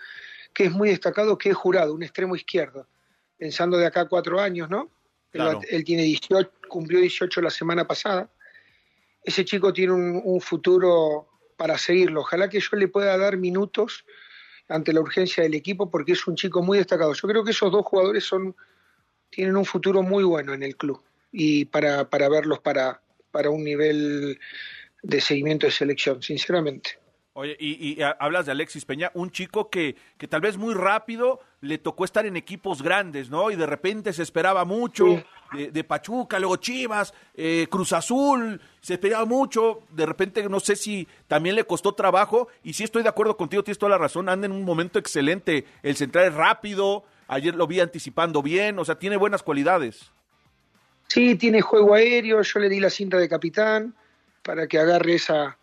que 0.55 0.65
es 0.65 0.71
muy 0.71 0.89
destacado, 0.89 1.37
que 1.37 1.51
es 1.51 1.57
jurado, 1.57 1.93
un 1.93 2.03
extremo 2.03 2.35
izquierdo, 2.35 2.87
pensando 3.37 3.77
de 3.77 3.87
acá 3.87 4.07
cuatro 4.09 4.41
años, 4.41 4.71
¿no? 4.71 4.89
Él, 5.33 5.85
tiene 5.85 6.05
18, 6.05 6.51
cumplió 6.69 7.01
18 7.01 7.43
la 7.43 7.51
semana 7.51 7.87
pasada. 7.87 8.31
Ese 9.23 9.45
chico 9.45 9.73
tiene 9.73 9.93
un, 9.93 10.23
un, 10.25 10.41
futuro 10.41 11.29
para 11.57 11.77
seguirlo. 11.77 12.23
Ojalá 12.23 12.49
que 12.49 12.61
yo 12.61 12.77
le 12.77 12.89
pueda 12.89 13.19
dar 13.19 13.37
minutos 13.37 14.07
ante 14.69 14.93
la 14.93 15.01
urgencia 15.01 15.43
del 15.43 15.55
equipo 15.55 15.91
porque 15.91 16.13
es 16.13 16.27
un 16.27 16.37
chico 16.37 16.63
muy 16.63 16.79
destacado. 16.79 17.13
Yo 17.13 17.29
creo 17.29 17.45
que 17.45 17.51
esos 17.51 17.73
dos 17.73 17.85
jugadores 17.85 18.25
son 18.25 18.55
tienen 19.31 19.57
un 19.57 19.65
futuro 19.65 20.03
muy 20.03 20.25
bueno 20.25 20.55
en 20.55 20.63
el 20.63 20.77
club 20.77 21.03
y 21.33 21.67
para, 21.67 22.09
para 22.09 22.29
verlos 22.29 22.61
para, 22.61 23.03
para 23.31 23.51
un 23.51 23.63
nivel 23.65 24.39
de 25.03 25.21
seguimiento 25.21 25.67
de 25.67 25.73
selección, 25.73 26.23
sinceramente. 26.23 26.99
Oye, 27.35 27.57
y, 27.61 27.99
hablas 28.19 28.47
de 28.47 28.53
Alexis 28.53 28.85
Peña, 28.85 29.13
un 29.15 29.31
chico 29.31 29.71
que, 29.71 29.97
que 30.17 30.27
tal 30.27 30.41
vez 30.41 30.57
muy 30.57 30.75
rápido 30.75 31.41
le 31.61 31.79
tocó 31.79 32.05
estar 32.05 32.25
en 32.27 32.37
equipos 32.37 32.83
grandes, 32.83 33.31
¿no? 33.31 33.51
Y 33.51 33.57
de 33.57 33.67
repente 33.67 34.13
se 34.13 34.23
esperaba 34.23 34.65
mucho 34.65 35.23
de, 35.53 35.85
Pachuca, 35.85 36.39
luego 36.39 36.57
Chivas, 36.57 37.15
eh, 37.35 37.67
Cruz 37.71 37.93
Azul, 37.93 38.61
se 38.81 38.95
esperaba 38.95 39.25
mucho. 39.25 39.81
De 39.91 40.07
repente 40.07 40.47
no 40.49 40.61
sé 40.61 40.77
si 40.77 41.09
también 41.27 41.57
le 41.57 41.65
costó 41.65 41.95
trabajo. 41.95 42.49
Y 42.63 42.75
sí 42.75 42.85
estoy 42.85 43.03
de 43.03 43.09
acuerdo 43.09 43.37
contigo, 43.37 43.65
tienes 43.65 43.79
toda 43.79 43.91
la 43.91 43.99
razón. 43.99 44.29
Anda 44.29 44.47
en 44.47 44.53
un 44.53 44.65
momento 44.65 44.99
excelente. 44.99 45.65
El 45.83 45.97
central 45.97 46.27
es 46.27 46.35
rápido. 46.35 47.05
Ayer 47.27 47.55
lo 47.55 47.67
vi 47.67 47.81
anticipando 47.81 48.43
bien. 48.43 48.79
O 48.79 48.85
sea, 48.85 48.99
tiene 48.99 49.17
buenas 49.17 49.43
cualidades. 49.43 50.13
Sí, 51.09 51.37
tiene 51.37 51.63
juego 51.63 51.95
aéreo, 51.95 52.43
yo 52.43 52.61
le 52.61 52.69
di 52.69 52.81
la 52.81 52.91
cinta 52.91 53.17
de 53.17 53.29
capitán 53.29 53.95
para 54.43 54.67
que 54.67 54.79
agarre 54.79 55.15
esa, 55.15 55.57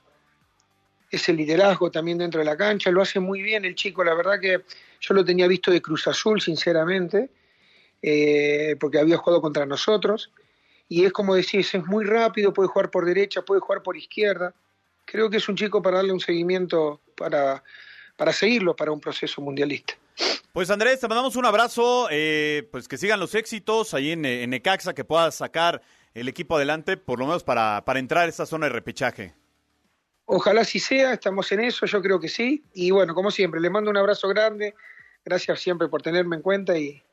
ese 1.09 1.33
liderazgo 1.33 1.91
también 1.91 2.17
dentro 2.17 2.39
de 2.39 2.45
la 2.45 2.57
cancha, 2.57 2.91
lo 2.91 3.01
hace 3.01 3.19
muy 3.19 3.41
bien 3.41 3.65
el 3.65 3.75
chico, 3.75 4.03
la 4.03 4.13
verdad 4.13 4.39
que 4.39 4.61
yo 4.99 5.13
lo 5.13 5.23
tenía 5.23 5.47
visto 5.47 5.71
de 5.71 5.81
Cruz 5.81 6.07
Azul, 6.07 6.41
sinceramente, 6.41 7.29
eh, 8.01 8.75
porque 8.79 8.99
había 8.99 9.17
jugado 9.17 9.41
contra 9.41 9.65
nosotros, 9.65 10.31
y 10.87 11.05
es 11.05 11.13
como 11.13 11.35
decís, 11.35 11.73
es 11.73 11.85
muy 11.85 12.05
rápido, 12.05 12.53
puede 12.53 12.69
jugar 12.69 12.91
por 12.91 13.05
derecha, 13.05 13.41
puede 13.41 13.61
jugar 13.61 13.83
por 13.83 13.97
izquierda, 13.97 14.53
creo 15.05 15.29
que 15.29 15.37
es 15.37 15.47
un 15.47 15.55
chico 15.55 15.81
para 15.81 15.97
darle 15.97 16.13
un 16.13 16.19
seguimiento, 16.19 17.01
para, 17.15 17.63
para 18.15 18.33
seguirlo 18.33 18.75
para 18.75 18.91
un 18.91 18.99
proceso 18.99 19.41
mundialista. 19.41 19.93
Pues 20.53 20.69
Andrés, 20.69 21.01
te 21.01 21.07
mandamos 21.07 21.35
un 21.35 21.45
abrazo, 21.45 22.07
eh, 22.09 22.67
pues 22.71 22.87
que 22.87 22.97
sigan 22.97 23.19
los 23.19 23.35
éxitos 23.35 23.93
ahí 23.93 24.11
en, 24.11 24.23
en 24.23 24.49
Necaxa, 24.49 24.93
que 24.93 25.03
puedas 25.03 25.35
sacar 25.35 25.81
el 26.13 26.29
equipo 26.29 26.55
adelante, 26.55 26.95
por 26.95 27.19
lo 27.19 27.25
menos 27.25 27.43
para, 27.43 27.83
para 27.83 27.99
entrar 27.99 28.25
a 28.25 28.29
esta 28.29 28.45
zona 28.45 28.67
de 28.67 28.71
repechaje. 28.71 29.33
Ojalá 30.25 30.63
sí 30.63 30.79
sea, 30.79 31.13
estamos 31.13 31.51
en 31.51 31.61
eso, 31.61 31.85
yo 31.85 32.01
creo 32.01 32.19
que 32.19 32.29
sí. 32.29 32.63
Y 32.73 32.91
bueno, 32.91 33.13
como 33.13 33.31
siempre, 33.31 33.61
les 33.61 33.71
mando 33.71 33.91
un 33.91 33.97
abrazo 33.97 34.27
grande, 34.27 34.73
gracias 35.23 35.59
siempre 35.59 35.87
por 35.87 36.01
tenerme 36.01 36.35
en 36.35 36.41
cuenta 36.41 36.77
y 36.77 37.03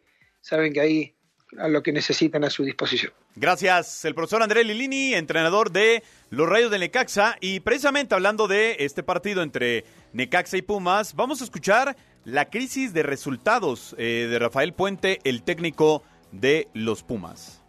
saben 0.41 0.73
que 0.73 0.81
ahí 0.81 1.15
a 1.59 1.69
lo 1.69 1.83
que 1.83 1.93
necesitan 1.93 2.45
a 2.45 2.51
su 2.51 2.65
disposición. 2.65 3.13
Gracias, 3.35 4.05
el 4.05 4.15
profesor 4.15 4.43
Andrés 4.43 4.67
Lilini, 4.67 5.15
entrenador 5.15 5.71
de 5.71 6.03
los 6.31 6.49
Rayos 6.49 6.71
de 6.71 6.79
Necaxa. 6.79 7.37
Y 7.41 7.61
precisamente 7.61 8.15
hablando 8.15 8.49
de 8.49 8.77
este 8.81 9.03
partido 9.03 9.43
entre 9.43 9.85
Necaxa 10.13 10.57
y 10.57 10.63
Pumas, 10.63 11.15
vamos 11.15 11.41
a 11.41 11.45
escuchar 11.45 11.97
la 12.25 12.51
crisis 12.51 12.93
de 12.93 13.03
resultados 13.03 13.95
eh, 13.99 14.27
de 14.31 14.39
Rafael 14.39 14.73
Puente, 14.73 15.19
el 15.25 15.43
técnico 15.43 16.03
de 16.31 16.69
los 16.73 17.03
Pumas. 17.03 17.62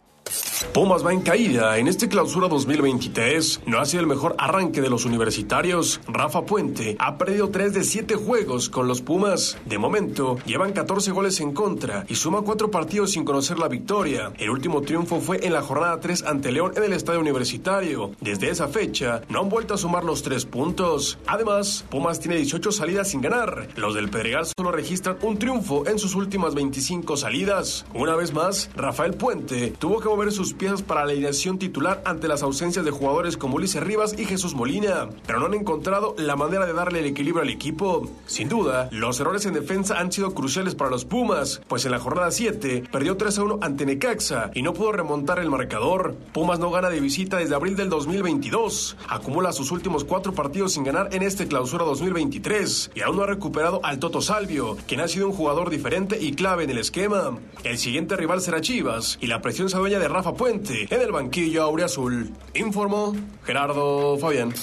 Pumas 0.72 1.04
va 1.04 1.12
en 1.12 1.20
caída 1.20 1.78
en 1.78 1.88
este 1.88 2.08
clausura 2.08 2.48
2023. 2.48 3.62
No 3.66 3.78
ha 3.78 3.86
sido 3.86 4.00
el 4.00 4.06
mejor 4.06 4.34
arranque 4.38 4.80
de 4.80 4.90
los 4.90 5.04
universitarios. 5.04 6.00
Rafa 6.08 6.46
Puente 6.46 6.96
ha 6.98 7.16
perdido 7.16 7.50
3 7.50 7.74
de 7.74 7.84
7 7.84 8.16
juegos 8.16 8.68
con 8.68 8.88
los 8.88 9.00
Pumas. 9.00 9.56
De 9.66 9.78
momento, 9.78 10.36
llevan 10.46 10.72
14 10.72 11.12
goles 11.12 11.40
en 11.40 11.52
contra 11.52 12.04
y 12.08 12.16
suma 12.16 12.42
4 12.42 12.70
partidos 12.70 13.12
sin 13.12 13.24
conocer 13.24 13.58
la 13.58 13.68
victoria. 13.68 14.32
El 14.38 14.50
último 14.50 14.82
triunfo 14.82 15.20
fue 15.20 15.46
en 15.46 15.52
la 15.52 15.62
jornada 15.62 16.00
3 16.00 16.24
ante 16.24 16.50
León 16.50 16.72
en 16.76 16.84
el 16.84 16.92
estadio 16.92 17.20
universitario. 17.20 18.12
Desde 18.20 18.50
esa 18.50 18.68
fecha, 18.68 19.22
no 19.28 19.40
han 19.40 19.48
vuelto 19.48 19.74
a 19.74 19.78
sumar 19.78 20.04
los 20.04 20.22
3 20.22 20.44
puntos. 20.46 21.18
Además, 21.26 21.84
Pumas 21.90 22.18
tiene 22.20 22.36
18 22.36 22.72
salidas 22.72 23.08
sin 23.10 23.20
ganar. 23.20 23.68
Los 23.76 23.94
del 23.94 24.08
Pedregal 24.08 24.46
solo 24.46 24.72
registran 24.72 25.18
un 25.22 25.38
triunfo 25.38 25.86
en 25.86 25.98
sus 25.98 26.14
últimas 26.14 26.54
25 26.54 27.16
salidas. 27.16 27.86
Una 27.94 28.16
vez 28.16 28.32
más, 28.32 28.70
Rafael 28.74 29.14
Puente 29.14 29.72
tuvo 29.78 30.00
que 30.00 30.08
mover 30.08 30.23
sus 30.30 30.54
piezas 30.54 30.82
para 30.82 31.04
la 31.04 31.12
alineación 31.12 31.58
titular 31.58 32.02
ante 32.04 32.28
las 32.28 32.42
ausencias 32.42 32.84
de 32.84 32.90
jugadores 32.90 33.36
como 33.36 33.56
Ulises 33.56 33.82
Rivas 33.82 34.14
y 34.18 34.24
Jesús 34.24 34.54
Molina, 34.54 35.08
pero 35.26 35.40
no 35.40 35.46
han 35.46 35.54
encontrado 35.54 36.14
la 36.18 36.36
manera 36.36 36.66
de 36.66 36.72
darle 36.72 37.00
el 37.00 37.06
equilibrio 37.06 37.42
al 37.42 37.50
equipo. 37.50 38.08
Sin 38.26 38.48
duda, 38.48 38.88
los 38.92 39.20
errores 39.20 39.46
en 39.46 39.54
defensa 39.54 39.98
han 39.98 40.12
sido 40.12 40.34
cruciales 40.34 40.74
para 40.74 40.90
los 40.90 41.04
Pumas, 41.04 41.60
pues 41.68 41.84
en 41.84 41.92
la 41.92 41.98
jornada 41.98 42.30
7 42.30 42.84
perdió 42.90 43.16
3 43.16 43.38
a 43.38 43.42
1 43.42 43.58
ante 43.62 43.86
Necaxa 43.86 44.50
y 44.54 44.62
no 44.62 44.72
pudo 44.72 44.92
remontar 44.92 45.38
el 45.38 45.50
marcador. 45.50 46.14
Pumas 46.32 46.58
no 46.58 46.70
gana 46.70 46.90
de 46.90 47.00
visita 47.00 47.38
desde 47.38 47.54
abril 47.54 47.76
del 47.76 47.88
2022, 47.88 48.96
acumula 49.08 49.52
sus 49.52 49.70
últimos 49.70 50.04
cuatro 50.04 50.32
partidos 50.32 50.72
sin 50.72 50.84
ganar 50.84 51.10
en 51.12 51.22
este 51.22 51.46
clausura 51.46 51.84
2023 51.84 52.92
y 52.94 53.00
aún 53.00 53.16
no 53.16 53.22
ha 53.22 53.26
recuperado 53.26 53.80
al 53.84 53.98
Toto 53.98 54.20
Salvio, 54.20 54.76
quien 54.86 55.00
ha 55.00 55.08
sido 55.08 55.26
un 55.26 55.32
jugador 55.34 55.70
diferente 55.70 56.18
y 56.20 56.32
clave 56.32 56.64
en 56.64 56.70
el 56.70 56.78
esquema. 56.78 57.38
El 57.62 57.78
siguiente 57.78 58.16
rival 58.16 58.40
será 58.40 58.60
Chivas 58.60 59.18
y 59.20 59.26
la 59.26 59.40
presión 59.42 59.68
se 59.68 59.76
adueña 59.76 59.98
de 59.98 60.08
Rafa 60.14 60.32
Puente 60.32 60.86
en 60.88 61.00
el 61.00 61.10
banquillo 61.10 61.74
Azul, 61.84 62.32
Informó 62.54 63.16
Gerardo 63.42 64.16
Fabián. 64.16 64.54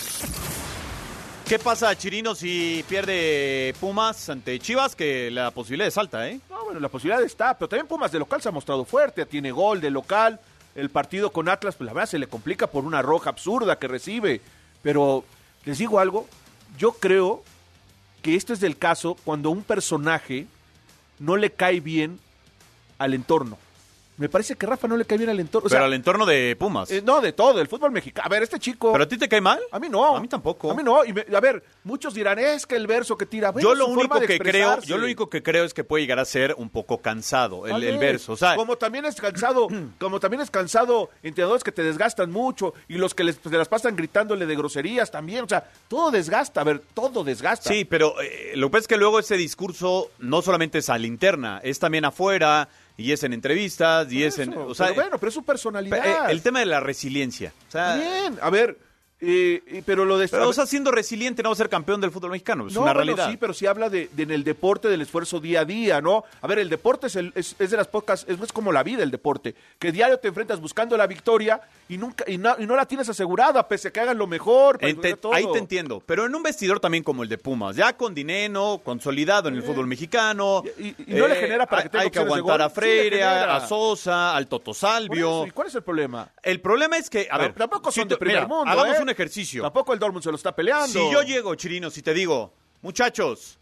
¿Qué 1.46 1.60
pasa, 1.60 1.94
Chirino, 1.98 2.34
si 2.36 2.86
pierde 2.88 3.76
Pumas 3.78 4.30
ante 4.30 4.58
Chivas? 4.60 4.96
Que 4.96 5.30
la 5.30 5.52
posibilidad 5.52 5.90
es 5.90 5.98
alta, 5.98 6.30
¿eh? 6.30 6.40
No, 6.50 6.64
bueno, 6.64 6.80
la 6.80 6.88
posibilidad 6.88 7.22
está, 7.22 7.58
pero 7.58 7.68
también 7.68 7.86
Pumas 7.86 8.14
de 8.14 8.20
local 8.20 8.42
se 8.42 8.48
ha 8.48 8.54
mostrado 8.54 8.86
fuerte, 8.86 9.26
tiene 9.26 9.52
gol 9.52 9.82
de 9.82 9.92
local. 9.92 10.40
El 10.74 10.90
partido 10.90 11.34
con 11.34 11.50
Atlas, 11.50 11.76
pues 11.76 11.86
la 11.86 11.92
verdad 11.92 12.10
se 12.10 12.20
le 12.20 12.28
complica 12.28 12.68
por 12.68 12.86
una 12.86 13.02
roja 13.02 13.32
absurda 13.32 13.78
que 13.78 13.90
recibe. 13.90 14.40
Pero 14.82 15.26
les 15.66 15.80
digo 15.80 16.00
algo, 16.00 16.28
yo 16.78 16.94
creo 16.94 17.44
que 18.22 18.38
esto 18.38 18.54
es 18.54 18.62
del 18.62 18.78
caso 18.78 19.18
cuando 19.26 19.50
un 19.50 19.64
personaje 19.64 20.48
no 21.20 21.36
le 21.36 21.52
cae 21.52 21.82
bien 21.82 22.22
al 23.00 23.14
entorno. 23.14 23.58
Me 24.18 24.30
parece 24.30 24.56
que 24.56 24.66
Rafa 24.66 24.88
no 24.88 24.98
le 24.98 25.06
cae 25.06 25.18
bien 25.18 25.30
al 25.30 25.40
entorno. 25.40 25.68
Pero 25.70 25.84
al 25.84 25.94
entorno 25.94 26.26
de 26.26 26.56
Pumas. 26.58 26.92
Eh, 26.92 27.02
no, 27.04 27.22
de 27.22 27.34
todo, 27.34 27.58
del 27.58 27.68
fútbol 27.68 27.92
mexicano. 27.92 28.26
A 28.26 28.30
ver, 28.30 28.44
este 28.44 28.60
chico. 28.60 28.92
¿Pero 28.92 29.04
a 29.04 29.08
ti 29.08 29.18
te 29.18 29.28
cae 29.28 29.42
mal? 29.42 29.60
A 29.72 29.80
mí 29.80 29.88
no. 29.90 30.16
A 30.16 30.20
mí 30.20 30.28
tampoco. 30.28 30.72
A 30.72 30.76
mí 30.76 30.84
no. 30.84 31.04
Y 31.06 31.14
a 31.34 31.40
ver, 31.40 31.64
muchos 31.84 32.14
dirán, 32.14 32.38
es 32.38 32.66
que 32.66 32.76
el 32.76 32.88
verso 32.88 33.18
que 33.18 33.26
tira. 33.26 33.54
yo 33.60 33.74
lo 33.74 33.88
único 33.88 34.20
que 34.20 34.40
creo, 34.40 34.80
yo 34.82 34.98
lo 34.98 35.06
único 35.06 35.30
que 35.30 35.42
creo 35.42 35.64
es 35.64 35.74
que 35.74 35.84
puede 35.84 36.04
llegar 36.04 36.20
a 36.20 36.26
ser 36.26 36.56
un 36.58 36.70
poco 36.70 37.00
cansado 37.00 37.66
el, 37.68 37.84
el 37.84 37.98
verso. 37.98 38.34
O 38.34 38.38
sea, 38.38 38.56
como 38.56 38.78
también 38.78 39.06
es 39.06 39.16
cansado, 39.16 39.68
como 40.00 40.20
también 40.20 40.42
es 40.42 40.52
cansado 40.52 41.10
entrenadores 41.24 41.64
que 41.64 41.72
te 41.72 41.84
desgastan 41.84 42.32
mucho 42.32 42.74
y 42.88 42.96
los 42.96 43.14
que 43.14 43.24
les, 43.24 43.40
se 43.42 43.50
las 43.50 43.68
pasan 43.68 43.96
gritándole 43.96 44.46
de 44.46 44.56
groserías 44.56 45.10
también. 45.10 45.46
O 45.46 45.48
sea, 45.48 45.68
todo 45.88 46.12
desgasta. 46.12 46.62
A 46.62 46.64
ver, 46.64 46.82
todo 46.94 47.24
desgasta. 47.24 47.70
Sí, 47.70 47.86
pero 47.86 48.22
eh, 48.22 48.54
lo 48.56 48.68
que 48.68 48.72
pasa 48.72 48.82
es 48.82 48.88
que 48.88 48.98
luego 48.98 49.20
ese 49.20 49.38
discurso 49.38 50.12
no 50.20 50.42
solamente 50.42 50.80
es 50.80 50.90
a 50.90 50.98
la 50.98 51.08
interna, 51.08 51.60
es 51.64 51.80
también 51.80 52.06
afuera 52.06 52.70
y 52.98 53.12
es 53.12 53.24
en 53.24 53.34
entrevistas, 53.34 54.12
y 54.12 54.24
es 54.24 54.40
en... 54.40 54.54
O 54.56 54.76
sea, 54.76 54.92
bueno, 54.92 55.18
pero 55.18 55.30
es 55.30 55.34
su 55.34 55.44
personalidad. 55.44 56.06
Eh, 56.06 56.32
el 56.32 56.42
tema 56.42 56.60
de 56.60 56.66
la 56.66 56.80
resiliencia. 56.80 57.54
Bien, 57.74 58.38
a 58.42 58.50
ver, 58.50 58.78
eh, 59.24 59.84
pero 59.86 60.04
lo 60.04 60.18
de... 60.18 60.28
Sea, 60.28 60.66
siendo 60.66 60.92
resiliente 60.92 61.44
no 61.44 61.50
va 61.50 61.54
a 61.54 61.58
ser 61.58 61.70
campeón 61.70 62.02
del 62.02 62.12
fútbol 62.12 62.32
mexicano, 62.32 62.68
es 62.68 62.76
una 62.76 62.94
realidad. 62.94 63.30
sí, 63.30 63.38
pero 63.38 63.54
sí 63.54 63.68
habla 63.68 63.90
de, 63.90 64.10
en 64.18 64.32
el 64.32 64.44
deporte 64.44 64.88
del 64.88 65.02
esfuerzo 65.02 65.40
día 65.40 65.62
a 65.62 65.66
día, 65.66 66.02
¿no? 66.02 66.24
A 66.42 66.48
ver, 66.48 66.58
el 66.58 66.70
deporte 66.70 67.08
es, 67.08 67.16
es, 67.16 67.70
de 67.70 67.78
las 67.78 67.88
pocas, 67.88 68.26
es, 68.28 68.52
como 68.52 68.72
la 68.72 68.82
vida 68.82 69.04
el 69.04 69.12
deporte, 69.12 69.54
que 69.78 69.92
diario 69.92 70.18
te 70.18 70.28
enfrentas 70.28 70.60
buscando 70.60 70.98
la 70.98 71.06
victoria 71.06 71.62
y 71.88 71.98
nunca 71.98 72.24
y 72.28 72.38
no, 72.38 72.56
y 72.58 72.66
no 72.66 72.76
la 72.76 72.86
tienes 72.86 73.10
asegurada, 73.10 73.68
pese 73.68 73.90
a 73.90 73.92
que 73.92 74.00
hagan 74.00 74.18
lo 74.18 74.26
mejor. 74.26 74.80
ahí 74.82 74.96
te 74.96 75.60
entiendo, 75.60 76.02
pero 76.06 76.26
en 76.26 76.34
un 76.34 76.42
vestidor 76.42 76.80
también 76.80 77.04
como 77.04 77.22
el 77.22 77.30
de 77.30 77.38
Pumas, 77.38 77.76
ya 77.76 77.96
con 77.96 78.16
dinero, 78.16 78.82
consolidado 78.84 79.50
en 79.50 79.56
el 79.56 79.64
fútbol 79.64 79.86
mexicano. 79.86 80.64
Y, 80.80 80.96
no 81.08 81.28
le 81.28 81.36
genera 81.36 81.68
para 81.68 81.84
que 81.84 81.90
tenga 81.90 82.04
Hay 82.04 82.10
que 82.10 82.20
aguantar 82.20 82.62
a 82.62 82.70
Freire, 82.70 83.24
a, 83.24 83.68
Sosa, 83.68 84.36
al 84.36 84.48
Toto 84.48 84.74
Salvio. 84.74 85.46
¿Y 85.46 85.52
cuál 85.52 85.68
es 85.68 85.76
el 85.76 85.84
problema? 85.84 86.30
El 86.42 86.60
problema 86.60 86.98
es 86.98 87.10
que, 87.10 87.28
a 87.30 87.38
ver, 87.38 87.54
tampoco 87.54 87.92
son 87.92 88.08
de 88.08 88.18
primer 88.18 88.48
mundo, 88.48 88.72
hagamos 88.72 88.98
¿eh? 88.98 89.11
Ejercicio. 89.12 89.64
Tampoco 89.64 89.94
el 89.94 90.00
Dortmund 90.00 90.24
se 90.24 90.30
lo 90.30 90.38
está 90.38 90.56
peleando. 90.56 90.88
Si 90.88 91.12
yo 91.12 91.22
llego, 91.22 91.56
Chirino, 91.56 91.90
si 91.90 92.02
te 92.02 92.14
digo, 92.14 92.54
muchachos, 92.82 93.58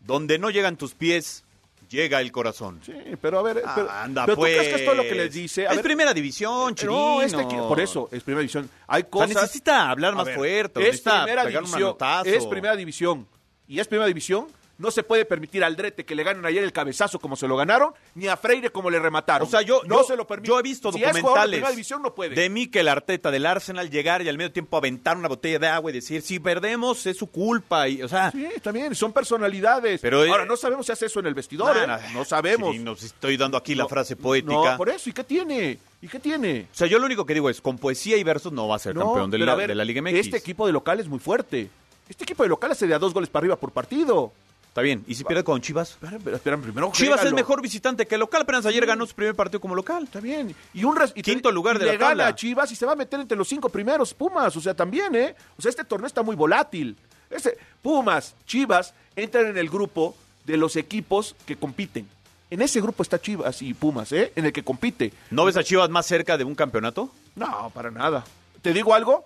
donde 0.00 0.38
no 0.38 0.50
llegan 0.50 0.76
tus 0.76 0.94
pies, 0.94 1.44
llega 1.88 2.20
el 2.20 2.32
corazón. 2.32 2.80
Sí, 2.84 2.92
pero 3.20 3.38
a 3.38 3.42
ver, 3.42 3.62
pero, 3.74 3.90
Anda, 3.90 4.26
pero 4.26 4.36
pues. 4.36 4.52
¿tú 4.52 4.58
crees 4.58 4.74
que 4.74 4.80
esto 4.80 4.90
es 4.92 4.96
lo 4.96 5.02
que 5.04 5.14
les 5.14 5.32
dice? 5.32 5.66
A 5.66 5.70
es 5.70 5.76
ver, 5.76 5.84
primera 5.84 6.12
división, 6.12 6.74
Chirino. 6.74 7.16
no, 7.16 7.22
este, 7.22 7.44
por 7.44 7.80
eso, 7.80 8.08
es 8.10 8.22
primera 8.22 8.40
división. 8.40 8.68
Hay 8.86 9.04
cosas... 9.04 9.30
O 9.30 9.32
sea, 9.32 9.42
necesita 9.42 9.90
hablar 9.90 10.14
más 10.14 10.26
ver, 10.26 10.36
fuerte, 10.36 10.88
es 10.88 11.00
primera 11.00 11.44
división. 11.44 11.96
Es 12.24 12.46
primera 12.46 12.76
división. 12.76 13.28
Y 13.68 13.80
es 13.80 13.88
primera 13.88 14.06
división 14.06 14.46
no 14.78 14.90
se 14.90 15.02
puede 15.02 15.24
permitir 15.24 15.64
al 15.64 15.76
Drete 15.76 16.04
que 16.04 16.14
le 16.14 16.22
ganen 16.22 16.44
ayer 16.44 16.62
el 16.62 16.72
cabezazo 16.72 17.18
como 17.18 17.36
se 17.36 17.48
lo 17.48 17.56
ganaron, 17.56 17.94
ni 18.14 18.28
a 18.28 18.36
Freire 18.36 18.70
como 18.70 18.90
le 18.90 18.98
remataron. 18.98 19.46
O 19.46 19.50
sea, 19.50 19.62
yo, 19.62 19.82
no 19.86 20.02
yo, 20.02 20.04
se 20.04 20.16
lo 20.16 20.26
permite. 20.26 20.48
yo 20.48 20.58
he 20.58 20.62
visto 20.62 20.92
si 20.92 21.00
documentales 21.00 21.62
de, 21.62 21.70
división, 21.70 22.02
no 22.02 22.14
puede. 22.14 22.34
de 22.34 22.48
Mikel 22.50 22.88
Arteta 22.88 23.30
del 23.30 23.46
Arsenal 23.46 23.90
llegar 23.90 24.22
y 24.22 24.28
al 24.28 24.36
medio 24.36 24.52
tiempo 24.52 24.76
aventar 24.76 25.16
una 25.16 25.28
botella 25.28 25.58
de 25.58 25.68
agua 25.68 25.90
y 25.90 25.94
decir, 25.94 26.22
si 26.22 26.38
perdemos 26.38 27.06
es 27.06 27.16
su 27.16 27.28
culpa. 27.28 27.88
Y, 27.88 28.02
o 28.02 28.08
sea, 28.08 28.30
sí, 28.30 28.46
también, 28.62 28.94
son 28.94 29.12
personalidades. 29.12 30.00
Pero, 30.00 30.22
Ahora, 30.22 30.44
no 30.44 30.56
sabemos 30.56 30.86
si 30.86 30.92
hace 30.92 31.06
eso 31.06 31.20
en 31.20 31.26
el 31.26 31.34
vestidor, 31.34 31.76
¿eh? 31.76 31.86
no 32.12 32.24
sabemos. 32.24 32.74
Sí, 32.74 32.78
nos 32.80 33.02
estoy 33.02 33.36
dando 33.36 33.56
aquí 33.56 33.74
la 33.74 33.88
frase 33.88 34.16
poética. 34.16 34.72
No, 34.72 34.76
por 34.76 34.88
eso, 34.88 35.08
¿y 35.08 35.12
qué 35.12 35.24
tiene? 35.24 35.78
¿Y 36.02 36.08
qué 36.08 36.20
tiene? 36.20 36.66
O 36.72 36.76
sea, 36.76 36.86
yo 36.86 36.98
lo 36.98 37.06
único 37.06 37.24
que 37.24 37.34
digo 37.34 37.48
es, 37.48 37.60
con 37.60 37.78
poesía 37.78 38.16
y 38.16 38.24
versos 38.24 38.52
no 38.52 38.68
va 38.68 38.76
a 38.76 38.78
ser 38.78 38.94
campeón 38.94 39.30
de 39.30 39.38
la, 39.38 39.54
ver, 39.54 39.68
de 39.68 39.74
la 39.74 39.84
Liga 39.84 40.02
MX. 40.02 40.14
Este 40.14 40.36
equipo 40.36 40.66
de 40.66 40.72
local 40.72 41.00
es 41.00 41.08
muy 41.08 41.18
fuerte. 41.18 41.70
Este 42.08 42.24
equipo 42.24 42.42
de 42.42 42.48
local 42.48 42.70
hace 42.70 42.86
de 42.86 42.94
a 42.94 42.98
dos 42.98 43.12
goles 43.12 43.28
para 43.30 43.42
arriba 43.42 43.56
por 43.56 43.72
partido. 43.72 44.32
Está 44.76 44.82
bien. 44.82 45.02
¿Y 45.06 45.14
si 45.14 45.24
pierde 45.24 45.42
con 45.42 45.58
Chivas? 45.62 45.96
Espera, 46.02 46.58
primero 46.58 46.92
Chivas 46.92 47.24
es 47.24 47.32
mejor 47.32 47.62
visitante 47.62 48.04
que 48.04 48.18
local. 48.18 48.42
Apenas 48.42 48.66
ayer 48.66 48.84
ganó 48.84 49.06
su 49.06 49.14
primer 49.14 49.34
partido 49.34 49.58
como 49.58 49.74
local. 49.74 50.04
Está 50.04 50.20
bien. 50.20 50.54
Y 50.74 50.84
un 50.84 50.94
quinto 51.24 51.50
lugar 51.50 51.76
y 51.76 51.78
de 51.78 51.84
le 51.86 51.92
la 51.92 51.98
tabla. 51.98 52.24
gana 52.24 52.28
a 52.28 52.34
Chivas 52.34 52.70
y 52.70 52.76
se 52.76 52.84
va 52.84 52.92
a 52.92 52.94
meter 52.94 53.18
entre 53.18 53.38
los 53.38 53.48
cinco 53.48 53.70
primeros 53.70 54.12
Pumas. 54.12 54.54
O 54.54 54.60
sea, 54.60 54.74
también, 54.74 55.14
¿eh? 55.14 55.34
O 55.56 55.62
sea, 55.62 55.70
este 55.70 55.82
torneo 55.82 56.06
está 56.06 56.22
muy 56.22 56.36
volátil. 56.36 56.94
Este... 57.30 57.56
Pumas, 57.80 58.34
Chivas 58.44 58.92
entran 59.14 59.46
en 59.46 59.56
el 59.56 59.70
grupo 59.70 60.14
de 60.44 60.58
los 60.58 60.76
equipos 60.76 61.34
que 61.46 61.56
compiten. 61.56 62.06
En 62.50 62.60
ese 62.60 62.82
grupo 62.82 63.02
está 63.02 63.18
Chivas 63.18 63.62
y 63.62 63.72
Pumas, 63.72 64.12
¿eh? 64.12 64.30
En 64.36 64.44
el 64.44 64.52
que 64.52 64.62
compite. 64.62 65.10
¿No 65.30 65.46
ves 65.46 65.56
a 65.56 65.64
Chivas 65.64 65.88
más 65.88 66.04
cerca 66.04 66.36
de 66.36 66.44
un 66.44 66.54
campeonato? 66.54 67.10
No, 67.34 67.70
para 67.72 67.90
nada. 67.90 68.26
¿Te 68.60 68.74
digo 68.74 68.92
algo? 68.92 69.24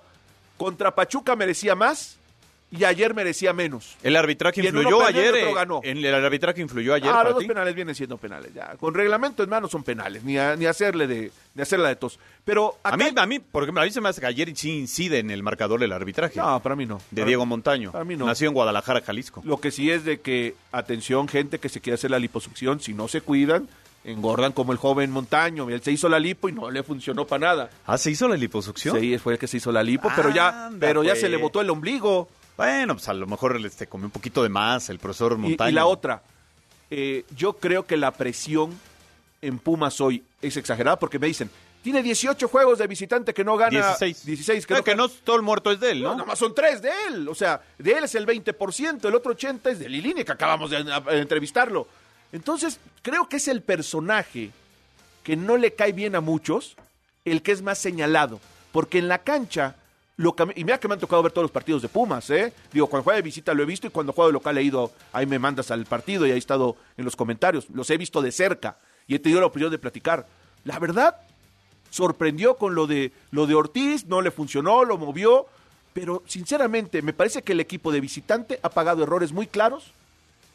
Contra 0.56 0.94
Pachuca 0.94 1.34
merecía 1.34 1.74
más 1.74 2.19
y 2.70 2.84
ayer 2.84 3.14
merecía 3.14 3.52
menos. 3.52 3.96
El 4.02 4.14
arbitraje 4.14 4.60
influyó 4.60 5.04
ayer. 5.04 5.34
Eh, 5.34 5.54
en 5.82 5.98
el 5.98 6.14
arbitraje 6.14 6.60
influyó 6.60 6.94
ayer. 6.94 7.10
Ah, 7.12 7.24
los 7.24 7.34
dos 7.34 7.44
penales 7.44 7.74
vienen 7.74 7.94
siendo 7.94 8.16
penales 8.16 8.54
ya. 8.54 8.76
Con 8.76 8.94
reglamento 8.94 9.42
en 9.42 9.50
mano 9.50 9.68
son 9.68 9.82
penales, 9.82 10.22
ni, 10.22 10.38
a, 10.38 10.54
ni 10.54 10.66
hacerle 10.66 11.06
de 11.06 11.32
ni 11.54 11.62
hacerla 11.62 11.88
de 11.88 11.96
tos. 11.96 12.18
Pero 12.44 12.78
a 12.84 12.96
mí 12.96 13.04
a 13.14 13.26
mí 13.26 13.40
porque 13.40 13.72
a 13.76 13.84
mí 13.84 13.90
se 13.90 14.00
me 14.00 14.08
hace 14.08 14.20
que 14.20 14.26
ayer 14.26 14.56
sí 14.56 14.78
incide 14.78 15.18
en 15.18 15.30
el 15.30 15.42
marcador 15.42 15.82
el 15.82 15.92
arbitraje. 15.92 16.38
No, 16.38 16.60
para 16.60 16.76
mí 16.76 16.86
no. 16.86 16.98
De 17.10 17.22
para 17.22 17.26
Diego 17.26 17.44
Montaño. 17.44 17.90
Para 17.90 18.04
mí 18.04 18.16
no. 18.16 18.26
Nació 18.26 18.48
en 18.48 18.54
Guadalajara, 18.54 19.00
Jalisco. 19.00 19.42
Lo 19.44 19.60
que 19.60 19.72
sí 19.72 19.90
es 19.90 20.04
de 20.04 20.20
que 20.20 20.54
atención 20.70 21.26
gente 21.26 21.58
que 21.58 21.68
se 21.68 21.80
quiere 21.80 21.94
hacer 21.94 22.12
la 22.12 22.20
liposucción, 22.20 22.80
si 22.80 22.94
no 22.94 23.08
se 23.08 23.20
cuidan, 23.20 23.68
engordan 24.04 24.52
como 24.52 24.70
el 24.72 24.78
joven 24.78 25.10
Montaño. 25.10 25.68
Él 25.68 25.82
se 25.82 25.90
hizo 25.90 26.08
la 26.08 26.20
lipo 26.20 26.48
y 26.48 26.52
no 26.52 26.70
le 26.70 26.82
funcionó 26.84 27.26
para 27.26 27.46
nada. 27.48 27.70
Ah, 27.86 27.98
se 27.98 28.10
hizo 28.12 28.28
la 28.28 28.36
liposucción. 28.36 28.98
Sí, 29.00 29.18
fue 29.18 29.34
el 29.34 29.38
que 29.38 29.46
se 29.46 29.56
hizo 29.56 29.72
la 29.72 29.82
lipo, 29.82 30.08
pero 30.14 30.30
ya 30.30 30.70
pero 30.78 31.02
ya 31.02 31.10
pues. 31.12 31.20
se 31.20 31.28
le 31.28 31.36
botó 31.36 31.60
el 31.60 31.70
ombligo. 31.70 32.28
Bueno, 32.60 32.94
pues 32.94 33.08
a 33.08 33.14
lo 33.14 33.26
mejor 33.26 33.58
este, 33.64 33.86
comió 33.86 34.04
un 34.04 34.10
poquito 34.10 34.42
de 34.42 34.50
más 34.50 34.90
el 34.90 34.98
profesor 34.98 35.38
Montaño. 35.38 35.70
Y, 35.70 35.72
y 35.72 35.74
la 35.74 35.86
otra, 35.86 36.22
eh, 36.90 37.24
yo 37.34 37.54
creo 37.54 37.86
que 37.86 37.96
la 37.96 38.10
presión 38.10 38.78
en 39.40 39.58
Pumas 39.58 39.98
hoy 40.02 40.22
es 40.42 40.58
exagerada 40.58 40.98
porque 40.98 41.18
me 41.18 41.26
dicen, 41.26 41.50
tiene 41.82 42.02
18 42.02 42.48
juegos 42.48 42.78
de 42.78 42.86
visitante 42.86 43.32
que 43.32 43.44
no 43.44 43.56
gana. 43.56 43.70
16. 43.70 44.26
16 44.26 44.66
que, 44.66 44.74
no, 44.74 44.84
que 44.84 44.94
no 44.94 45.08
todo 45.08 45.36
el 45.36 45.42
muerto 45.42 45.70
es 45.70 45.80
de 45.80 45.92
él, 45.92 46.02
¿no? 46.02 46.10
No, 46.10 46.16
nomás 46.18 46.38
son 46.38 46.54
tres 46.54 46.82
de 46.82 46.90
él. 47.08 47.26
O 47.30 47.34
sea, 47.34 47.62
de 47.78 47.92
él 47.92 48.04
es 48.04 48.14
el 48.14 48.26
20%, 48.26 49.08
el 49.08 49.14
otro 49.14 49.34
80% 49.34 49.70
es 49.70 49.78
de 49.78 49.88
Lilini, 49.88 50.22
que 50.22 50.32
acabamos 50.32 50.68
de, 50.68 50.84
de 50.84 51.18
entrevistarlo. 51.18 51.88
Entonces, 52.30 52.78
creo 53.00 53.26
que 53.26 53.38
es 53.38 53.48
el 53.48 53.62
personaje 53.62 54.50
que 55.24 55.34
no 55.34 55.56
le 55.56 55.72
cae 55.72 55.92
bien 55.92 56.14
a 56.14 56.20
muchos, 56.20 56.76
el 57.24 57.40
que 57.40 57.52
es 57.52 57.62
más 57.62 57.78
señalado. 57.78 58.38
Porque 58.70 58.98
en 58.98 59.08
la 59.08 59.16
cancha 59.16 59.76
lo 60.20 60.36
que, 60.36 60.44
y 60.54 60.64
que 60.64 60.88
me 60.88 60.94
han 60.94 61.00
tocado 61.00 61.22
ver 61.22 61.32
todos 61.32 61.44
los 61.44 61.50
partidos 61.50 61.80
de 61.80 61.88
Pumas, 61.88 62.28
¿eh? 62.28 62.52
Digo, 62.70 62.88
cuando 62.88 63.04
juega 63.04 63.16
de 63.16 63.22
visita 63.22 63.54
lo 63.54 63.62
he 63.62 63.66
visto 63.66 63.86
y 63.86 63.90
cuando 63.90 64.12
juega 64.12 64.26
de 64.26 64.34
local 64.34 64.58
he 64.58 64.62
ido, 64.62 64.92
ahí 65.14 65.24
me 65.24 65.38
mandas 65.38 65.70
al 65.70 65.86
partido 65.86 66.26
y 66.26 66.30
ahí 66.30 66.36
he 66.36 66.38
estado 66.38 66.76
en 66.98 67.06
los 67.06 67.16
comentarios. 67.16 67.70
Los 67.70 67.88
he 67.88 67.96
visto 67.96 68.20
de 68.20 68.30
cerca 68.30 68.76
y 69.06 69.14
he 69.14 69.18
tenido 69.18 69.40
la 69.40 69.46
oportunidad 69.46 69.70
de 69.70 69.78
platicar. 69.78 70.26
La 70.64 70.78
verdad, 70.78 71.16
sorprendió 71.88 72.58
con 72.58 72.74
lo 72.74 72.86
de, 72.86 73.12
lo 73.30 73.46
de 73.46 73.54
Ortiz, 73.54 74.04
no 74.04 74.20
le 74.20 74.30
funcionó, 74.30 74.84
lo 74.84 74.98
movió, 74.98 75.46
pero 75.94 76.22
sinceramente 76.26 77.00
me 77.00 77.14
parece 77.14 77.40
que 77.40 77.52
el 77.52 77.60
equipo 77.60 77.90
de 77.90 78.02
visitante 78.02 78.60
ha 78.62 78.68
pagado 78.68 79.02
errores 79.02 79.32
muy 79.32 79.46
claros 79.46 79.90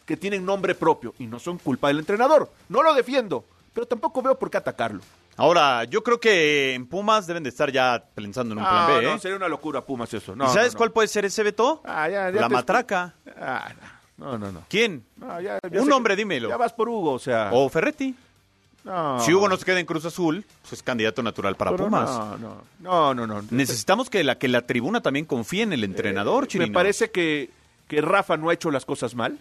que 0.05 0.15
tienen 0.15 0.45
nombre 0.45 0.75
propio 0.75 1.15
y 1.17 1.25
no 1.25 1.39
son 1.39 1.57
culpa 1.57 1.87
del 1.87 1.97
entrenador. 1.97 2.51
No 2.69 2.83
lo 2.83 2.93
defiendo, 2.93 3.43
pero 3.73 3.87
tampoco 3.87 4.21
veo 4.21 4.37
por 4.37 4.51
qué 4.51 4.57
atacarlo. 4.57 5.01
Ahora, 5.37 5.83
yo 5.83 6.01
creo 6.03 6.19
que 6.19 6.73
en 6.73 6.85
Pumas 6.87 7.27
deben 7.27 7.43
de 7.43 7.49
estar 7.49 7.69
ya 7.71 8.03
pensando 8.15 8.53
en 8.53 8.59
un 8.59 8.63
plan 8.63 8.87
B, 8.87 8.99
¿eh? 8.99 9.03
No, 9.03 9.19
sería 9.19 9.35
una 9.35 9.49
locura 9.49 9.81
Pumas 9.81 10.13
eso. 10.13 10.35
No, 10.35 10.45
¿Y 10.45 10.47
sabes 10.53 10.73
no, 10.73 10.77
cuál 10.77 10.91
puede 10.91 11.07
ser 11.09 11.25
ese 11.25 11.43
Beto? 11.43 11.81
Ah, 11.83 12.07
ya, 12.07 12.29
ya 12.29 12.41
La 12.41 12.49
matraca. 12.49 13.13
Ah, 13.39 13.69
no, 14.17 14.37
no, 14.37 14.51
no. 14.51 14.63
¿Quién? 14.69 15.03
Ya- 15.41 15.59
un 15.81 15.89
nombre, 15.89 16.15
dímelo. 16.15 16.47
Ya 16.47 16.57
vas 16.57 16.71
por 16.71 16.87
Hugo, 16.87 17.11
o 17.13 17.19
sea. 17.19 17.49
O 17.51 17.67
Ferretti. 17.69 18.15
No. 18.85 19.19
Si 19.19 19.33
Hugo 19.33 19.49
no 19.49 19.57
se 19.57 19.65
queda 19.65 19.79
en 19.79 19.85
Cruz 19.85 20.05
Azul, 20.05 20.45
pues 20.61 20.73
es 20.73 20.83
candidato 20.83 21.21
natural 21.23 21.55
para 21.55 21.71
Pero 21.71 21.85
Pumas. 21.85 22.09
No, 22.09 22.37
no, 22.37 22.63
no, 22.79 23.13
no, 23.13 23.27
no. 23.27 23.43
Necesitamos 23.49 24.09
que 24.09 24.23
la, 24.23 24.37
que 24.37 24.47
la 24.47 24.61
tribuna 24.61 25.01
también 25.01 25.25
confíe 25.25 25.63
en 25.63 25.73
el 25.73 25.83
entrenador, 25.83 26.43
Me 26.43 26.47
Chirino. 26.47 26.73
parece 26.73 27.09
que, 27.11 27.49
que 27.87 27.99
Rafa 28.01 28.37
no 28.37 28.49
ha 28.49 28.53
hecho 28.53 28.69
las 28.71 28.85
cosas 28.85 29.15
mal. 29.15 29.37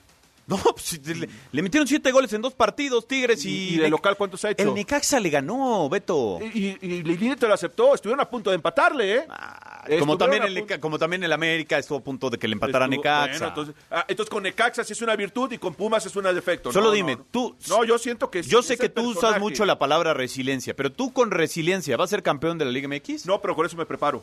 No, 0.47 0.59
pues, 0.75 1.01
le, 1.07 1.29
le 1.53 1.63
metieron 1.63 1.87
siete 1.89 2.13
goles 2.13 2.33
en 2.35 2.43
dos 2.43 2.53
partidos, 2.53 3.09
Tigres, 3.09 3.45
y... 3.47 3.75
¿Y 3.75 3.77
de 3.79 3.89
local 3.89 4.17
cuántos 4.17 4.45
ha 4.45 4.51
hecho? 4.51 4.63
El 4.63 4.75
Necaxa 4.75 5.19
le 5.19 5.31
ganó, 5.31 5.89
Beto. 5.89 6.39
Y, 6.53 6.77
y 6.83 7.03
Lilini 7.03 7.35
te 7.37 7.49
lo 7.49 7.55
aceptó, 7.55 7.95
estuvieron 7.95 8.21
a 8.21 8.29
punto 8.29 8.51
de 8.51 8.57
empatarle, 8.57 9.15
¿eh? 9.17 9.25
como, 9.27 10.15
Estuvieron 10.15 10.19
también 10.19 10.43
el, 10.43 10.55
punto- 10.59 10.75
Neca- 10.75 10.81
como 10.81 10.99
también 10.99 11.25
el 11.25 11.33
América 11.33 11.79
estuvo 11.79 11.99
a 11.99 12.01
punto 12.03 12.29
de 12.29 12.39
que 12.39 12.47
le 12.47 12.53
empatara 12.55 12.85
Estuvo- 12.85 12.97
Necaxa. 12.99 13.31
bueno, 13.39 13.47
entonces, 13.49 13.75
ah, 13.91 14.05
entonces 14.09 14.31
con 14.31 14.43
Necaxa 14.43 14.85
sí 14.85 14.93
es 14.93 15.01
una 15.03 15.17
virtud 15.17 15.51
y 15.53 15.59
con 15.59 15.75
Pumas 15.75 16.05
es 16.05 16.15
un 16.17 16.25
defecto. 16.25 16.73
Solo 16.73 16.87
No, 16.87 16.93
dime, 16.93 17.17
no. 17.17 17.25
tú... 17.31 17.57
No, 17.69 17.85
yo 17.85 17.97
siento 17.99 18.31
que 18.31 18.43
Yo 18.43 18.63
sé 18.63 18.77
que 18.77 18.89
tú 18.91 19.11
usas 19.11 19.41
mucho 19.41 19.65
la 19.65 19.79
palabra 19.79 20.13
resiliencia, 20.15 20.75
pero 20.77 20.93
tú 20.93 21.13
con 21.13 21.31
resiliencia, 21.31 21.97
¿vas 21.97 22.11
a 22.11 22.17
ser 22.17 22.23
campeón 22.23 22.59
de 22.59 22.67
la 22.67 22.71
Liga 22.71 22.87
MX? 22.89 23.25
No, 23.27 23.41
pero 23.41 23.55
con 23.57 23.65
eso 23.67 23.77
me 23.77 23.87
preparo. 23.87 24.23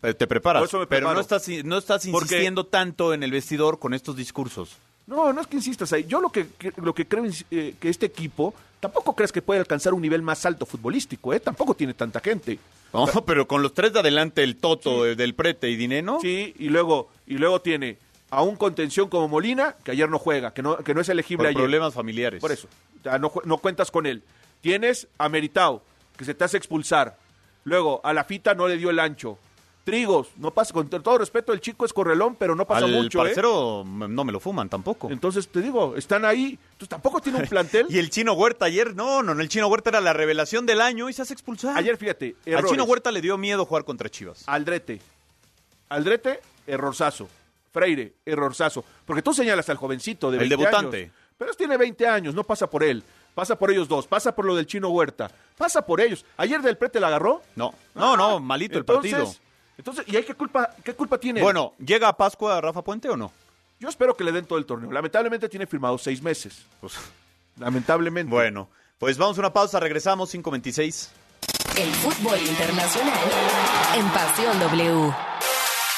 Pero 0.00 0.16
te 0.16 0.26
preparas, 0.26 0.60
Por 0.62 0.68
eso 0.68 0.78
me 0.78 0.86
pero 0.86 1.12
no 1.12 1.20
estás, 1.20 1.46
no 1.64 1.76
estás 1.76 2.06
Porque- 2.06 2.26
insistiendo 2.36 2.64
tanto 2.66 3.12
en 3.12 3.22
el 3.22 3.30
vestidor 3.32 3.78
con 3.78 3.92
estos 3.94 4.16
discursos. 4.16 4.76
No, 5.10 5.32
no 5.32 5.40
es 5.40 5.48
que 5.48 5.56
insistas 5.56 5.92
ahí. 5.92 6.04
Yo 6.04 6.20
lo 6.20 6.30
que, 6.30 6.46
lo 6.76 6.94
que 6.94 7.04
creo 7.06 7.24
es 7.24 7.44
eh, 7.50 7.74
que 7.80 7.88
este 7.88 8.06
equipo 8.06 8.54
tampoco 8.78 9.16
crees 9.16 9.32
que 9.32 9.42
puede 9.42 9.58
alcanzar 9.58 9.92
un 9.92 10.00
nivel 10.00 10.22
más 10.22 10.46
alto 10.46 10.64
futbolístico, 10.64 11.34
¿eh? 11.34 11.40
Tampoco 11.40 11.74
tiene 11.74 11.94
tanta 11.94 12.20
gente. 12.20 12.60
No, 12.92 13.06
pero 13.26 13.48
con 13.48 13.60
los 13.60 13.74
tres 13.74 13.92
de 13.92 13.98
adelante, 13.98 14.44
el 14.44 14.56
Toto, 14.56 15.04
el 15.04 15.16
del 15.16 15.34
Prete 15.34 15.68
y 15.68 15.74
Dineno. 15.74 16.18
Sí, 16.22 16.54
y 16.58 16.68
luego, 16.68 17.10
y 17.26 17.38
luego 17.38 17.60
tiene 17.60 17.98
a 18.30 18.42
un 18.42 18.54
contención 18.54 19.08
como 19.08 19.26
Molina, 19.26 19.74
que 19.82 19.90
ayer 19.90 20.08
no 20.08 20.20
juega, 20.20 20.54
que 20.54 20.62
no, 20.62 20.76
que 20.76 20.94
no 20.94 21.00
es 21.00 21.08
elegible 21.08 21.38
por 21.38 21.46
ayer. 21.48 21.58
problemas 21.58 21.92
familiares. 21.92 22.40
Por 22.40 22.52
eso, 22.52 22.68
ya 23.02 23.18
no, 23.18 23.32
no 23.44 23.58
cuentas 23.58 23.90
con 23.90 24.06
él. 24.06 24.22
Tienes 24.60 25.08
a 25.18 25.28
Meritao, 25.28 25.82
que 26.16 26.24
se 26.24 26.34
te 26.34 26.44
hace 26.44 26.56
expulsar. 26.56 27.18
Luego, 27.64 28.00
a 28.04 28.12
la 28.12 28.22
fita 28.22 28.54
no 28.54 28.68
le 28.68 28.76
dio 28.76 28.90
el 28.90 29.00
ancho. 29.00 29.38
Trigos, 29.90 30.28
no 30.36 30.50
pasa, 30.52 30.72
con 30.72 30.88
todo 30.88 31.18
respeto, 31.18 31.52
el 31.52 31.60
chico 31.60 31.84
es 31.84 31.92
correlón, 31.92 32.36
pero 32.36 32.54
no 32.54 32.66
pasa 32.66 32.84
Al 32.86 32.92
mucho, 32.92 33.18
¿eh? 33.20 33.26
parcero 33.26 33.82
m- 33.82 34.08
no 34.08 34.24
me 34.24 34.32
lo 34.32 34.40
fuman 34.40 34.68
tampoco. 34.68 35.10
Entonces, 35.10 35.48
te 35.48 35.60
digo, 35.60 35.96
están 35.96 36.24
ahí. 36.24 36.58
Entonces, 36.72 36.88
tampoco 36.88 37.20
tiene 37.20 37.38
un 37.40 37.46
plantel. 37.48 37.86
Y 37.90 37.98
el 37.98 38.10
Chino 38.10 38.32
Huerta 38.32 38.66
ayer, 38.66 38.94
no, 38.94 39.22
no, 39.22 39.32
el 39.32 39.48
Chino 39.48 39.66
Huerta 39.68 39.90
era 39.90 40.00
la 40.00 40.12
revelación 40.12 40.66
del 40.66 40.80
año 40.80 41.08
y 41.08 41.12
se 41.12 41.22
hace 41.22 41.32
expulsar. 41.34 41.76
Ayer, 41.76 41.96
fíjate, 41.96 42.36
Al 42.46 42.52
errores. 42.52 42.70
Chino 42.70 42.84
Huerta 42.84 43.10
le 43.12 43.20
dio 43.20 43.36
miedo 43.38 43.64
jugar 43.66 43.84
contra 43.84 44.08
Chivas. 44.08 44.44
Aldrete. 44.46 45.00
Aldrete, 45.88 46.40
errorzazo. 46.66 47.28
Freire, 47.72 48.14
errorzazo. 48.24 48.84
Porque 49.04 49.22
tú 49.22 49.32
señalas 49.32 49.68
al 49.68 49.76
jovencito 49.76 50.30
de 50.30 50.38
El 50.38 50.48
20 50.48 50.56
debutante. 50.56 50.96
años. 51.02 51.12
Pero 51.38 51.54
tiene 51.54 51.76
20 51.76 52.06
años, 52.06 52.34
no 52.34 52.44
pasa 52.44 52.68
por 52.68 52.82
él. 52.84 53.02
Pasa 53.34 53.56
por 53.56 53.70
ellos 53.70 53.88
dos, 53.88 54.06
pasa 54.06 54.34
por 54.34 54.44
lo 54.44 54.56
del 54.56 54.66
chino 54.66 54.88
Huerta. 54.90 55.30
Pasa 55.56 55.86
por 55.86 56.00
ellos. 56.00 56.24
¿Ayer 56.36 56.60
del 56.62 56.76
Prete 56.76 56.98
la 57.00 57.06
agarró? 57.06 57.42
No, 57.56 57.72
no, 57.94 58.16
no, 58.16 58.40
malito 58.40 58.76
el 58.76 58.84
partido. 58.84 59.32
Entonces, 59.80 60.04
¿y 60.08 60.14
ahí 60.14 60.24
qué 60.24 60.34
culpa, 60.34 60.74
qué 60.84 60.92
culpa 60.92 61.16
tiene? 61.16 61.40
Bueno, 61.40 61.72
¿llega 61.78 62.06
a 62.06 62.14
Pascua 62.14 62.58
a 62.58 62.60
Rafa 62.60 62.82
Puente 62.82 63.08
o 63.08 63.16
no? 63.16 63.32
Yo 63.78 63.88
espero 63.88 64.14
que 64.14 64.24
le 64.24 64.30
den 64.30 64.44
todo 64.44 64.58
el 64.58 64.66
torneo. 64.66 64.92
Lamentablemente 64.92 65.48
tiene 65.48 65.66
firmado 65.66 65.96
seis 65.96 66.20
meses. 66.20 66.66
Lamentablemente. 67.58 68.30
Bueno, 68.30 68.68
pues 68.98 69.16
vamos 69.16 69.38
a 69.38 69.40
una 69.40 69.54
pausa, 69.54 69.80
regresamos 69.80 70.34
5.26. 70.34 71.08
El 71.78 71.90
fútbol 71.92 72.38
internacional 72.40 73.18
en 73.96 74.06
Pasión 74.10 74.60
W. 74.60 75.29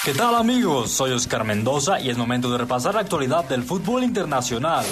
¿Qué 0.04 0.14
tal 0.14 0.34
amigos? 0.34 0.90
Soy 0.90 1.12
Oscar 1.12 1.44
Mendoza 1.44 2.00
y 2.00 2.10
es 2.10 2.18
momento 2.18 2.50
de 2.50 2.58
repasar 2.58 2.94
la 2.94 3.02
actualidad 3.02 3.44
del 3.44 3.62
fútbol 3.62 4.02
internacional. 4.02 4.84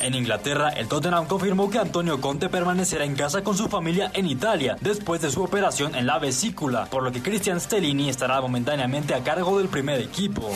En 0.00 0.14
Inglaterra, 0.14 0.70
el 0.70 0.88
Tottenham 0.88 1.26
confirmó 1.26 1.68
que 1.68 1.78
Antonio 1.78 2.22
Conte 2.22 2.48
permanecerá 2.48 3.04
en 3.04 3.16
casa 3.16 3.44
con 3.44 3.54
su 3.54 3.68
familia 3.68 4.10
en 4.14 4.26
Italia 4.26 4.78
después 4.80 5.20
de 5.20 5.30
su 5.30 5.42
operación 5.42 5.94
en 5.94 6.06
la 6.06 6.18
vesícula, 6.18 6.86
por 6.86 7.02
lo 7.02 7.12
que 7.12 7.20
Cristian 7.20 7.60
Stellini 7.60 8.08
estará 8.08 8.40
momentáneamente 8.40 9.12
a 9.12 9.22
cargo 9.22 9.58
del 9.58 9.68
primer 9.68 10.00
equipo. 10.00 10.50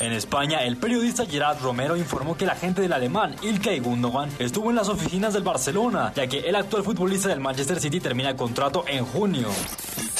En 0.00 0.12
España, 0.12 0.62
el 0.62 0.78
periodista 0.78 1.26
Gerard 1.26 1.60
Romero 1.60 1.94
informó 1.94 2.38
que 2.38 2.44
el 2.44 2.50
agente 2.50 2.80
del 2.80 2.94
alemán 2.94 3.36
Ilkay 3.42 3.80
Gundogan 3.80 4.30
estuvo 4.38 4.70
en 4.70 4.76
las 4.76 4.88
oficinas 4.88 5.34
del 5.34 5.42
Barcelona, 5.42 6.10
ya 6.16 6.26
que 6.26 6.38
el 6.38 6.56
actual 6.56 6.84
futbolista 6.84 7.28
del 7.28 7.40
Manchester 7.40 7.80
City 7.80 8.00
termina 8.00 8.34
contrato 8.34 8.84
en 8.88 9.04
junio. 9.04 9.48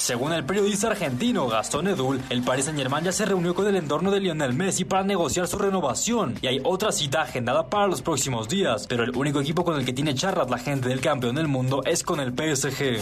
Según 0.06 0.32
el 0.32 0.44
periodista 0.44 0.88
argentino 0.88 1.48
Gastón 1.48 1.88
Edul, 1.88 2.22
el 2.30 2.42
Paris 2.42 2.66
Saint-Germain 2.66 3.05
ya 3.06 3.12
se 3.12 3.24
reunió 3.24 3.54
con 3.54 3.68
el 3.68 3.76
entorno 3.76 4.10
de 4.10 4.18
Lionel 4.18 4.52
Messi 4.52 4.84
para 4.84 5.04
negociar 5.04 5.46
su 5.46 5.56
renovación 5.58 6.36
y 6.42 6.48
hay 6.48 6.60
otra 6.64 6.90
cita 6.90 7.22
agendada 7.22 7.70
para 7.70 7.86
los 7.86 8.02
próximos 8.02 8.48
días, 8.48 8.88
pero 8.88 9.04
el 9.04 9.16
único 9.16 9.40
equipo 9.40 9.64
con 9.64 9.78
el 9.78 9.86
que 9.86 9.92
tiene 9.92 10.12
charlas 10.12 10.50
la 10.50 10.58
gente 10.58 10.88
del 10.88 11.00
campeón 11.00 11.36
del 11.36 11.46
mundo 11.46 11.82
es 11.84 12.02
con 12.02 12.18
el 12.18 12.32
PSG. 12.32 12.98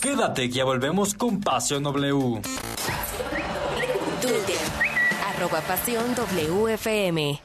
Quédate 0.00 0.48
que 0.48 0.54
ya 0.54 0.64
volvemos 0.64 1.14
con 1.14 1.40
Pasión 1.40 1.82
W. 1.82 2.40
Twitter, 4.20 4.56
arroba 5.34 5.60
Pasión 5.62 6.14
WFM. 6.14 7.40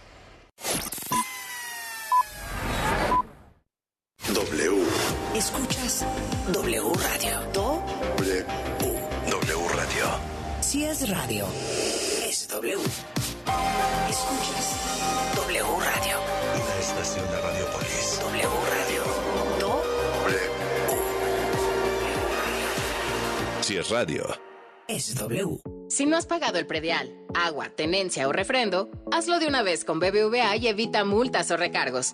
W. 4.35 4.83
Escuchas 5.33 6.05
W 6.53 6.91
Radio. 6.93 7.39
Do, 7.53 7.81
W. 8.17 8.17
W 8.19 8.45
Radio. 8.45 8.86
Si 10.67 10.83
es 10.83 11.09
radio, 11.09 11.45
es 12.27 12.45
W. 12.49 12.75
Escuchas 14.09 14.75
W 15.37 15.63
Radio. 15.63 16.17
Una 16.55 16.79
estación 16.81 17.25
de 17.31 17.41
Radiopolis. 17.41 18.19
W 18.21 18.43
Radio. 18.75 19.03
Do, 19.61 19.81
W. 20.25 20.39
Si 23.61 23.77
es 23.77 23.89
radio. 23.89 24.25
es 24.89 25.15
W. 25.15 25.61
Si 25.87 26.05
no 26.05 26.17
has 26.17 26.25
pagado 26.25 26.59
el 26.59 26.67
predial, 26.67 27.13
agua, 27.33 27.69
tenencia 27.69 28.27
o 28.27 28.33
refrendo, 28.33 28.89
hazlo 29.09 29.39
de 29.39 29.47
una 29.47 29.63
vez 29.63 29.85
con 29.85 30.01
BBVA 30.01 30.57
y 30.57 30.67
evita 30.67 31.05
multas 31.05 31.49
o 31.49 31.55
recargos. 31.55 32.13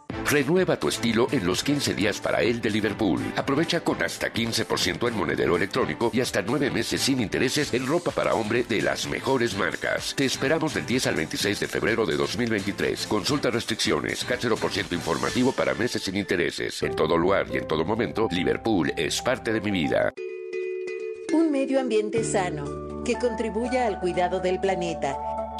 Renueva 0.29 0.77
tu 0.77 0.87
estilo 0.87 1.27
en 1.31 1.45
los 1.45 1.63
15 1.63 1.93
días 1.93 2.19
para 2.19 2.41
él 2.41 2.61
de 2.61 2.69
Liverpool. 2.69 3.21
Aprovecha 3.35 3.81
con 3.81 4.01
hasta 4.01 4.31
15% 4.31 5.07
en 5.07 5.17
monedero 5.17 5.55
electrónico 5.57 6.09
y 6.13 6.21
hasta 6.21 6.41
9 6.41 6.71
meses 6.71 7.01
sin 7.01 7.19
intereses 7.19 7.73
en 7.73 7.85
ropa 7.85 8.11
para 8.11 8.33
hombre 8.33 8.63
de 8.63 8.81
las 8.81 9.07
mejores 9.07 9.57
marcas. 9.57 10.13
Te 10.15 10.25
esperamos 10.25 10.73
del 10.73 10.85
10 10.85 11.07
al 11.07 11.15
26 11.15 11.59
de 11.59 11.67
febrero 11.67 12.05
de 12.05 12.15
2023. 12.15 13.07
Consulta 13.07 13.49
restricciones, 13.49 14.25
por 14.59 14.71
ciento 14.71 14.95
informativo 14.95 15.51
para 15.51 15.73
meses 15.73 16.03
sin 16.03 16.15
intereses. 16.15 16.81
En 16.83 16.95
todo 16.95 17.17
lugar 17.17 17.47
y 17.51 17.57
en 17.57 17.67
todo 17.67 17.85
momento, 17.85 18.27
Liverpool 18.31 18.91
es 18.97 19.21
parte 19.21 19.51
de 19.53 19.61
mi 19.61 19.71
vida. 19.71 20.13
Un 21.33 21.51
medio 21.51 21.79
ambiente 21.79 22.23
sano 22.23 23.03
que 23.03 23.15
contribuya 23.15 23.87
al 23.87 23.99
cuidado 23.99 24.39
del 24.39 24.59
planeta. 24.59 25.17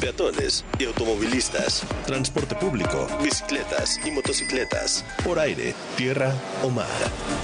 Peatones 0.00 0.64
y 0.78 0.84
automovilistas, 0.84 1.82
transporte 2.06 2.54
público, 2.54 3.06
bicicletas 3.22 4.00
y 4.06 4.10
motocicletas, 4.10 5.04
por 5.24 5.38
aire, 5.38 5.74
tierra 5.96 6.32
o 6.62 6.70
mar. 6.70 6.86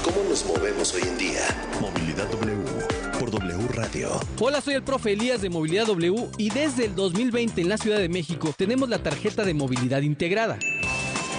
¿Cómo 0.05 0.23
nos 0.29 0.45
movemos 0.45 0.95
hoy 0.95 1.03
en 1.03 1.19
día? 1.19 1.43
Movilidad 1.81 2.29
W 2.31 3.03
por 3.19 3.31
W 3.31 3.69
Radio. 3.69 4.21
Hola, 4.41 4.61
soy 4.61 4.75
el 4.75 4.83
profe 4.83 5.13
Elías 5.13 5.41
de 5.41 5.51
Movilidad 5.51 5.87
W 5.87 6.29
y 6.39 6.51
desde 6.51 6.87
el 6.87 6.95
2020 6.95 7.61
en 7.61 7.69
la 7.69 7.79
Ciudad 7.79 7.99
de 7.99 8.09
México 8.09 8.53
tenemos 8.57 8.89
la 8.89 9.03
tarjeta 9.03 9.45
de 9.45 9.55
movilidad 9.55 10.03
integrada. 10.03 10.59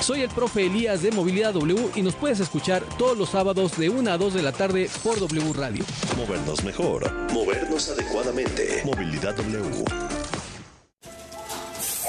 Soy 0.00 0.22
el 0.22 0.30
profe 0.30 0.66
Elías 0.66 1.02
de 1.02 1.12
Movilidad 1.12 1.52
W 1.52 1.90
y 1.94 2.02
nos 2.02 2.14
puedes 2.14 2.40
escuchar 2.40 2.82
todos 2.96 3.18
los 3.18 3.30
sábados 3.30 3.76
de 3.76 3.90
1 3.90 4.10
a 4.10 4.16
2 4.16 4.34
de 4.34 4.42
la 4.42 4.52
tarde 4.52 4.88
por 5.02 5.18
W 5.18 5.52
Radio. 5.52 5.84
Movernos 6.16 6.64
mejor, 6.64 7.12
movernos 7.32 7.90
adecuadamente. 7.90 8.82
Movilidad 8.84 9.36
W. 9.36 9.84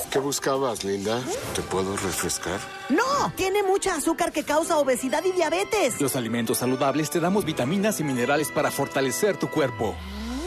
¿Qué 0.10 0.20
buscabas, 0.20 0.84
Linda? 0.84 1.22
¿Te 1.56 1.62
puedo 1.62 1.96
refrescar? 1.96 2.60
No, 2.90 3.32
tiene 3.36 3.64
mucha 3.64 3.96
azúcar 3.96 4.32
que 4.32 4.44
causa 4.44 4.78
obesidad 4.78 5.24
y 5.24 5.32
diabetes. 5.32 6.02
Los 6.02 6.16
alimentos 6.16 6.58
saludables 6.58 7.10
te 7.10 7.20
damos 7.20 7.46
vitaminas 7.46 8.00
y 8.00 8.04
minerales 8.04 8.52
para 8.52 8.72
fortalecer 8.72 9.38
tu 9.38 9.50
cuerpo. 9.50 9.96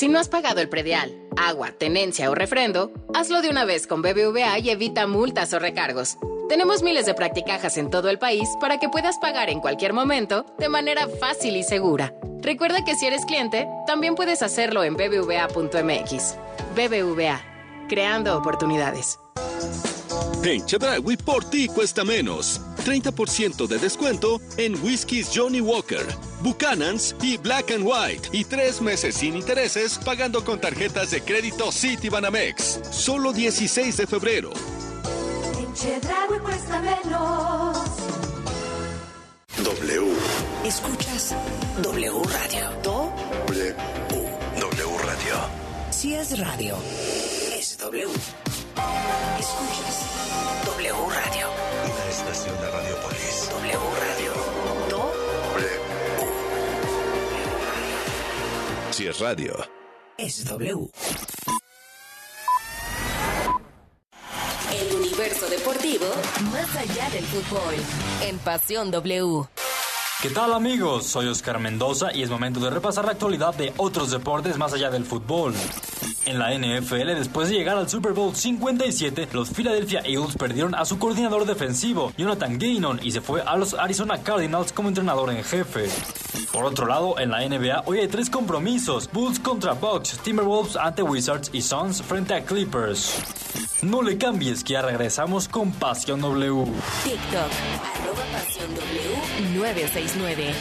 Si 0.00 0.08
no 0.08 0.18
has 0.18 0.30
pagado 0.30 0.62
el 0.62 0.70
predial, 0.70 1.14
agua, 1.36 1.72
tenencia 1.72 2.30
o 2.30 2.34
refrendo, 2.34 2.90
hazlo 3.12 3.42
de 3.42 3.50
una 3.50 3.66
vez 3.66 3.86
con 3.86 4.00
BBVA 4.00 4.58
y 4.58 4.70
evita 4.70 5.06
multas 5.06 5.52
o 5.52 5.58
recargos. 5.58 6.16
Tenemos 6.48 6.82
miles 6.82 7.04
de 7.04 7.12
practicajas 7.12 7.76
en 7.76 7.90
todo 7.90 8.08
el 8.08 8.18
país 8.18 8.48
para 8.62 8.78
que 8.78 8.88
puedas 8.88 9.18
pagar 9.18 9.50
en 9.50 9.60
cualquier 9.60 9.92
momento 9.92 10.46
de 10.58 10.70
manera 10.70 11.06
fácil 11.06 11.54
y 11.54 11.64
segura. 11.64 12.14
Recuerda 12.40 12.82
que 12.82 12.94
si 12.94 13.04
eres 13.04 13.26
cliente, 13.26 13.68
también 13.86 14.14
puedes 14.14 14.40
hacerlo 14.40 14.84
en 14.84 14.96
bbva.mx. 14.96 16.34
BBVA, 16.74 17.42
creando 17.86 18.38
oportunidades. 18.38 19.18
En 20.42 20.64
Chedraui 20.64 21.18
por 21.18 21.44
ti 21.44 21.68
cuesta 21.68 22.04
menos. 22.04 22.62
30% 22.86 23.66
de 23.66 23.78
descuento 23.78 24.40
en 24.56 24.82
whiskies 24.82 25.30
Johnny 25.34 25.60
Walker, 25.60 26.06
Buchanan's 26.42 27.14
y 27.22 27.36
Black 27.36 27.70
and 27.70 27.84
White. 27.84 28.28
Y 28.32 28.44
tres 28.44 28.80
meses 28.80 29.14
sin 29.16 29.36
intereses 29.36 29.98
pagando 30.04 30.44
con 30.44 30.60
tarjetas 30.60 31.10
de 31.10 31.22
crédito 31.22 31.70
Citibanamex. 31.72 32.80
Solo 32.90 33.32
16 33.32 33.96
de 33.96 34.06
febrero. 34.06 34.50
En 35.58 35.74
Chedraui 35.74 36.38
cuesta 36.40 36.80
menos. 36.80 37.78
W. 39.64 40.12
Escuchas 40.64 41.34
W 41.82 42.22
Radio. 42.24 42.70
Do. 42.82 43.12
W. 43.46 43.74
W 44.60 44.98
Radio. 45.04 45.70
Si 45.90 46.14
es 46.14 46.38
radio, 46.38 46.76
es 47.58 47.76
W. 47.78 48.04
Escuchas 49.38 50.00
W 50.64 50.92
Radio. 50.92 51.46
Una 51.84 52.10
estación 52.10 52.56
de 52.60 52.70
Radiopolis. 52.70 53.50
W 53.50 53.78
Radio. 54.00 54.39
Si 58.92 59.06
es 59.06 59.20
radio. 59.20 59.54
Es 60.18 60.44
W. 60.46 60.90
El 64.72 64.96
universo 64.96 65.48
deportivo 65.48 66.06
más 66.52 66.76
allá 66.76 67.08
del 67.10 67.24
fútbol. 67.24 67.74
En 68.22 68.38
Pasión 68.38 68.90
W. 68.90 69.48
¿Qué 70.22 70.28
tal 70.28 70.52
amigos? 70.52 71.06
Soy 71.06 71.28
Oscar 71.28 71.58
Mendoza 71.60 72.14
y 72.14 72.22
es 72.22 72.28
momento 72.28 72.60
de 72.60 72.68
repasar 72.68 73.06
la 73.06 73.12
actualidad 73.12 73.54
de 73.54 73.72
otros 73.78 74.10
deportes 74.10 74.58
más 74.58 74.74
allá 74.74 74.90
del 74.90 75.06
fútbol. 75.06 75.54
En 76.26 76.38
la 76.38 76.52
NFL, 76.52 77.06
después 77.06 77.48
de 77.48 77.54
llegar 77.54 77.78
al 77.78 77.88
Super 77.88 78.12
Bowl 78.12 78.36
57, 78.36 79.30
los 79.32 79.48
Philadelphia 79.48 80.02
Eagles 80.04 80.36
perdieron 80.36 80.74
a 80.74 80.84
su 80.84 80.98
coordinador 80.98 81.46
defensivo, 81.46 82.12
Jonathan 82.18 82.58
Gaynon, 82.58 83.00
y 83.02 83.12
se 83.12 83.22
fue 83.22 83.40
a 83.40 83.56
los 83.56 83.72
Arizona 83.72 84.22
Cardinals 84.22 84.72
como 84.72 84.90
entrenador 84.90 85.30
en 85.30 85.42
jefe. 85.42 85.88
Por 86.52 86.66
otro 86.66 86.86
lado, 86.86 87.18
en 87.18 87.30
la 87.30 87.40
NBA 87.48 87.84
hoy 87.86 88.00
hay 88.00 88.08
tres 88.08 88.28
compromisos: 88.28 89.08
Bulls 89.10 89.40
contra 89.40 89.72
Bucks, 89.72 90.18
Timberwolves 90.18 90.76
ante 90.76 91.02
Wizards 91.02 91.48
y 91.54 91.62
Suns 91.62 92.02
frente 92.02 92.34
a 92.34 92.44
Clippers. 92.44 93.14
No 93.80 94.02
le 94.02 94.18
cambies 94.18 94.62
que 94.62 94.74
ya 94.74 94.82
regresamos 94.82 95.48
con 95.48 95.72
Pasión 95.72 96.20
W. 96.20 96.66
TikTok, 97.04 97.50
arroba 98.02 98.24
Pasión 98.32 98.74
W 98.74 99.10
969. 100.16 100.54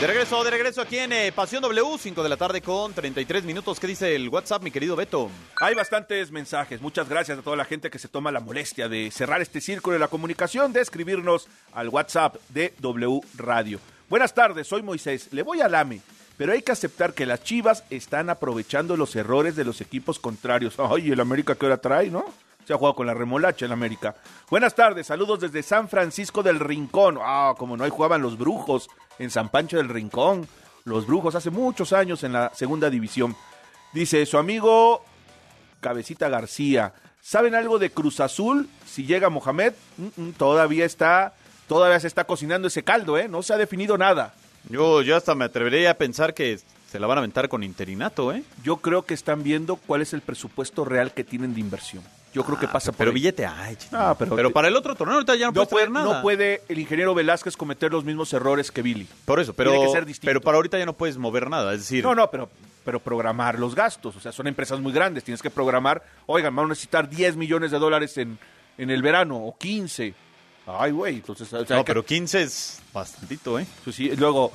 De 0.00 0.06
regreso, 0.08 0.42
de 0.42 0.50
regreso 0.50 0.80
aquí 0.80 0.98
en 0.98 1.12
eh, 1.12 1.30
Pasión 1.30 1.62
W, 1.62 1.96
5 1.96 2.22
de 2.24 2.28
la 2.28 2.36
tarde 2.36 2.60
con 2.60 2.92
33 2.92 3.44
minutos. 3.44 3.78
¿Qué 3.78 3.86
dice 3.86 4.16
el 4.16 4.28
WhatsApp, 4.28 4.62
mi 4.62 4.72
querido 4.72 4.96
Beto? 4.96 5.30
Hay 5.60 5.76
bastantes 5.76 6.32
mensajes. 6.32 6.80
Muchas 6.80 7.08
gracias 7.08 7.38
a 7.38 7.42
toda 7.42 7.56
la 7.56 7.64
gente 7.64 7.88
que 7.88 8.00
se 8.00 8.08
toma 8.08 8.32
la 8.32 8.40
molestia 8.40 8.88
de 8.88 9.12
cerrar 9.12 9.40
este 9.40 9.60
círculo 9.60 9.94
de 9.94 10.00
la 10.00 10.08
comunicación, 10.08 10.72
de 10.72 10.80
escribirnos 10.80 11.46
al 11.72 11.88
WhatsApp 11.88 12.34
de 12.48 12.74
W 12.80 13.20
Radio. 13.36 13.78
Buenas 14.08 14.34
tardes, 14.34 14.66
soy 14.66 14.82
Moisés. 14.82 15.28
Le 15.30 15.42
voy 15.42 15.60
al 15.60 15.74
AME, 15.74 16.00
pero 16.36 16.52
hay 16.52 16.62
que 16.62 16.72
aceptar 16.72 17.14
que 17.14 17.24
las 17.24 17.44
Chivas 17.44 17.84
están 17.88 18.28
aprovechando 18.28 18.96
los 18.96 19.14
errores 19.14 19.54
de 19.54 19.64
los 19.64 19.80
equipos 19.80 20.18
contrarios. 20.18 20.74
Ay, 20.78 21.12
el 21.12 21.20
América 21.20 21.54
que 21.54 21.66
ahora 21.66 21.78
trae, 21.78 22.10
¿no? 22.10 22.24
Se 22.66 22.72
ha 22.72 22.76
jugado 22.76 22.94
con 22.94 23.06
la 23.06 23.14
remolacha 23.14 23.66
en 23.66 23.72
América. 23.72 24.14
Buenas 24.48 24.74
tardes, 24.74 25.06
saludos 25.06 25.40
desde 25.40 25.62
San 25.62 25.88
Francisco 25.88 26.42
del 26.42 26.60
Rincón. 26.60 27.18
Ah, 27.20 27.54
como 27.58 27.76
no, 27.76 27.84
ahí 27.84 27.90
jugaban 27.90 28.22
los 28.22 28.38
brujos 28.38 28.88
en 29.18 29.30
San 29.30 29.48
Pancho 29.48 29.76
del 29.76 29.88
Rincón. 29.88 30.46
Los 30.84 31.06
brujos 31.06 31.34
hace 31.34 31.50
muchos 31.50 31.92
años 31.92 32.22
en 32.24 32.32
la 32.32 32.52
segunda 32.54 32.90
división. 32.90 33.36
Dice 33.92 34.24
su 34.26 34.38
amigo 34.38 35.04
Cabecita 35.80 36.28
García. 36.28 36.92
¿Saben 37.20 37.54
algo 37.54 37.78
de 37.78 37.90
Cruz 37.90 38.20
Azul? 38.20 38.68
Si 38.86 39.06
llega 39.06 39.28
Mohamed, 39.28 39.74
mm, 39.96 40.22
mm, 40.22 40.32
todavía 40.32 40.84
está, 40.84 41.34
todavía 41.68 42.00
se 42.00 42.08
está 42.08 42.24
cocinando 42.24 42.68
ese 42.68 42.82
caldo, 42.82 43.16
¿eh? 43.16 43.28
No 43.28 43.42
se 43.42 43.52
ha 43.52 43.58
definido 43.58 43.96
nada. 43.96 44.34
Yo, 44.68 45.02
yo 45.02 45.16
hasta 45.16 45.34
me 45.34 45.44
atrevería 45.44 45.92
a 45.92 45.94
pensar 45.94 46.34
que 46.34 46.58
se 46.90 47.00
la 47.00 47.06
van 47.06 47.18
a 47.18 47.20
aventar 47.20 47.48
con 47.48 47.62
interinato, 47.62 48.32
¿eh? 48.32 48.42
Yo 48.64 48.78
creo 48.78 49.02
que 49.02 49.14
están 49.14 49.42
viendo 49.42 49.76
cuál 49.76 50.02
es 50.02 50.12
el 50.12 50.20
presupuesto 50.20 50.84
real 50.84 51.12
que 51.12 51.24
tienen 51.24 51.54
de 51.54 51.60
inversión. 51.60 52.02
Yo 52.34 52.44
creo 52.44 52.58
que 52.58 52.66
pasa 52.68 52.92
por 52.92 52.98
Pero 52.98 53.10
ahí. 53.10 53.14
billete 53.14 53.44
hay. 53.44 53.76
Ah, 53.92 54.14
pero- 54.18 54.34
pero, 54.34 54.50
para 54.50 54.68
el 54.68 54.76
otro 54.76 54.94
torneo 54.94 55.14
ahorita 55.16 55.34
ya 55.36 55.46
no, 55.46 55.52
No 55.52 55.66
puedes 55.66 55.68
puede, 55.68 55.90
nada. 55.90 56.14
no 56.16 56.22
puede 56.22 56.62
el 56.68 56.78
ingeniero 56.78 57.14
Velázquez 57.14 57.56
cometer 57.56 57.92
los 57.92 58.04
mismos 58.04 58.32
errores 58.32 58.70
que 58.70 58.80
Billy. 58.82 59.06
Por 59.24 59.38
eso, 59.40 59.52
pero, 59.52 59.70
Tiene 59.72 59.86
que 59.86 59.92
ser 59.92 60.06
distinto. 60.06 60.30
pero 60.30 60.40
para 60.40 60.56
ahorita 60.56 60.78
ya 60.78 60.86
no 60.86 60.94
puedes 60.94 61.18
mover 61.18 61.50
nada. 61.50 61.72
Es 61.74 61.80
decir, 61.80 62.02
No, 62.02 62.14
no, 62.14 62.30
pero, 62.30 62.48
pero 62.84 63.00
programar 63.00 63.58
los 63.58 63.74
gastos. 63.74 64.16
O 64.16 64.20
sea, 64.20 64.32
son 64.32 64.46
empresas 64.46 64.80
muy 64.80 64.92
grandes. 64.92 65.24
Tienes 65.24 65.42
que 65.42 65.50
programar. 65.50 66.02
Oigan, 66.26 66.54
vamos 66.56 66.70
a 66.70 66.72
necesitar 66.72 67.08
10 67.08 67.36
millones 67.36 67.70
de 67.70 67.78
dólares 67.78 68.16
en, 68.16 68.38
en 68.78 68.90
el 68.90 69.02
verano 69.02 69.36
o 69.36 69.56
15. 69.58 70.14
Ay, 70.66 70.92
güey. 70.92 71.16
Entonces, 71.16 71.52
o 71.52 71.66
sea, 71.66 71.76
no, 71.76 71.84
que- 71.84 71.90
pero 71.92 72.04
15 72.04 72.42
es 72.42 72.80
bastantito, 72.94 73.58
¿eh? 73.58 73.66
Pues 73.84 73.94
sí, 73.96 74.10
luego, 74.16 74.52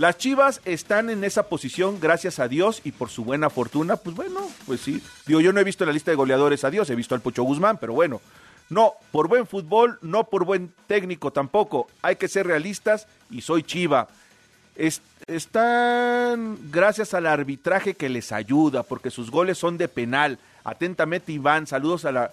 las 0.00 0.16
Chivas 0.16 0.60
están 0.64 1.10
en 1.10 1.24
esa 1.24 1.44
posición 1.44 2.00
gracias 2.00 2.38
a 2.38 2.48
Dios 2.48 2.80
y 2.84 2.92
por 2.92 3.10
su 3.10 3.22
buena 3.24 3.50
fortuna. 3.50 3.96
Pues 3.96 4.16
bueno, 4.16 4.48
pues 4.66 4.80
sí. 4.80 5.02
Digo, 5.26 5.40
yo 5.40 5.52
no 5.52 5.60
he 5.60 5.64
visto 5.64 5.84
la 5.84 5.92
lista 5.92 6.10
de 6.10 6.16
goleadores 6.16 6.64
a 6.64 6.70
Dios, 6.70 6.88
he 6.88 6.94
visto 6.94 7.14
al 7.14 7.20
Pocho 7.20 7.42
Guzmán, 7.42 7.76
pero 7.78 7.92
bueno. 7.92 8.20
No, 8.70 8.94
por 9.10 9.26
buen 9.28 9.46
fútbol, 9.46 9.98
no 10.00 10.24
por 10.24 10.44
buen 10.44 10.72
técnico 10.86 11.32
tampoco. 11.32 11.88
Hay 12.02 12.16
que 12.16 12.28
ser 12.28 12.46
realistas 12.46 13.06
y 13.30 13.40
soy 13.42 13.62
Chiva. 13.64 14.06
Es- 14.76 15.02
están 15.26 16.56
gracias 16.70 17.12
al 17.14 17.26
arbitraje 17.26 17.94
que 17.94 18.08
les 18.08 18.32
ayuda, 18.32 18.82
porque 18.84 19.10
sus 19.10 19.30
goles 19.30 19.58
son 19.58 19.76
de 19.76 19.88
penal. 19.88 20.38
Atentamente, 20.64 21.32
Iván, 21.32 21.66
saludos 21.66 22.04
a 22.04 22.12
la 22.12 22.30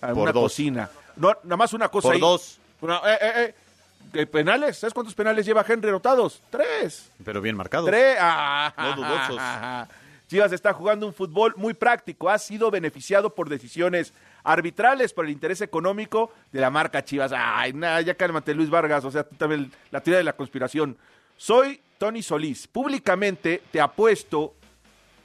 a 0.00 0.08
Por 0.08 0.18
una 0.18 0.32
dos. 0.32 0.44
cocina. 0.44 0.88
No, 1.16 1.32
nada 1.42 1.56
más 1.56 1.72
una 1.72 1.88
cosa 1.88 2.08
Por 2.08 2.14
ahí. 2.14 2.20
dos. 2.20 2.58
Una- 2.80 2.98
eh, 2.98 3.18
eh, 3.20 3.32
eh, 3.36 3.54
¿qué 3.54 3.65
penales? 4.24 4.78
¿Sabes 4.78 4.94
cuántos 4.94 5.14
penales 5.14 5.44
lleva 5.44 5.64
Henry 5.68 5.88
anotados? 5.88 6.40
Tres. 6.48 7.10
Pero 7.24 7.40
bien 7.42 7.56
marcado. 7.56 7.84
Tres. 7.86 8.16
Ah, 8.20 8.72
No 8.78 8.96
dudosos. 8.96 9.40
Chivas 10.28 10.52
está 10.52 10.72
jugando 10.72 11.06
un 11.06 11.14
fútbol 11.14 11.54
muy 11.56 11.74
práctico. 11.74 12.30
Ha 12.30 12.38
sido 12.38 12.70
beneficiado 12.70 13.34
por 13.34 13.48
decisiones 13.48 14.12
arbitrales 14.42 15.12
por 15.12 15.24
el 15.24 15.30
interés 15.30 15.60
económico 15.60 16.32
de 16.52 16.60
la 16.60 16.70
marca 16.70 17.04
Chivas. 17.04 17.32
Ay, 17.34 17.72
nada, 17.72 18.00
ya 18.00 18.14
cálmate, 18.14 18.54
Luis 18.54 18.70
Vargas. 18.70 19.04
O 19.04 19.10
sea, 19.10 19.24
tú 19.24 19.36
también 19.36 19.70
la 19.90 20.00
teoría 20.00 20.18
de 20.18 20.24
la 20.24 20.32
conspiración. 20.32 20.96
Soy 21.36 21.80
Tony 21.98 22.22
Solís. 22.22 22.66
Públicamente 22.66 23.62
te 23.70 23.80
apuesto 23.80 24.54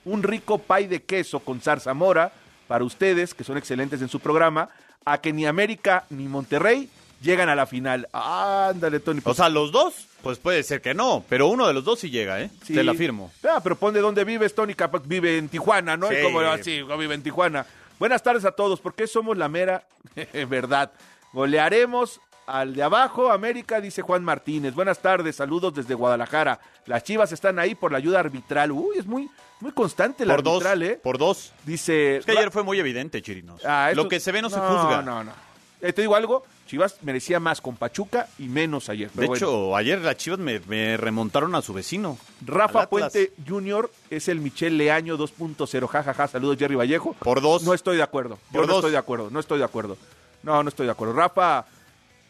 un 0.05 0.23
rico 0.23 0.57
pay 0.59 0.87
de 0.87 1.03
queso 1.03 1.39
con 1.39 1.61
zarzamora 1.61 2.31
para 2.67 2.83
ustedes, 2.83 3.33
que 3.33 3.43
son 3.43 3.57
excelentes 3.57 4.01
en 4.01 4.07
su 4.07 4.19
programa, 4.19 4.69
a 5.03 5.19
que 5.19 5.33
ni 5.33 5.45
América 5.45 6.05
ni 6.09 6.27
Monterrey 6.27 6.89
llegan 7.21 7.49
a 7.49 7.55
la 7.55 7.65
final. 7.65 8.09
Ándale, 8.11 8.99
Tony. 8.99 9.21
O 9.23 9.33
sea, 9.33 9.49
los 9.49 9.71
dos, 9.71 10.07
pues 10.21 10.39
puede 10.39 10.63
ser 10.63 10.81
que 10.81 10.93
no, 10.93 11.23
pero 11.29 11.47
uno 11.47 11.67
de 11.67 11.73
los 11.73 11.83
dos 11.83 11.99
sí 11.99 12.09
llega, 12.09 12.41
¿eh? 12.41 12.49
Sí. 12.63 12.73
Te 12.73 12.83
la 12.83 12.93
firmo. 12.93 13.31
Ah, 13.47 13.59
pero 13.63 13.75
pon 13.75 13.93
de 13.93 14.01
dónde 14.01 14.23
vives, 14.23 14.53
Tony. 14.53 14.73
Capaz 14.73 15.03
vive 15.05 15.37
en 15.37 15.49
Tijuana, 15.49 15.97
¿no? 15.97 16.09
Sí. 16.09 16.15
Como 16.23 16.39
así, 16.41 16.81
vive 16.81 17.15
en 17.15 17.23
Tijuana. 17.23 17.65
Buenas 17.99 18.23
tardes 18.23 18.45
a 18.45 18.51
todos, 18.51 18.81
porque 18.81 19.07
somos 19.07 19.37
la 19.37 19.47
mera 19.47 19.87
verdad. 20.49 20.91
Golearemos 21.33 22.19
al 22.47 22.75
de 22.75 22.83
abajo, 22.83 23.31
América, 23.31 23.79
dice 23.79 24.01
Juan 24.01 24.23
Martínez. 24.23 24.73
Buenas 24.73 24.99
tardes, 24.99 25.35
saludos 25.35 25.73
desde 25.73 25.93
Guadalajara. 25.93 26.59
Las 26.85 27.03
chivas 27.03 27.31
están 27.31 27.59
ahí 27.59 27.75
por 27.75 27.91
la 27.91 27.99
ayuda 27.99 28.19
arbitral. 28.19 28.71
Uy, 28.71 28.97
es 28.97 29.05
muy, 29.05 29.29
muy 29.59 29.71
constante 29.71 30.25
la 30.25 30.35
dos, 30.37 30.55
arbitral, 30.55 30.83
¿eh? 30.83 30.99
por 31.01 31.17
dos. 31.17 31.53
Dice. 31.63 32.17
Es 32.17 32.25
que 32.25 32.31
ayer 32.31 32.51
fue 32.51 32.63
muy 32.63 32.79
evidente, 32.79 33.21
Chirinos. 33.21 33.63
Ah, 33.63 33.91
Lo 33.95 34.09
que 34.09 34.19
se 34.19 34.31
ve 34.31 34.41
no, 34.41 34.49
se 34.49 34.59
juzga. 34.59 35.01
No, 35.01 35.23
no. 35.23 35.50
Eh, 35.81 35.93
te 35.93 36.01
digo 36.01 36.15
algo, 36.15 36.43
Chivas 36.67 36.97
merecía 37.01 37.39
más 37.39 37.59
con 37.59 37.75
Pachuca 37.75 38.27
y 38.37 38.43
menos 38.47 38.87
ayer. 38.89 39.09
De 39.11 39.25
bueno. 39.25 39.35
hecho, 39.35 39.75
ayer 39.75 39.99
las 39.99 40.15
Chivas 40.17 40.39
me, 40.39 40.59
me 40.67 40.95
remontaron 40.95 41.55
a 41.55 41.61
su 41.61 41.73
vecino. 41.73 42.17
Rafa. 42.45 42.87
Puente 42.87 43.33
Jr. 43.47 43.89
es 44.09 44.27
el 44.27 44.39
Michel 44.39 44.77
Leaño 44.77 45.17
2.0. 45.17 45.87
Jajaja, 45.87 46.27
saludos 46.27 46.57
Jerry 46.57 46.75
Vallejo. 46.75 47.13
Por 47.19 47.41
dos. 47.41 47.63
No 47.63 47.73
estoy 47.73 47.97
de 47.97 48.03
acuerdo. 48.03 48.37
Yo 48.51 48.59
Por 48.59 48.61
no 48.67 48.73
dos. 48.73 48.75
estoy 48.77 48.91
de 48.91 48.97
acuerdo. 48.97 49.29
No 49.31 49.39
estoy 49.39 49.57
de 49.59 49.65
acuerdo. 49.65 49.97
No, 50.43 50.61
no 50.63 50.69
estoy 50.69 50.85
de 50.85 50.91
acuerdo. 50.91 51.13
Rafa, 51.13 51.65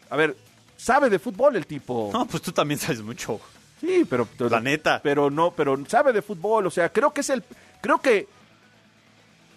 a 0.10 0.16
ver, 0.16 0.36
sabe 0.78 1.10
de 1.10 1.20
fútbol 1.20 1.56
el 1.56 1.66
tipo. 1.68 2.10
No, 2.14 2.26
pues 2.26 2.42
tú 2.42 2.52
también 2.52 2.80
sabes 2.80 3.02
mucho. 3.02 3.40
Sí, 3.82 4.06
pero, 4.10 4.28
pero- 4.38 4.50
La 4.50 4.62
neta. 4.62 5.02
Pero 5.04 5.30
no, 5.30 5.52
pero 5.52 5.78
sabe 5.88 6.14
de 6.14 6.22
fútbol. 6.22 6.68
O 6.68 6.72
sea, 6.72 6.90
creo 6.90 7.12
que 7.14 7.22
es 7.22 7.30
el, 7.30 7.44
creo 7.82 8.00
que 8.00 8.28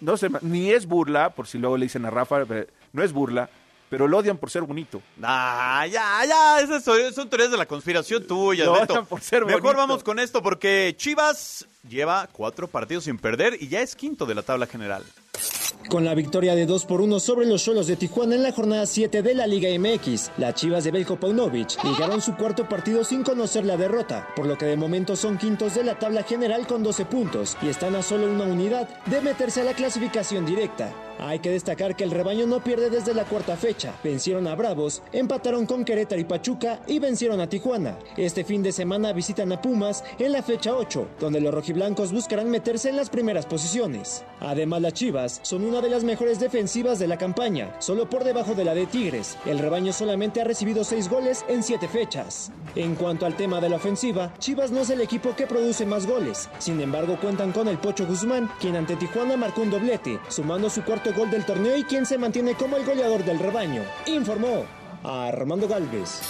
no 0.01 0.17
sé, 0.17 0.29
ni 0.41 0.71
es 0.71 0.85
burla, 0.85 1.29
por 1.29 1.47
si 1.47 1.57
luego 1.57 1.77
le 1.77 1.85
dicen 1.85 2.05
a 2.05 2.09
Rafa, 2.09 2.45
pero 2.45 2.67
no 2.93 3.03
es 3.03 3.11
burla, 3.13 3.49
pero 3.89 4.07
lo 4.07 4.17
odian 4.17 4.37
por 4.37 4.49
ser 4.49 4.63
bonito. 4.63 5.01
Ah, 5.21 5.85
ya, 5.91 6.25
ya, 6.25 6.59
esas 6.61 6.83
son, 6.83 7.29
teorías 7.29 7.51
de 7.51 7.57
la 7.57 7.65
conspiración 7.65 8.25
tuyas, 8.25 8.65
Lo 8.65 8.73
Beto. 8.73 8.93
odian 8.93 9.05
por 9.05 9.21
ser 9.21 9.45
Mejor 9.45 9.61
bonito. 9.61 9.77
vamos 9.77 10.03
con 10.03 10.19
esto 10.19 10.41
porque 10.41 10.95
Chivas 10.97 11.65
lleva 11.87 12.27
cuatro 12.31 12.67
partidos 12.67 13.03
sin 13.05 13.17
perder 13.17 13.57
y 13.61 13.67
ya 13.67 13.81
es 13.81 13.95
quinto 13.95 14.25
de 14.25 14.35
la 14.35 14.41
tabla 14.41 14.65
general. 14.67 15.03
Con 15.89 16.03
la 16.03 16.15
victoria 16.15 16.55
de 16.55 16.65
2 16.65 16.85
por 16.85 17.01
1 17.01 17.19
sobre 17.19 17.45
los 17.45 17.63
Cholos 17.63 17.85
de 17.85 17.95
Tijuana 17.95 18.35
en 18.35 18.43
la 18.43 18.51
jornada 18.51 18.87
7 18.87 19.21
de 19.21 19.35
la 19.35 19.45
Liga 19.45 19.69
MX, 19.77 20.31
las 20.37 20.55
Chivas 20.55 20.83
de 20.83 20.91
Belko 20.91 21.19
Paunovic 21.19 21.81
ligaron 21.83 22.21
su 22.21 22.35
cuarto 22.35 22.67
partido 22.67 23.03
sin 23.03 23.23
conocer 23.23 23.65
la 23.65 23.77
derrota, 23.77 24.27
por 24.35 24.47
lo 24.47 24.57
que 24.57 24.65
de 24.65 24.77
momento 24.77 25.15
son 25.15 25.37
quintos 25.37 25.75
de 25.75 25.83
la 25.83 25.99
tabla 25.99 26.23
general 26.23 26.65
con 26.65 26.81
12 26.81 27.05
puntos 27.05 27.55
y 27.61 27.67
están 27.69 27.95
a 27.95 28.01
solo 28.01 28.31
una 28.31 28.45
unidad 28.45 28.89
de 29.05 29.21
meterse 29.21 29.61
a 29.61 29.65
la 29.65 29.73
clasificación 29.73 30.45
directa. 30.45 30.91
Hay 31.17 31.39
que 31.39 31.49
destacar 31.49 31.95
que 31.95 32.03
el 32.03 32.11
rebaño 32.11 32.45
no 32.45 32.61
pierde 32.61 32.89
desde 32.89 33.13
la 33.13 33.23
cuarta 33.23 33.55
fecha. 33.55 33.93
Vencieron 34.03 34.47
a 34.47 34.55
Bravos, 34.55 35.01
empataron 35.13 35.65
con 35.65 35.85
Querétaro 35.85 36.19
y 36.19 36.25
Pachuca 36.25 36.81
y 36.87 36.99
vencieron 36.99 37.39
a 37.39 37.47
Tijuana. 37.47 37.97
Este 38.17 38.43
fin 38.43 38.61
de 38.61 38.73
semana 38.73 39.13
visitan 39.13 39.51
a 39.53 39.61
Pumas 39.61 40.03
en 40.19 40.33
la 40.33 40.43
fecha 40.43 40.75
8, 40.75 41.07
donde 41.19 41.39
los 41.39 41.53
rojiblancos 41.53 42.11
buscarán 42.11 42.49
meterse 42.49 42.89
en 42.89 42.97
las 42.97 43.09
primeras 43.09 43.45
posiciones. 43.45 44.25
Además, 44.41 44.81
las 44.81 44.93
Chivas 44.93 45.39
son 45.41 45.63
una 45.63 45.74
de 45.81 45.89
las 45.89 46.03
mejores 46.03 46.39
defensivas 46.39 46.99
de 46.99 47.07
la 47.07 47.17
campaña, 47.17 47.75
solo 47.79 48.09
por 48.09 48.23
debajo 48.23 48.53
de 48.55 48.65
la 48.65 48.73
de 48.73 48.85
Tigres. 48.85 49.37
El 49.45 49.59
rebaño 49.59 49.93
solamente 49.93 50.41
ha 50.41 50.43
recibido 50.43 50.83
6 50.83 51.09
goles 51.09 51.45
en 51.47 51.63
7 51.63 51.87
fechas. 51.87 52.51
En 52.75 52.95
cuanto 52.95 53.25
al 53.25 53.35
tema 53.35 53.61
de 53.61 53.69
la 53.69 53.77
ofensiva, 53.77 54.33
Chivas 54.39 54.71
no 54.71 54.81
es 54.81 54.89
el 54.89 55.01
equipo 55.01 55.35
que 55.35 55.47
produce 55.47 55.85
más 55.85 56.05
goles. 56.05 56.49
Sin 56.59 56.81
embargo, 56.81 57.17
cuentan 57.19 57.51
con 57.51 57.67
el 57.67 57.77
Pocho 57.77 58.05
Guzmán, 58.05 58.49
quien 58.59 58.75
ante 58.75 58.95
Tijuana 58.95 59.37
marcó 59.37 59.61
un 59.61 59.71
doblete, 59.71 60.19
sumando 60.29 60.69
su 60.69 60.83
cuarto 60.83 61.13
gol 61.13 61.31
del 61.31 61.45
torneo 61.45 61.77
y 61.77 61.83
quien 61.83 62.05
se 62.05 62.17
mantiene 62.17 62.55
como 62.55 62.77
el 62.77 62.85
goleador 62.85 63.23
del 63.23 63.39
rebaño. 63.39 63.83
Informó 64.05 64.65
Armando 65.03 65.67
Galvez. 65.67 66.21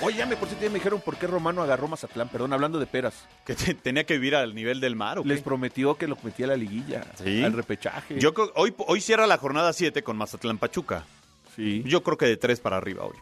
Oye, 0.00 0.16
ya 0.18 0.26
me, 0.26 0.36
por 0.36 0.46
cierto, 0.48 0.64
ya 0.64 0.70
me 0.70 0.76
dijeron 0.76 1.00
por 1.00 1.16
qué 1.16 1.26
Romano 1.26 1.60
agarró 1.62 1.88
Mazatlán, 1.88 2.28
perdón, 2.28 2.52
hablando 2.52 2.78
de 2.78 2.86
peras. 2.86 3.26
Que 3.44 3.54
te- 3.54 3.74
tenía 3.74 4.04
que 4.04 4.14
vivir 4.14 4.36
al 4.36 4.54
nivel 4.54 4.80
del 4.80 4.94
mar, 4.94 5.18
¿o 5.18 5.22
qué? 5.22 5.28
Les 5.30 5.42
prometió 5.42 5.96
que 5.96 6.06
lo 6.06 6.16
metía 6.22 6.46
a 6.46 6.50
la 6.50 6.56
liguilla, 6.56 7.04
Sí. 7.22 7.42
al 7.42 7.52
repechaje. 7.52 8.18
Yo 8.20 8.32
creo, 8.32 8.52
hoy, 8.54 8.72
hoy 8.86 9.00
cierra 9.00 9.26
la 9.26 9.38
jornada 9.38 9.72
7 9.72 10.02
con 10.04 10.16
Mazatlán 10.16 10.58
Pachuca. 10.58 11.04
Sí. 11.56 11.82
Yo 11.84 12.02
creo 12.04 12.16
que 12.16 12.26
de 12.26 12.36
3 12.36 12.60
para 12.60 12.76
arriba 12.76 13.04
hoy. 13.04 13.16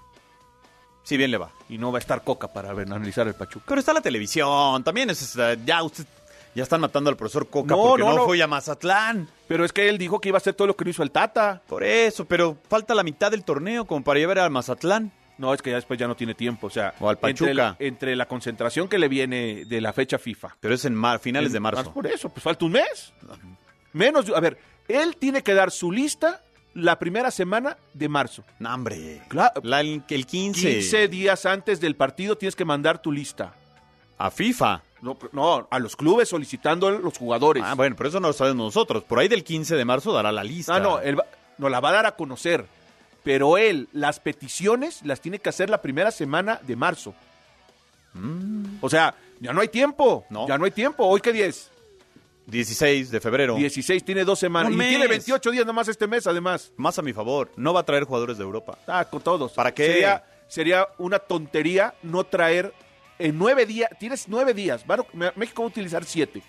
Si 1.03 1.17
bien 1.17 1.31
le 1.31 1.39
va. 1.39 1.51
Y 1.69 1.79
no 1.79 1.93
va 1.93 1.99
a 1.99 2.01
estar 2.01 2.23
Coca 2.25 2.49
para 2.53 2.73
ver, 2.75 2.87
analizar 2.89 3.27
el 3.27 3.35
Pachuca. 3.35 3.65
Pero 3.69 3.79
está 3.81 3.93
la 3.95 4.01
televisión, 4.03 4.83
también 4.85 5.09
es, 5.09 5.39
ya 5.65 5.83
usted 5.83 6.05
ya 6.55 6.63
están 6.63 6.81
matando 6.81 7.11
al 7.11 7.17
profesor 7.17 7.49
Coca 7.49 7.75
No, 7.75 7.83
porque 7.83 8.03
no, 8.03 8.11
no, 8.11 8.17
no. 8.19 8.25
fue 8.27 8.43
a 8.43 8.47
Mazatlán. 8.47 9.29
Pero 9.49 9.65
es 9.65 9.73
que 9.73 9.89
él 9.89 9.99
dijo 9.99 10.21
que 10.21 10.29
iba 10.31 10.37
a 10.37 10.41
hacer 10.41 10.55
todo 10.55 10.67
lo 10.67 10.77
que 10.77 10.85
no 10.85 10.91
hizo 10.91 11.03
el 11.03 11.11
Tata. 11.11 11.63
Por 11.69 11.85
eso, 11.85 12.25
pero 12.25 12.57
falta 12.69 12.95
la 12.95 13.03
mitad 13.03 13.31
del 13.31 13.45
torneo 13.45 13.85
como 13.87 14.03
para 14.05 14.19
llevar 14.19 14.39
al 14.41 14.51
Mazatlán. 14.51 15.13
No, 15.39 15.53
es 15.53 15.61
que 15.61 15.71
ya 15.71 15.77
después 15.77 15.99
ya 15.99 16.07
no 16.09 16.17
tiene 16.17 16.35
tiempo. 16.35 16.67
O 16.69 16.71
sea, 16.71 16.95
O 17.01 17.09
al 17.09 17.19
entre 17.23 17.53
la, 17.55 17.65
Pachuca. 17.71 17.85
entre 17.85 18.17
la 18.17 18.27
concentración 18.27 18.89
que 18.89 18.99
le 18.99 19.09
viene 19.09 19.65
de 19.67 19.81
la 19.81 19.93
fecha 19.93 20.19
FIFA. 20.19 20.57
Pero 20.61 20.75
es 20.75 20.85
en 20.85 20.95
mar- 20.95 21.19
finales 21.19 21.49
En- 21.49 21.53
de 21.55 21.61
marzo. 21.61 21.93
Por 21.93 22.07
eso, 22.07 22.29
pues 22.31 22.43
falta 22.43 22.65
un 22.65 22.73
mes. 22.73 23.13
Menos, 23.93 24.31
a 24.35 24.41
ver, 24.41 24.59
él 24.89 25.17
tiene 25.17 25.43
que 25.43 25.55
dar 25.55 25.71
su 25.71 25.91
lista 25.93 26.43
la 26.75 26.99
primera 26.99 27.31
semana 27.31 27.77
de 27.95 28.09
marzo. 28.09 28.45
No, 28.59 28.73
hombre. 28.75 29.23
Claro. 29.29 29.61
La- 29.65 29.81
el, 29.81 30.03
el 30.09 30.27
15. 30.27 30.75
15 30.75 31.09
días 31.09 31.47
antes 31.47 31.81
del 31.81 31.97
partido 31.97 32.37
tienes 32.37 32.55
que 32.57 32.65
mandar 32.65 33.01
tu 33.01 33.13
lista. 33.13 33.55
A 34.19 34.31
FIFA. 34.31 34.83
No, 35.03 35.19
no, 35.33 35.69
a 35.71 35.79
los 35.79 35.95
clubes 35.95 36.29
solicitando 36.31 36.87
a 36.89 36.93
los 36.93 37.17
jugadores. 37.19 37.63
Ah, 37.67 37.75
bueno, 37.75 37.95
pero 37.97 38.09
eso 38.09 38.19
no 38.21 38.29
lo 38.29 38.33
sabemos 38.33 38.65
nosotros. 38.75 39.05
Por 39.05 39.19
ahí 39.19 39.29
del 39.29 39.45
15 39.45 39.77
de 39.77 39.85
marzo 39.85 40.13
dará 40.13 40.33
la 40.33 40.43
lista. 40.43 40.77
Ah, 40.77 40.81
no, 40.81 40.99
él 41.01 41.19
va- 41.19 41.27
no 41.59 41.69
la 41.69 41.81
va 41.81 41.91
a 41.91 41.93
dar 41.93 42.07
a 42.07 42.17
conocer. 42.17 42.65
Pero 43.27 43.59
él, 43.59 43.89
las 43.93 44.21
peticiones 44.21 45.01
las 45.03 45.21
tiene 45.21 45.41
que 45.41 45.49
hacer 45.49 45.69
la 45.69 45.83
primera 45.83 46.13
semana 46.13 46.61
de 46.63 46.77
marzo. 46.77 47.13
O 48.81 48.89
sea, 48.89 49.17
ya 49.41 49.53
no 49.53 49.61
hay 49.61 49.67
tiempo. 49.67 50.25
Mm. 50.31 50.33
No. 50.33 50.47
Ya 50.47 50.57
no 50.57 50.65
hay 50.65 50.71
tiempo. 50.71 51.05
¿Hoy 51.05 51.21
qué 51.21 51.33
día 51.33 51.47
es? 51.47 51.69
16 52.47 53.11
de 53.11 53.21
febrero. 53.21 53.57
16, 53.57 54.05
tiene 54.05 54.23
dos 54.23 54.39
semanas. 54.39 54.71
Un 54.71 54.81
y 54.81 54.89
tiene 54.91 55.09
mes. 55.09 55.27
28 55.27 55.51
días 55.51 55.67
nomás 55.67 55.89
este 55.89 56.07
mes, 56.07 56.25
además. 56.29 56.73
Más 56.77 57.01
a 57.01 57.03
mi 57.03 57.13
favor. 57.13 57.51
No 57.57 57.75
va 57.75 57.81
a 57.81 57.83
traer 57.83 58.05
jugadores 58.05 58.39
de 58.39 58.45
Europa. 58.45 58.79
Ah, 58.87 59.05
con 59.05 59.21
todos. 59.21 59.55
¿Para 59.55 59.75
qué? 59.75 59.87
Sería, 59.89 60.25
sería 60.47 60.89
una 60.97 61.19
tontería 61.19 61.95
no 62.05 62.23
traer 62.23 62.73
en 63.19 63.37
nueve 63.37 63.67
días. 63.67 63.91
Tienes 63.99 64.29
nueve 64.29 64.55
días. 64.55 64.85
México 65.35 65.63
va 65.63 65.67
a 65.67 65.69
utilizar 65.69 66.05
siete. 66.05 66.45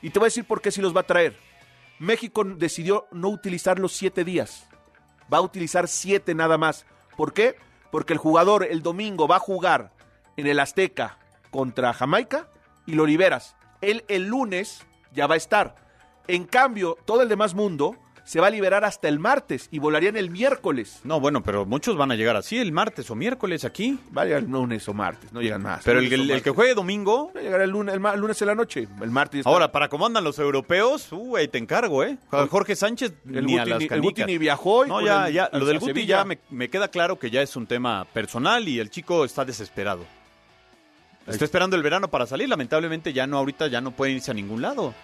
Y 0.00 0.10
te 0.10 0.20
voy 0.20 0.26
a 0.26 0.28
decir 0.28 0.44
por 0.44 0.62
qué 0.62 0.70
si 0.70 0.80
los 0.80 0.94
va 0.94 1.00
a 1.00 1.06
traer. 1.08 1.36
México 1.98 2.44
decidió 2.44 3.08
no 3.10 3.30
utilizar 3.30 3.80
los 3.80 3.90
siete 3.90 4.22
días. 4.22 4.69
Va 5.32 5.38
a 5.38 5.42
utilizar 5.42 5.88
siete 5.88 6.34
nada 6.34 6.58
más. 6.58 6.86
¿Por 7.16 7.32
qué? 7.32 7.56
Porque 7.90 8.12
el 8.12 8.18
jugador 8.18 8.64
el 8.64 8.82
domingo 8.82 9.28
va 9.28 9.36
a 9.36 9.40
jugar 9.40 9.92
en 10.36 10.46
el 10.46 10.60
Azteca 10.60 11.18
contra 11.50 11.92
Jamaica 11.92 12.48
y 12.86 12.92
lo 12.92 13.06
liberas. 13.06 13.56
Él 13.80 14.04
el 14.08 14.26
lunes 14.26 14.86
ya 15.12 15.26
va 15.26 15.34
a 15.34 15.38
estar. 15.38 15.76
En 16.28 16.44
cambio, 16.44 16.96
todo 17.04 17.22
el 17.22 17.28
demás 17.28 17.54
mundo 17.54 17.96
se 18.30 18.38
va 18.38 18.46
a 18.46 18.50
liberar 18.50 18.84
hasta 18.84 19.08
el 19.08 19.18
martes 19.18 19.66
y 19.72 19.80
volarían 19.80 20.16
el 20.16 20.30
miércoles. 20.30 21.00
No, 21.02 21.18
bueno, 21.18 21.42
pero 21.42 21.66
muchos 21.66 21.96
van 21.96 22.12
a 22.12 22.14
llegar 22.14 22.36
así 22.36 22.58
el 22.58 22.70
martes 22.70 23.10
o 23.10 23.16
miércoles 23.16 23.64
aquí. 23.64 23.98
Va 24.16 24.22
a 24.22 24.24
llegar 24.24 24.42
el 24.44 24.50
lunes 24.50 24.88
o 24.88 24.94
martes, 24.94 25.32
no 25.32 25.42
llegan 25.42 25.62
más. 25.62 25.82
Pero 25.84 25.98
el, 25.98 26.40
que 26.40 26.50
juegue 26.50 26.74
domingo. 26.74 27.32
Va 27.34 27.40
a 27.40 27.42
llegar 27.42 27.60
el 27.60 27.70
lunes, 27.70 27.92
el 27.92 28.20
lunes 28.20 28.40
en 28.40 28.46
la 28.46 28.54
noche, 28.54 28.86
el 29.02 29.10
martes. 29.10 29.44
Ahora, 29.44 29.72
para 29.72 29.88
cómo 29.88 30.06
andan 30.06 30.22
los 30.22 30.38
europeos, 30.38 31.08
uh, 31.10 31.38
ahí 31.38 31.48
te 31.48 31.58
encargo, 31.58 32.04
¿eh? 32.04 32.18
Jorge 32.30 32.76
Sánchez 32.76 33.14
El 33.26 33.46
ni 33.46 33.56
a 33.58 33.62
Guti 33.62 33.70
las 33.70 33.78
ni- 33.80 33.84
el 33.86 33.88
canicas. 33.88 34.00
Guti 34.00 34.24
ni 34.26 34.38
viajó 34.38 34.84
y 34.84 34.88
No, 34.90 34.94
con 34.94 35.04
ya, 35.06 35.28
ya, 35.28 35.50
lo 35.52 35.64
del 35.66 35.80
Guti 35.80 35.90
Sevilla. 35.90 36.18
ya 36.18 36.24
me, 36.24 36.38
me 36.50 36.70
queda 36.70 36.86
claro 36.86 37.18
que 37.18 37.30
ya 37.32 37.42
es 37.42 37.56
un 37.56 37.66
tema 37.66 38.04
personal 38.12 38.68
y 38.68 38.78
el 38.78 38.90
chico 38.90 39.24
está 39.24 39.44
desesperado. 39.44 40.06
Está 41.26 41.44
esperando 41.44 41.74
el 41.74 41.82
verano 41.82 42.06
para 42.08 42.26
salir, 42.26 42.48
lamentablemente 42.48 43.12
ya 43.12 43.26
no, 43.26 43.38
ahorita 43.38 43.66
ya 43.66 43.80
no 43.80 43.90
puede 43.90 44.12
irse 44.12 44.30
a 44.30 44.34
ningún 44.34 44.62
lado. 44.62 44.94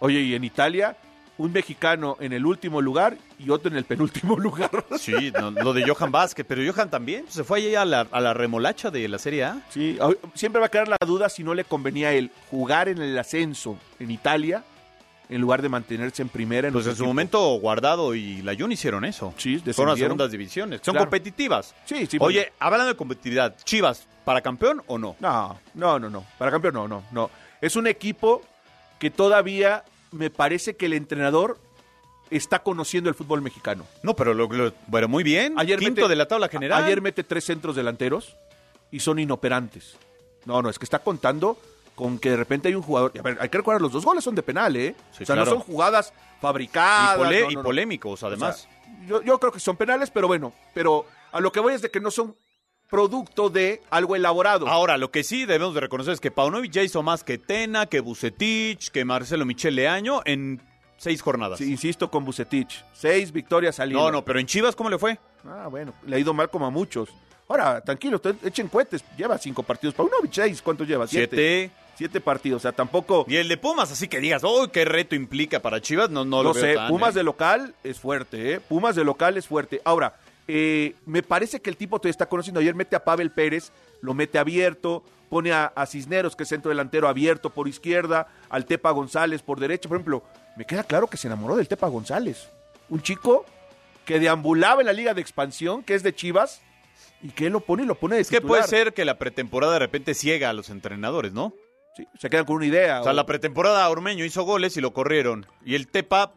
Oye, 0.00 0.20
y 0.20 0.34
en 0.34 0.44
Italia, 0.44 0.98
un 1.38 1.52
mexicano 1.52 2.16
en 2.20 2.32
el 2.32 2.46
último 2.46 2.80
lugar 2.80 3.16
y 3.38 3.50
otro 3.50 3.70
en 3.70 3.76
el 3.76 3.84
penúltimo 3.84 4.36
lugar. 4.38 4.70
Sí, 4.98 5.30
no, 5.38 5.50
lo 5.50 5.72
de 5.74 5.86
Johan 5.88 6.10
Vázquez, 6.10 6.46
pero 6.48 6.62
Johan 6.72 6.88
también 6.90 7.22
pues, 7.24 7.34
se 7.34 7.44
fue 7.44 7.58
ahí 7.58 7.74
a 7.74 7.84
la, 7.84 8.06
a 8.10 8.20
la 8.20 8.32
remolacha 8.34 8.90
de 8.90 9.06
la 9.08 9.18
Serie 9.18 9.44
A. 9.44 9.60
Sí, 9.68 9.98
siempre 10.34 10.60
va 10.60 10.66
a 10.66 10.70
quedar 10.70 10.88
la 10.88 10.96
duda 11.06 11.28
si 11.28 11.44
no 11.44 11.52
le 11.54 11.64
convenía 11.64 12.08
a 12.08 12.12
él 12.12 12.30
jugar 12.50 12.88
en 12.88 12.98
el 13.02 13.18
ascenso 13.18 13.76
en 14.00 14.10
Italia 14.10 14.64
en 15.28 15.40
lugar 15.40 15.60
de 15.60 15.68
mantenerse 15.68 16.22
en 16.22 16.28
primera. 16.28 16.68
En 16.68 16.72
Pues 16.72 16.86
en 16.86 16.92
su 16.92 16.98
equipo. 17.02 17.08
momento 17.08 17.40
Guardado 17.58 18.14
y 18.14 18.42
Layun 18.42 18.70
hicieron 18.72 19.04
eso. 19.04 19.34
Sí, 19.36 19.56
Fueron 19.58 19.62
a 19.62 19.66
descendieron. 19.66 19.98
segundas 19.98 20.30
divisiones. 20.30 20.80
Son 20.84 20.92
Claro. 20.92 21.06
competitivas. 21.06 21.74
Sí, 21.84 22.06
sí. 22.06 22.16
Oye, 22.20 22.52
hablando 22.60 22.86
de 22.86 22.94
competitividad, 22.94 23.56
Chivas, 23.64 24.06
¿para 24.24 24.40
campeón 24.40 24.82
o 24.86 24.96
no? 24.98 25.16
No, 25.18 25.58
no, 25.74 25.98
no, 25.98 26.08
no. 26.08 26.24
Para 26.38 26.52
campeón 26.52 26.74
no, 26.74 26.86
no, 26.86 27.02
no. 27.10 27.28
Es 27.60 27.74
un 27.74 27.88
equipo 27.88 28.40
que 29.00 29.10
todavía 29.10 29.82
me 30.16 30.30
parece 30.30 30.76
que 30.76 30.86
el 30.86 30.92
entrenador 30.94 31.58
está 32.30 32.62
conociendo 32.62 33.08
el 33.08 33.14
fútbol 33.14 33.40
mexicano. 33.42 33.84
No, 34.02 34.14
pero, 34.16 34.34
lo, 34.34 34.48
lo- 34.48 34.72
pero 34.90 35.08
muy 35.08 35.22
bien. 35.22 35.54
Ayer 35.58 35.78
Quinto 35.78 36.02
mete- 36.02 36.08
de 36.08 36.16
la 36.16 36.26
tabla 36.26 36.48
general. 36.48 36.82
Ayer 36.84 37.00
mete 37.00 37.22
tres 37.24 37.44
centros 37.44 37.76
delanteros 37.76 38.36
y 38.90 39.00
son 39.00 39.18
inoperantes. 39.18 39.96
No, 40.44 40.62
no, 40.62 40.68
es 40.68 40.78
que 40.78 40.84
está 40.84 40.98
contando 41.00 41.56
con 41.94 42.18
que 42.18 42.30
de 42.30 42.36
repente 42.36 42.68
hay 42.68 42.74
un 42.74 42.82
jugador. 42.82 43.12
A 43.18 43.22
ver, 43.22 43.38
hay 43.40 43.48
que 43.48 43.58
recordar, 43.58 43.80
los 43.80 43.92
dos 43.92 44.04
goles 44.04 44.22
son 44.24 44.34
de 44.34 44.42
penal, 44.42 44.74
¿eh? 44.76 44.94
Sí, 45.12 45.22
o 45.22 45.26
sea, 45.26 45.34
claro. 45.36 45.44
no 45.50 45.56
son 45.56 45.60
jugadas 45.66 46.12
y, 46.16 46.40
fabricadas. 46.40 47.18
no, 47.18 47.50
y 47.50 47.56
polémicos, 47.56 48.22
O 48.22 48.26
además. 48.26 48.60
sea, 48.68 49.06
yo, 49.06 49.22
yo 49.22 49.38
creo 49.38 49.52
que 49.52 49.60
son 49.60 49.76
penales, 49.76 50.10
pero 50.10 50.26
bueno, 50.28 50.52
pero 50.74 51.06
a 51.32 51.40
lo 51.40 51.50
que 51.52 51.60
voy 51.60 51.74
es 51.74 51.82
de 51.82 51.90
que 51.90 52.00
no 52.00 52.10
son 52.10 52.36
producto 52.88 53.50
de 53.50 53.82
algo 53.90 54.16
elaborado. 54.16 54.68
Ahora, 54.68 54.96
lo 54.96 55.10
que 55.10 55.24
sí 55.24 55.44
debemos 55.44 55.74
de 55.74 55.80
reconocer 55.80 56.14
es 56.14 56.20
que 56.20 56.30
Paunovic 56.30 56.72
ya 56.72 56.82
hizo 56.82 57.02
más 57.02 57.24
que 57.24 57.38
Tena, 57.38 57.86
que 57.86 58.00
Bucetich, 58.00 58.90
que 58.90 59.04
Marcelo 59.04 59.44
Michel 59.44 59.74
Leaño 59.74 60.20
en 60.24 60.60
seis 60.96 61.20
jornadas. 61.22 61.58
Sí, 61.58 61.70
insisto 61.70 62.10
con 62.10 62.24
Bucetich. 62.24 62.84
Seis 62.92 63.32
victorias 63.32 63.80
al 63.80 63.90
hilo. 63.90 64.00
no, 64.00 64.10
no, 64.10 64.24
pero 64.24 64.38
en 64.38 64.46
Chivas, 64.46 64.76
¿cómo 64.76 64.90
le 64.90 64.98
fue? 64.98 65.18
Ah, 65.44 65.68
bueno, 65.68 65.92
le 66.06 66.16
ha 66.16 66.18
ido 66.18 66.32
mal 66.32 66.48
como 66.50 66.66
a 66.66 66.70
muchos. 66.70 67.10
Ahora, 67.48 67.80
tranquilo, 67.80 68.16
usted 68.16 68.34
echen 68.44 68.68
cohetes. 68.68 69.04
Lleva 69.16 69.38
cinco 69.38 69.62
partidos. 69.62 69.94
Paunovic, 69.94 70.32
seis. 70.32 70.60
¿Cuántos 70.62 70.88
lleva? 70.88 71.06
Siete. 71.06 71.70
Siete 71.94 72.20
partidos. 72.20 72.60
O 72.60 72.62
sea, 72.62 72.72
tampoco. 72.72 73.24
Y 73.28 73.36
el 73.36 73.48
de 73.48 73.56
Pumas, 73.56 73.90
así 73.90 74.08
que 74.08 74.20
digas, 74.20 74.42
¡oh, 74.44 74.68
qué 74.70 74.84
reto 74.84 75.14
implica 75.14 75.60
para 75.60 75.80
Chivas! 75.80 76.10
No, 76.10 76.24
no, 76.24 76.38
No, 76.38 76.42
lo 76.42 76.52
veo 76.52 76.62
sé, 76.62 76.74
tan, 76.74 76.88
Pumas 76.88 77.14
¿eh? 77.14 77.18
de 77.18 77.22
local 77.24 77.74
es 77.84 77.98
fuerte, 78.00 78.52
¿eh? 78.54 78.60
Pumas 78.60 78.96
de 78.96 79.04
local 79.04 79.36
es 79.36 79.46
fuerte. 79.46 79.80
Ahora, 79.84 80.16
eh, 80.48 80.94
me 81.06 81.22
parece 81.22 81.60
que 81.60 81.70
el 81.70 81.76
tipo 81.76 82.00
te 82.00 82.08
está 82.08 82.26
conociendo. 82.28 82.60
Ayer 82.60 82.74
mete 82.74 82.96
a 82.96 83.04
Pavel 83.04 83.30
Pérez, 83.32 83.72
lo 84.00 84.14
mete 84.14 84.38
abierto, 84.38 85.02
pone 85.28 85.52
a, 85.52 85.66
a 85.66 85.86
Cisneros, 85.86 86.36
que 86.36 86.44
es 86.44 86.48
centro 86.48 86.68
delantero, 86.68 87.08
abierto 87.08 87.50
por 87.50 87.68
izquierda, 87.68 88.28
al 88.48 88.64
Tepa 88.66 88.90
González 88.92 89.42
por 89.42 89.58
derecha. 89.60 89.88
Por 89.88 89.96
ejemplo, 89.98 90.22
me 90.56 90.64
queda 90.64 90.84
claro 90.84 91.06
que 91.08 91.16
se 91.16 91.26
enamoró 91.26 91.56
del 91.56 91.68
Tepa 91.68 91.88
González. 91.88 92.48
Un 92.88 93.02
chico 93.02 93.44
que 94.04 94.20
deambulaba 94.20 94.80
en 94.82 94.86
la 94.86 94.92
Liga 94.92 95.14
de 95.14 95.20
Expansión, 95.20 95.82
que 95.82 95.94
es 95.94 96.02
de 96.04 96.14
Chivas, 96.14 96.62
y 97.22 97.30
que 97.30 97.46
él 97.46 97.52
lo 97.52 97.60
pone 97.60 97.82
y 97.82 97.86
lo 97.86 97.96
pone 97.96 98.14
de 98.16 98.22
Es 98.22 98.30
que 98.30 98.40
puede 98.40 98.62
ser 98.64 98.94
que 98.94 99.04
la 99.04 99.18
pretemporada 99.18 99.72
de 99.72 99.78
repente 99.80 100.14
ciega 100.14 100.50
a 100.50 100.52
los 100.52 100.70
entrenadores, 100.70 101.32
¿no? 101.32 101.54
Sí, 101.96 102.06
se 102.18 102.28
quedan 102.30 102.44
con 102.44 102.56
una 102.56 102.66
idea. 102.66 103.00
O 103.00 103.02
sea, 103.04 103.12
o- 103.12 103.14
la 103.16 103.26
pretemporada 103.26 103.88
Ormeño 103.88 104.24
hizo 104.24 104.44
goles 104.44 104.76
y 104.76 104.80
lo 104.80 104.92
corrieron. 104.92 105.46
Y 105.64 105.74
el 105.74 105.88
Tepa... 105.88 106.34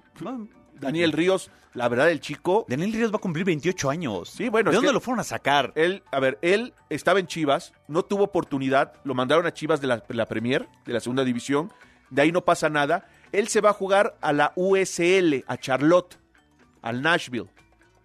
Daniel 0.79 1.11
Ríos, 1.11 1.51
la 1.73 1.87
verdad, 1.87 2.09
el 2.09 2.19
chico. 2.19 2.65
Daniel 2.67 2.93
Ríos 2.93 3.11
va 3.11 3.17
a 3.17 3.19
cumplir 3.19 3.45
28 3.45 3.89
años. 3.89 4.29
Sí, 4.29 4.49
bueno. 4.49 4.71
¿De 4.71 4.75
dónde 4.75 4.93
lo 4.93 4.99
fueron 4.99 5.19
a 5.19 5.23
sacar? 5.23 5.71
Él, 5.75 6.03
a 6.11 6.19
ver, 6.19 6.39
él 6.41 6.73
estaba 6.89 7.19
en 7.19 7.27
Chivas, 7.27 7.73
no 7.87 8.03
tuvo 8.03 8.23
oportunidad, 8.23 8.93
lo 9.03 9.13
mandaron 9.13 9.45
a 9.45 9.53
Chivas 9.53 9.81
de 9.81 9.87
la, 9.87 9.97
de 9.97 10.15
la 10.15 10.25
Premier, 10.25 10.67
de 10.85 10.93
la 10.93 10.99
segunda 10.99 11.23
división, 11.23 11.71
de 12.09 12.21
ahí 12.21 12.31
no 12.31 12.45
pasa 12.45 12.69
nada. 12.69 13.07
Él 13.31 13.47
se 13.47 13.61
va 13.61 13.69
a 13.69 13.73
jugar 13.73 14.17
a 14.21 14.33
la 14.33 14.53
USL, 14.55 15.43
a 15.47 15.57
Charlotte, 15.57 16.19
al 16.81 17.01
Nashville. 17.01 17.49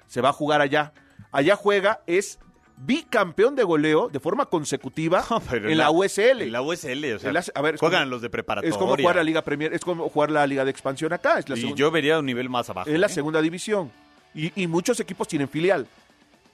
Se 0.06 0.20
va 0.20 0.30
a 0.30 0.32
jugar 0.32 0.60
allá. 0.60 0.92
Allá 1.32 1.56
juega, 1.56 2.02
es 2.06 2.38
bicampeón 2.76 3.54
de 3.56 3.62
goleo 3.62 4.08
de 4.08 4.20
forma 4.20 4.46
consecutiva 4.46 5.24
en 5.52 5.78
la, 5.78 5.90
USL. 5.90 6.42
En 6.42 6.52
la 6.52 6.62
USL, 6.62 7.14
o 7.14 7.18
sea, 7.18 7.32
a 7.54 7.62
ver, 7.62 7.76
juegan 7.78 8.02
como- 8.02 8.10
los 8.10 8.22
de 8.22 8.30
preparatoria. 8.30 8.70
Es 8.70 8.76
como 8.76 8.96
jugar 8.96 9.16
la 9.16 9.22
Liga 9.24 9.42
Premier, 9.42 9.72
es 9.74 9.80
como 9.80 10.08
jugar 10.08 10.30
la 10.30 10.46
Liga 10.46 10.64
de 10.64 10.70
Expansión 10.70 11.12
acá. 11.12 11.38
Es 11.38 11.48
la 11.48 11.56
Y 11.56 11.60
segunda- 11.60 11.78
yo 11.78 11.90
vería 11.90 12.18
un 12.18 12.26
nivel 12.26 12.48
más 12.48 12.68
abajo. 12.70 12.88
es 12.90 12.98
la 12.98 13.06
¿eh? 13.06 13.10
segunda 13.10 13.40
división. 13.40 13.90
Y, 14.34 14.52
y 14.60 14.66
muchos 14.66 14.98
equipos 15.00 15.28
tienen 15.28 15.48
filial. 15.48 15.86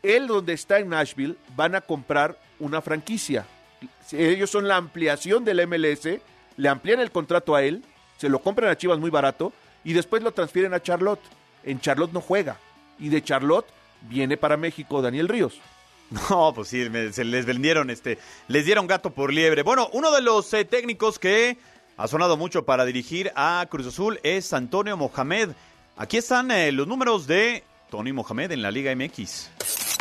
Él, 0.02 0.26
donde 0.26 0.52
está 0.52 0.78
en 0.78 0.88
Nashville, 0.90 1.36
van 1.56 1.74
a 1.74 1.80
comprar 1.80 2.38
una 2.58 2.80
franquicia. 2.80 3.46
Ellos 4.12 4.50
son 4.50 4.68
la 4.68 4.76
ampliación 4.76 5.44
del 5.44 5.66
MLS, 5.66 6.20
le 6.56 6.68
amplían 6.68 7.00
el 7.00 7.10
contrato 7.10 7.54
a 7.54 7.62
él, 7.62 7.82
se 8.18 8.28
lo 8.28 8.40
compran 8.40 8.70
a 8.70 8.76
Chivas 8.76 8.98
muy 8.98 9.08
barato 9.10 9.52
y 9.84 9.94
después 9.94 10.22
lo 10.22 10.32
transfieren 10.32 10.74
a 10.74 10.82
Charlotte. 10.82 11.20
En 11.64 11.80
Charlotte 11.80 12.12
no 12.12 12.20
juega. 12.20 12.56
Y 12.98 13.08
de 13.08 13.22
Charlotte 13.22 13.66
viene 14.02 14.36
para 14.36 14.56
México 14.58 15.00
Daniel 15.00 15.28
Ríos. 15.28 15.58
No, 16.30 16.52
pues 16.54 16.68
sí, 16.68 16.88
me- 16.90 17.12
se 17.12 17.24
les 17.24 17.46
vendieron, 17.46 17.88
este, 17.90 18.18
les 18.48 18.64
dieron 18.64 18.86
gato 18.86 19.10
por 19.10 19.32
liebre. 19.32 19.62
Bueno, 19.62 19.88
uno 19.92 20.10
de 20.10 20.20
los 20.22 20.52
eh, 20.54 20.64
técnicos 20.64 21.18
que 21.18 21.56
ha 21.96 22.08
sonado 22.08 22.36
mucho 22.36 22.64
para 22.64 22.84
dirigir 22.84 23.30
a 23.36 23.64
Cruz 23.70 23.86
Azul 23.86 24.18
es 24.22 24.52
Antonio 24.52 24.96
Mohamed. 24.96 25.50
Aquí 25.96 26.16
están 26.16 26.50
eh, 26.50 26.72
los 26.72 26.88
números 26.88 27.26
de 27.26 27.62
Tony 27.90 28.12
Mohamed 28.12 28.52
en 28.52 28.62
la 28.62 28.70
Liga 28.70 28.94
MX. 28.94 29.50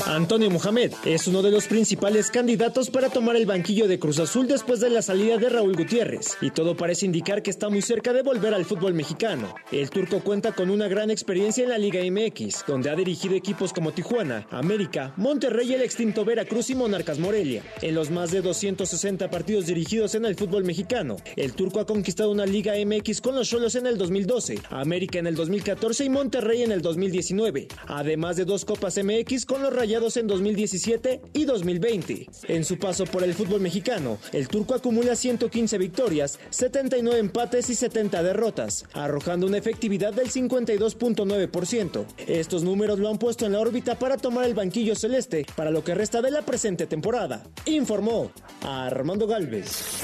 Antonio 0.05 0.49
Mohamed 0.49 0.93
es 1.05 1.27
uno 1.27 1.41
de 1.41 1.51
los 1.51 1.67
principales 1.67 2.31
candidatos 2.31 2.89
para 2.89 3.09
tomar 3.09 3.35
el 3.35 3.45
banquillo 3.45 3.87
de 3.87 3.99
Cruz 3.99 4.19
Azul 4.19 4.47
después 4.47 4.79
de 4.79 4.89
la 4.89 5.01
salida 5.01 5.37
de 5.37 5.49
Raúl 5.49 5.75
Gutiérrez, 5.75 6.37
y 6.41 6.51
todo 6.51 6.75
parece 6.75 7.05
indicar 7.05 7.43
que 7.43 7.51
está 7.51 7.69
muy 7.69 7.81
cerca 7.81 8.11
de 8.13 8.23
volver 8.23 8.53
al 8.53 8.65
fútbol 8.65 8.93
mexicano. 8.93 9.53
El 9.71 9.89
turco 9.89 10.21
cuenta 10.21 10.53
con 10.53 10.69
una 10.69 10.87
gran 10.87 11.11
experiencia 11.11 11.63
en 11.63 11.69
la 11.69 11.77
Liga 11.77 11.99
MX, 12.03 12.65
donde 12.65 12.89
ha 12.89 12.95
dirigido 12.95 13.35
equipos 13.35 13.73
como 13.73 13.91
Tijuana, 13.91 14.47
América, 14.49 15.13
Monterrey, 15.17 15.73
el 15.73 15.81
extinto 15.81 16.25
Veracruz 16.25 16.69
y 16.69 16.75
Monarcas 16.75 17.19
Morelia. 17.19 17.63
En 17.81 17.93
los 17.93 18.09
más 18.09 18.31
de 18.31 18.41
260 18.41 19.29
partidos 19.29 19.67
dirigidos 19.67 20.15
en 20.15 20.25
el 20.25 20.35
fútbol 20.35 20.63
mexicano, 20.63 21.17
el 21.35 21.53
turco 21.53 21.79
ha 21.79 21.85
conquistado 21.85 22.31
una 22.31 22.45
Liga 22.45 22.73
MX 22.83 23.21
con 23.21 23.35
los 23.35 23.49
Cholos 23.49 23.75
en 23.75 23.85
el 23.85 23.97
2012, 23.97 24.59
América 24.69 25.19
en 25.19 25.27
el 25.27 25.35
2014 25.35 26.05
y 26.05 26.09
Monterrey 26.09 26.63
en 26.63 26.71
el 26.71 26.81
2019, 26.81 27.67
además 27.87 28.37
de 28.37 28.45
dos 28.45 28.65
Copas 28.65 28.99
MX 29.03 29.45
con 29.45 29.61
los 29.61 29.73
Rayados 29.89 30.17
en 30.17 30.27
2017 30.27 31.19
y 31.33 31.45
2020. 31.45 32.27
En 32.43 32.63
su 32.63 32.77
paso 32.77 33.05
por 33.05 33.23
el 33.23 33.33
fútbol 33.33 33.59
mexicano, 33.59 34.19
el 34.33 34.47
turco 34.47 34.75
acumula 34.75 35.15
115 35.15 35.79
victorias, 35.79 36.39
79 36.51 37.19
empates 37.19 37.71
y 37.71 37.75
70 37.75 38.21
derrotas, 38.21 38.85
arrojando 38.93 39.47
una 39.47 39.57
efectividad 39.57 40.13
del 40.13 40.29
52.9%. 40.29 42.05
Estos 42.27 42.61
números 42.61 42.99
lo 42.99 43.09
han 43.09 43.17
puesto 43.17 43.47
en 43.47 43.53
la 43.53 43.61
órbita 43.61 43.97
para 43.97 44.17
tomar 44.17 44.45
el 44.45 44.53
banquillo 44.53 44.93
celeste 44.93 45.47
para 45.55 45.71
lo 45.71 45.83
que 45.83 45.95
resta 45.95 46.21
de 46.21 46.29
la 46.29 46.43
presente 46.43 46.85
temporada, 46.85 47.43
informó 47.65 48.31
Armando 48.61 49.25
Galvez. 49.25 50.03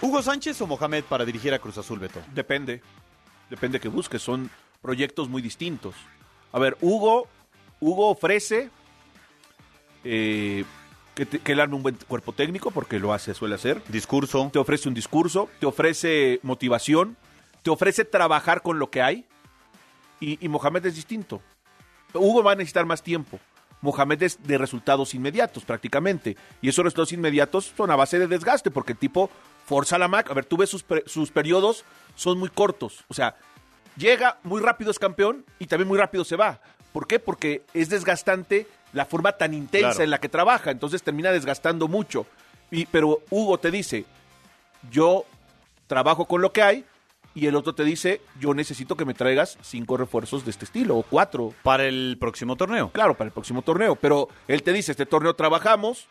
¿Hugo 0.00 0.22
Sánchez 0.22 0.58
o 0.62 0.66
Mohamed 0.66 1.04
para 1.04 1.26
dirigir 1.26 1.52
a 1.52 1.58
Cruz 1.58 1.76
Azul, 1.76 1.98
Beto? 1.98 2.22
Depende. 2.34 2.80
Depende 3.50 3.78
que 3.78 3.88
busques. 3.88 4.22
Son 4.22 4.50
proyectos 4.80 5.28
muy 5.28 5.42
distintos. 5.42 5.94
A 6.50 6.58
ver, 6.58 6.78
Hugo, 6.80 7.28
Hugo 7.80 8.10
ofrece 8.10 8.70
eh, 10.04 10.64
que, 11.14 11.26
te- 11.26 11.38
que 11.40 11.52
él 11.52 11.60
arme 11.60 11.74
un 11.76 11.82
buen 11.82 11.96
cuerpo 12.06 12.32
técnico, 12.32 12.70
porque 12.70 12.98
lo 12.98 13.12
hace, 13.12 13.34
suele 13.34 13.54
hacer. 13.54 13.82
Discurso. 13.88 14.48
Te 14.52 14.58
ofrece 14.58 14.88
un 14.88 14.94
discurso, 14.94 15.48
te 15.60 15.66
ofrece 15.66 16.40
motivación, 16.42 17.16
te 17.62 17.70
ofrece 17.70 18.04
trabajar 18.04 18.62
con 18.62 18.78
lo 18.78 18.90
que 18.90 19.02
hay. 19.02 19.26
Y, 20.20 20.44
y 20.44 20.48
Mohamed 20.48 20.86
es 20.86 20.96
distinto. 20.96 21.40
Hugo 22.14 22.42
va 22.42 22.52
a 22.52 22.56
necesitar 22.56 22.86
más 22.86 23.02
tiempo. 23.02 23.38
Mohamed 23.80 24.22
es 24.24 24.42
de 24.42 24.58
resultados 24.58 25.14
inmediatos, 25.14 25.64
prácticamente. 25.64 26.36
Y 26.60 26.68
esos 26.68 26.84
resultados 26.84 27.12
inmediatos 27.12 27.72
son 27.76 27.90
a 27.92 27.96
base 27.96 28.18
de 28.18 28.26
desgaste, 28.26 28.70
porque 28.72 28.92
el 28.92 28.98
tipo 28.98 29.30
forza 29.66 29.98
la 29.98 30.08
máquina. 30.08 30.32
A 30.32 30.34
ver, 30.34 30.44
tú 30.46 30.56
ves 30.56 30.70
sus, 30.70 30.84
sus 31.06 31.30
periodos, 31.30 31.84
son 32.16 32.38
muy 32.38 32.48
cortos. 32.48 33.04
O 33.06 33.14
sea, 33.14 33.36
llega 33.96 34.38
muy 34.42 34.60
rápido, 34.60 34.90
es 34.90 34.98
campeón, 34.98 35.44
y 35.60 35.66
también 35.66 35.86
muy 35.86 35.98
rápido 35.98 36.24
se 36.24 36.34
va. 36.34 36.60
¿Por 36.92 37.06
qué? 37.06 37.18
Porque 37.18 37.62
es 37.74 37.88
desgastante 37.90 38.66
la 38.92 39.04
forma 39.04 39.32
tan 39.32 39.52
intensa 39.54 39.88
Claro. 39.90 40.04
en 40.04 40.10
la 40.10 40.18
que 40.18 40.28
trabaja, 40.28 40.70
entonces 40.70 41.02
termina 41.02 41.30
desgastando 41.30 41.88
mucho. 41.88 42.26
Y, 42.70 42.86
pero 42.86 43.20
Hugo 43.30 43.58
te 43.58 43.70
dice, 43.70 44.04
yo 44.90 45.24
trabajo 45.86 46.26
con 46.26 46.40
lo 46.42 46.52
que 46.52 46.62
hay 46.62 46.84
y 47.34 47.46
el 47.46 47.54
otro 47.56 47.74
te 47.74 47.84
dice, 47.84 48.20
yo 48.40 48.52
necesito 48.54 48.96
que 48.96 49.04
me 49.04 49.14
traigas 49.14 49.58
cinco 49.62 49.96
refuerzos 49.96 50.44
de 50.44 50.50
este 50.50 50.64
estilo, 50.64 50.96
o 50.96 51.02
cuatro. 51.02 51.54
Para 51.62 51.84
el 51.86 52.16
próximo 52.18 52.56
torneo. 52.56 52.90
Claro, 52.90 53.14
para 53.16 53.28
el 53.28 53.32
próximo 53.32 53.62
torneo, 53.62 53.94
pero 53.96 54.28
él 54.48 54.62
te 54.62 54.72
dice, 54.72 54.92
este 54.92 55.06
torneo 55.06 55.34
trabajamos, 55.34 56.06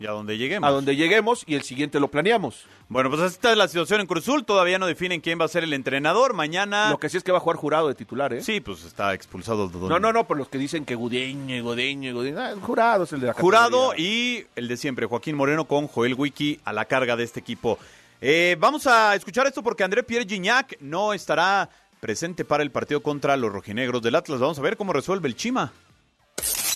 Y 0.00 0.06
a 0.06 0.10
donde 0.10 0.36
lleguemos. 0.36 0.68
a 0.68 0.72
donde 0.72 0.96
lleguemos 0.96 1.44
y 1.46 1.54
el 1.54 1.62
siguiente 1.62 2.00
lo 2.00 2.08
planeamos. 2.08 2.64
Bueno, 2.88 3.10
pues 3.10 3.22
esta 3.22 3.52
es 3.52 3.56
la 3.56 3.68
situación 3.68 4.00
en 4.00 4.08
Cruzul. 4.08 4.44
Todavía 4.44 4.76
no 4.76 4.88
definen 4.88 5.20
quién 5.20 5.40
va 5.40 5.44
a 5.44 5.48
ser 5.48 5.62
el 5.62 5.72
entrenador. 5.72 6.34
Mañana. 6.34 6.90
Lo 6.90 6.98
que 6.98 7.08
sí 7.08 7.16
es 7.16 7.22
que 7.22 7.30
va 7.30 7.38
a 7.38 7.40
jugar 7.40 7.56
jurado 7.58 7.86
de 7.86 7.94
titular, 7.94 8.32
¿eh? 8.32 8.42
Sí, 8.42 8.60
pues 8.60 8.82
está 8.84 9.14
expulsado. 9.14 9.68
Don- 9.68 9.88
No, 9.88 10.00
no, 10.00 10.12
no, 10.12 10.26
por 10.26 10.36
los 10.36 10.48
que 10.48 10.58
dicen 10.58 10.84
que 10.84 10.96
Gudeño, 10.96 11.54
y 11.54 11.60
Gudeño, 11.60 12.10
y 12.10 12.12
Gudeño. 12.12 12.40
Ah, 12.40 12.50
el 12.50 12.60
jurado 12.60 13.04
es 13.04 13.12
el 13.12 13.20
de 13.20 13.28
la 13.28 13.34
Jurado 13.34 13.90
categoría. 13.90 14.04
y 14.04 14.46
el 14.56 14.66
de 14.66 14.76
siempre, 14.76 15.06
Joaquín 15.06 15.36
Moreno 15.36 15.64
con 15.66 15.86
Joel 15.86 16.14
Wiki 16.14 16.58
a 16.64 16.72
la 16.72 16.86
carga 16.86 17.14
de 17.14 17.22
este 17.22 17.38
equipo. 17.38 17.78
Eh, 18.20 18.56
vamos 18.58 18.88
a 18.88 19.14
escuchar 19.14 19.46
esto 19.46 19.62
porque 19.62 19.84
André 19.84 20.02
Pierre 20.02 20.26
Gignac 20.26 20.76
no 20.80 21.12
estará 21.14 21.70
presente 22.00 22.44
para 22.44 22.64
el 22.64 22.72
partido 22.72 23.00
contra 23.00 23.36
los 23.36 23.52
rojinegros 23.52 24.02
del 24.02 24.16
Atlas. 24.16 24.40
Vamos 24.40 24.58
a 24.58 24.62
ver 24.62 24.76
cómo 24.76 24.92
resuelve 24.92 25.28
el 25.28 25.36
Chima. 25.36 25.72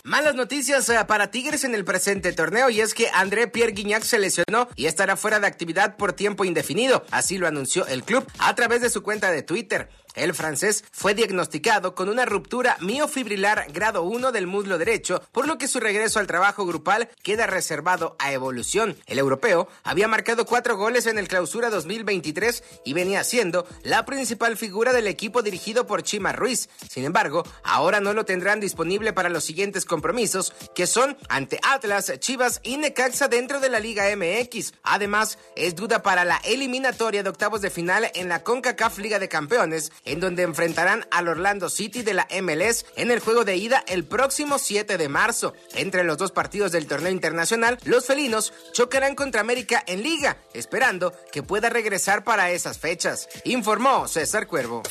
Malas 0.09 0.35
noticias 0.35 0.89
eh, 0.89 0.97
para 1.07 1.31
Tigres 1.31 1.65
en 1.65 1.75
el 1.75 1.85
presente 1.85 2.33
torneo 2.33 2.71
y 2.71 2.81
es 2.81 2.95
que 2.95 3.11
André 3.13 3.47
Pierre 3.47 3.73
Guignac 3.73 4.03
se 4.05 4.19
lesionó 4.19 4.67
y 4.75 4.87
estará 4.87 5.19
fuera 5.19 5.39
de 5.39 5.47
actividad 5.47 5.99
por 5.99 6.15
tiempo 6.15 6.47
indefinido. 6.47 7.05
Así 7.11 7.37
lo 7.37 7.47
anunció 7.47 7.87
el 7.87 8.03
club 8.03 8.27
a 8.39 8.55
través 8.55 8.81
de 8.81 8.89
su 8.89 9.03
cuenta 9.03 9.31
de 9.31 9.43
Twitter. 9.43 9.91
El 10.15 10.35
francés 10.35 10.85
fue 10.91 11.15
diagnosticado 11.15 11.95
con 11.95 12.09
una 12.09 12.25
ruptura 12.25 12.77
miofibrilar 12.81 13.67
grado 13.73 14.03
1 14.03 14.33
del 14.33 14.47
muslo 14.47 14.79
derecho, 14.79 15.23
por 15.33 15.47
lo 15.47 15.59
que 15.59 15.69
su 15.69 15.81
regreso 15.81 16.19
al 16.19 16.27
trabajo 16.27 16.67
grupal 16.67 17.09
queda 17.23 17.47
reservado 17.47 18.17
a 18.19 18.33
evolución. 18.33 18.97
El 19.07 19.19
europeo 19.19 19.69
había 19.85 20.09
marcado 20.09 20.47
cuatro 20.47 20.77
goles 20.77 21.07
en 21.07 21.19
el 21.19 21.29
clausura 21.29 21.71
2023 21.71 22.63
y 22.85 22.93
venía 22.93 23.25
siendo 23.25 23.67
la 23.83 24.05
principal 24.05 24.57
figura 24.57 24.93
del 24.93 25.07
equipo 25.07 25.43
dirigido 25.43 25.87
por 25.87 26.03
Chima 26.03 26.33
Ruiz. 26.33 26.69
Sin 26.89 27.05
embargo, 27.05 27.45
ahora 27.63 28.01
no 28.01 28.13
lo 28.13 28.25
tendrán 28.25 28.61
disponible 28.61 29.13
para 29.13 29.29
los 29.29 29.45
siguientes 29.45 29.85
compromisos, 29.85 30.53
que 30.75 30.87
son 30.87 31.17
ante 31.29 31.61
Atlas, 31.63 32.13
Chivas 32.19 32.61
y 32.63 32.77
Necaxa 32.77 33.29
dentro 33.29 33.61
de 33.61 33.69
la 33.69 33.81
Liga 33.81 34.05
MX. 34.17 34.73
Además, 34.83 35.39
es 35.57 35.75
duda 35.75 36.03
para 36.03 36.25
la 36.25 36.39
eliminatoria 36.45 37.23
de 37.23 37.31
octavos 37.31 37.61
de 37.61 37.71
final 37.71 38.11
en 38.15 38.29
la 38.29 38.43
CONCACAF 38.43 38.99
Liga 38.99 39.19
de 39.19 39.29
Campeones, 39.29 39.93
en 40.05 40.21
donde 40.21 40.43
enfrentarán 40.43 41.07
al 41.11 41.29
Orlando 41.29 41.69
City 41.69 42.03
de 42.03 42.15
la 42.15 42.29
MLS 42.43 42.87
en 42.97 43.11
el 43.11 43.21
juego 43.21 43.45
de 43.45 43.57
ida 43.57 43.85
el 43.87 44.05
próximo 44.05 44.59
7 44.59 44.97
de 44.99 45.09
marzo. 45.09 45.55
Entre 45.75 46.05
los 46.05 46.19
dos 46.19 46.33
partidos 46.33 46.73
del 46.73 46.87
torneo 46.87 47.13
internacional, 47.13 47.79
los 47.85 48.07
felinos 48.07 48.53
chocarán 48.73 49.15
contra 49.15 49.41
América 49.41 49.83
en 49.87 50.03
Liga, 50.03 50.39
esperando 50.55 51.13
que 51.33 51.43
pueda 51.43 51.69
regresar 51.69 52.25
para 52.25 52.51
esas 52.51 52.79
fechas, 52.79 53.29
informó 53.45 54.09
César 54.09 54.47
Cuervo. 54.47 54.83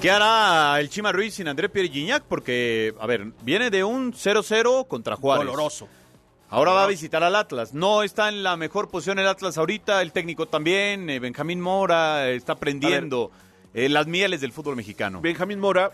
¿Qué 0.00 0.12
hará 0.12 0.78
el 0.78 0.90
Chima 0.90 1.10
Ruiz 1.10 1.34
sin 1.34 1.48
André 1.48 1.68
Pierre 1.68 1.88
Gignac? 1.88 2.22
Porque, 2.22 2.94
a 3.00 3.06
ver, 3.06 3.32
viene 3.42 3.68
de 3.68 3.82
un 3.82 4.12
0-0 4.12 4.86
contra 4.86 5.16
Juárez. 5.16 5.44
Doloroso. 5.44 5.88
Ahora 6.50 6.72
va 6.72 6.84
a 6.84 6.86
visitar 6.86 7.22
al 7.24 7.34
Atlas. 7.34 7.74
No 7.74 8.04
está 8.04 8.28
en 8.28 8.44
la 8.44 8.56
mejor 8.56 8.88
posición 8.88 9.18
el 9.18 9.26
Atlas 9.26 9.58
ahorita, 9.58 10.00
el 10.00 10.12
técnico 10.12 10.46
también, 10.46 11.10
eh, 11.10 11.18
Benjamín 11.18 11.60
Mora 11.60 12.28
eh, 12.28 12.36
está 12.36 12.52
aprendiendo 12.52 13.32
eh, 13.74 13.88
las 13.88 14.06
mieles 14.06 14.40
del 14.40 14.52
fútbol 14.52 14.76
mexicano. 14.76 15.20
Benjamín 15.20 15.60
Mora, 15.60 15.92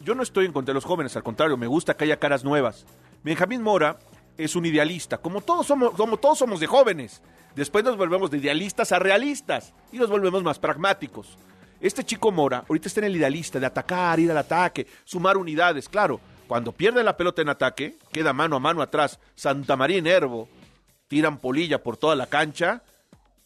yo 0.00 0.14
no 0.14 0.22
estoy 0.22 0.46
en 0.46 0.52
contra 0.52 0.72
de 0.72 0.74
los 0.74 0.84
jóvenes, 0.84 1.16
al 1.16 1.22
contrario, 1.22 1.56
me 1.56 1.66
gusta 1.66 1.96
que 1.96 2.04
haya 2.04 2.18
caras 2.18 2.44
nuevas. 2.44 2.86
Benjamín 3.22 3.62
Mora 3.62 3.98
es 4.36 4.56
un 4.56 4.66
idealista, 4.66 5.18
como 5.18 5.40
todos 5.40 5.66
somos, 5.66 5.92
como 5.92 6.18
todos 6.18 6.38
somos 6.38 6.60
de 6.60 6.66
jóvenes. 6.66 7.22
Después 7.54 7.84
nos 7.84 7.96
volvemos 7.96 8.30
de 8.30 8.38
idealistas 8.38 8.92
a 8.92 8.98
realistas 8.98 9.72
y 9.90 9.98
nos 9.98 10.10
volvemos 10.10 10.42
más 10.42 10.58
pragmáticos. 10.58 11.38
Este 11.80 12.04
chico 12.04 12.30
Mora 12.30 12.64
ahorita 12.68 12.88
está 12.88 13.00
en 13.00 13.06
el 13.06 13.16
idealista 13.16 13.58
de 13.58 13.66
atacar, 13.66 14.20
ir 14.20 14.30
al 14.30 14.38
ataque, 14.38 14.86
sumar 15.04 15.36
unidades, 15.36 15.88
claro. 15.88 16.20
Cuando 16.46 16.72
pierde 16.72 17.02
la 17.02 17.16
pelota 17.16 17.42
en 17.42 17.48
ataque, 17.48 17.96
queda 18.12 18.32
mano 18.32 18.56
a 18.56 18.60
mano 18.60 18.82
atrás. 18.82 19.18
Santa 19.34 19.74
María 19.74 19.98
y 19.98 20.02
Nervo 20.02 20.48
tiran 21.08 21.38
polilla 21.38 21.82
por 21.82 21.96
toda 21.96 22.14
la 22.14 22.26
cancha, 22.26 22.82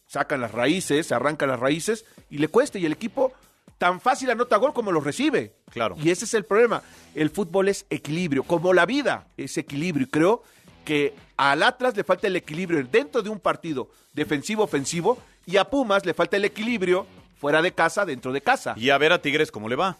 sacan 0.05 0.41
las 0.41 0.51
raíces, 0.51 1.11
arrancan 1.11 1.49
las 1.49 1.59
raíces 1.59 2.05
y 2.29 2.37
le 2.37 2.47
cuesta. 2.47 2.77
Y 2.77 2.85
el 2.85 2.91
equipo 2.91 3.33
tan 3.81 3.99
fácil 3.99 4.29
anota 4.29 4.57
gol 4.57 4.73
como 4.73 4.91
lo 4.91 5.01
recibe. 5.01 5.55
Claro. 5.71 5.95
Y 5.97 6.11
ese 6.11 6.25
es 6.25 6.35
el 6.35 6.45
problema. 6.45 6.83
El 7.15 7.31
fútbol 7.31 7.67
es 7.67 7.87
equilibrio, 7.89 8.43
como 8.43 8.73
la 8.73 8.85
vida 8.85 9.25
es 9.37 9.57
equilibrio. 9.57 10.05
Y 10.05 10.09
creo 10.11 10.43
que 10.85 11.15
al 11.35 11.63
Atlas 11.63 11.97
le 11.97 12.03
falta 12.03 12.27
el 12.27 12.35
equilibrio 12.35 12.83
dentro 12.91 13.23
de 13.23 13.29
un 13.31 13.39
partido 13.39 13.89
defensivo-ofensivo 14.13 15.17
y 15.47 15.57
a 15.57 15.65
Pumas 15.65 16.05
le 16.05 16.13
falta 16.13 16.37
el 16.37 16.45
equilibrio 16.45 17.07
fuera 17.39 17.59
de 17.63 17.71
casa, 17.73 18.05
dentro 18.05 18.31
de 18.31 18.41
casa. 18.41 18.75
Y 18.77 18.91
a 18.91 18.99
ver 18.99 19.13
a 19.13 19.19
Tigres 19.19 19.51
cómo 19.51 19.67
le 19.67 19.75
va. 19.75 19.97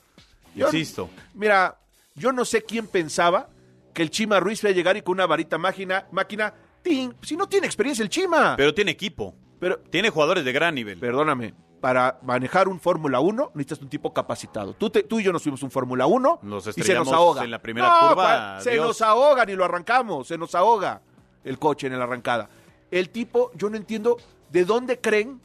Yo- 0.53 0.67
Insisto. 0.67 1.09
Mira, 1.33 1.77
yo 2.13 2.31
no 2.31 2.45
sé 2.45 2.61
quién 2.61 2.85
pensaba 2.85 3.49
que 3.95 4.03
el 4.03 4.11
Chima 4.11 4.39
Ruiz 4.39 4.61
iba 4.63 4.69
a 4.69 4.73
llegar 4.75 4.95
y 4.95 5.01
con 5.01 5.13
una 5.13 5.25
varita 5.25 5.57
máquina, 5.57 6.05
máquina, 6.11 6.53
¡ting! 6.83 7.13
si 7.23 7.35
no 7.35 7.47
tiene 7.49 7.65
experiencia 7.65 8.03
el 8.03 8.09
Chima. 8.09 8.53
Pero 8.57 8.75
tiene 8.75 8.91
equipo. 8.91 9.33
Pero, 9.59 9.79
Tiene 9.89 10.11
jugadores 10.11 10.45
de 10.45 10.51
gran 10.51 10.75
nivel. 10.75 10.99
perdóname, 10.99 11.53
para 11.81 12.19
manejar 12.21 12.67
un 12.67 12.79
Fórmula 12.79 13.19
1 13.19 13.51
necesitas 13.55 13.81
un 13.81 13.89
tipo 13.89 14.13
capacitado. 14.13 14.73
Tú, 14.73 14.89
te- 14.89 15.03
tú 15.03 15.19
y 15.19 15.23
yo 15.23 15.33
nos 15.33 15.41
fuimos 15.43 15.61
un 15.63 15.71
Fórmula 15.71 16.05
1 16.05 16.39
Nos 16.43 16.67
y 16.77 16.83
se 16.83 16.93
nos 16.93 17.11
ahoga. 17.11 17.43
en 17.43 17.51
la 17.51 17.59
primera 17.59 17.89
No, 17.89 18.09
curva, 18.09 18.61
Se 18.61 18.77
nos 18.77 19.01
ahoga 19.01 19.45
ni 19.45 19.53
lo 19.55 19.65
arrancamos, 19.65 20.27
se 20.27 20.37
nos 20.37 20.53
ahoga 20.55 21.01
el 21.43 21.57
coche 21.59 21.87
en 21.87 21.97
la 21.97 22.03
arrancada. 22.05 22.49
El 22.91 23.09
tipo, 23.09 23.51
yo 23.55 23.69
no 23.69 23.77
entiendo 23.77 24.17
de 24.51 24.63
dónde 24.63 24.99
creen 24.99 25.41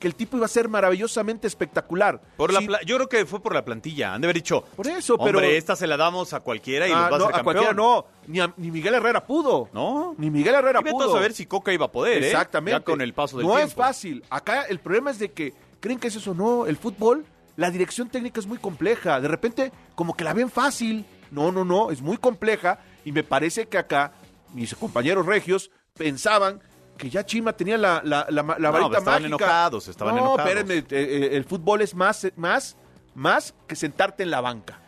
que 0.00 0.06
el 0.08 0.14
tipo 0.14 0.36
iba 0.36 0.44
a 0.44 0.48
ser 0.48 0.68
maravillosamente 0.68 1.46
espectacular. 1.46 2.20
Por 2.36 2.52
la 2.52 2.58
Sí, 2.60 2.68
yo 2.84 2.96
creo 2.96 3.08
que 3.08 3.24
fue 3.24 3.40
por 3.40 3.54
la 3.54 3.64
plantilla. 3.64 4.12
Han 4.12 4.20
de 4.20 4.26
haber 4.26 4.34
dicho, 4.36 4.62
Por 4.76 4.86
eso, 4.88 5.16
pero... 5.16 5.38
hombre, 5.38 5.56
esta 5.56 5.74
se 5.76 5.86
la 5.86 5.96
damos 5.96 6.34
a 6.34 6.40
cualquiera 6.40 6.86
y 6.86 6.92
Ah, 6.92 7.08
los 7.08 7.12
va 7.12 7.16
a 7.16 7.18
no, 7.30 7.36
a 7.36 7.42
cualquiera 7.42 7.72
no, 7.72 8.04
ni, 8.26 8.40
a- 8.40 8.52
ni 8.58 8.70
Miguel 8.70 8.94
Herrera 8.94 9.24
pudo. 9.24 9.70
No. 9.72 10.14
Ni 10.18 10.30
Miguel 10.30 10.54
Herrera 10.54 10.80
Y 10.84 10.90
pudo. 10.90 11.08
a 11.10 11.12
saber 11.14 11.32
si 11.32 11.46
Coca 11.46 11.72
iba 11.72 11.86
a 11.86 11.92
poder, 11.92 12.22
¿eh? 12.22 12.26
Exactamente. 12.26 12.78
Ya 12.80 12.84
con 12.84 13.00
el 13.00 13.14
paso 13.14 13.38
del 13.38 13.46
no 13.46 13.54
tiempo. 13.54 13.68
es 13.68 13.74
fácil. 13.74 14.22
Acá 14.28 14.64
el 14.64 14.80
problema 14.80 15.10
es 15.12 15.18
de 15.18 15.32
que 15.32 15.54
creen 15.80 15.98
que 15.98 16.08
es 16.08 16.16
eso. 16.16 16.34
No, 16.34 16.66
el 16.66 16.76
fútbol, 16.76 17.24
la 17.56 17.70
dirección 17.70 18.08
técnica 18.08 18.40
es 18.40 18.46
muy 18.46 18.58
compleja. 18.58 19.20
De 19.20 19.28
repente, 19.28 19.72
como 19.94 20.16
que 20.16 20.24
la 20.24 20.32
ven 20.34 20.50
fácil. 20.50 21.04
No, 21.30 21.50
no, 21.52 21.64
no, 21.64 21.90
es 21.90 22.00
muy 22.02 22.16
compleja. 22.18 22.78
Y 23.04 23.12
me 23.12 23.22
parece 23.24 23.66
que 23.66 23.78
acá 23.78 24.12
mis 24.54 24.74
compañeros 24.74 25.26
regios 25.26 25.70
pensaban 25.94 26.60
que 26.96 27.10
ya 27.10 27.26
Chima 27.26 27.52
tenía 27.54 27.76
la, 27.76 28.00
la, 28.04 28.26
la, 28.30 28.42
la 28.42 28.54
No, 28.58 28.72
varita 28.72 28.98
estaban 28.98 29.22
mágica. 29.22 29.26
enojados, 29.44 29.88
estaban 29.88 30.14
no, 30.14 30.20
enojados. 30.22 30.48
espérenme, 30.50 30.74
eh, 30.78 30.84
eh, 30.90 31.36
el 31.36 31.44
fútbol 31.44 31.82
es 31.82 31.94
más, 31.94 32.26
más, 32.36 32.76
más 33.14 33.54
que 33.66 33.76
sentarte 33.76 34.22
en 34.22 34.30
la 34.30 34.40
banca. 34.40 34.80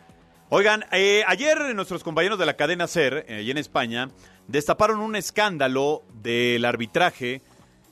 Oigan, 0.49 0.83
eh, 0.91 1.23
ayer 1.27 1.75
nuestros 1.75 2.03
compañeros 2.03 2.39
de 2.39 2.47
la 2.47 2.55
cadena 2.55 2.87
SER, 2.87 3.25
eh, 3.27 3.35
allí 3.35 3.51
en 3.51 3.59
España, 3.59 4.09
destaparon 4.47 4.99
un 5.01 5.15
escándalo 5.15 6.03
del 6.13 6.65
arbitraje 6.65 7.43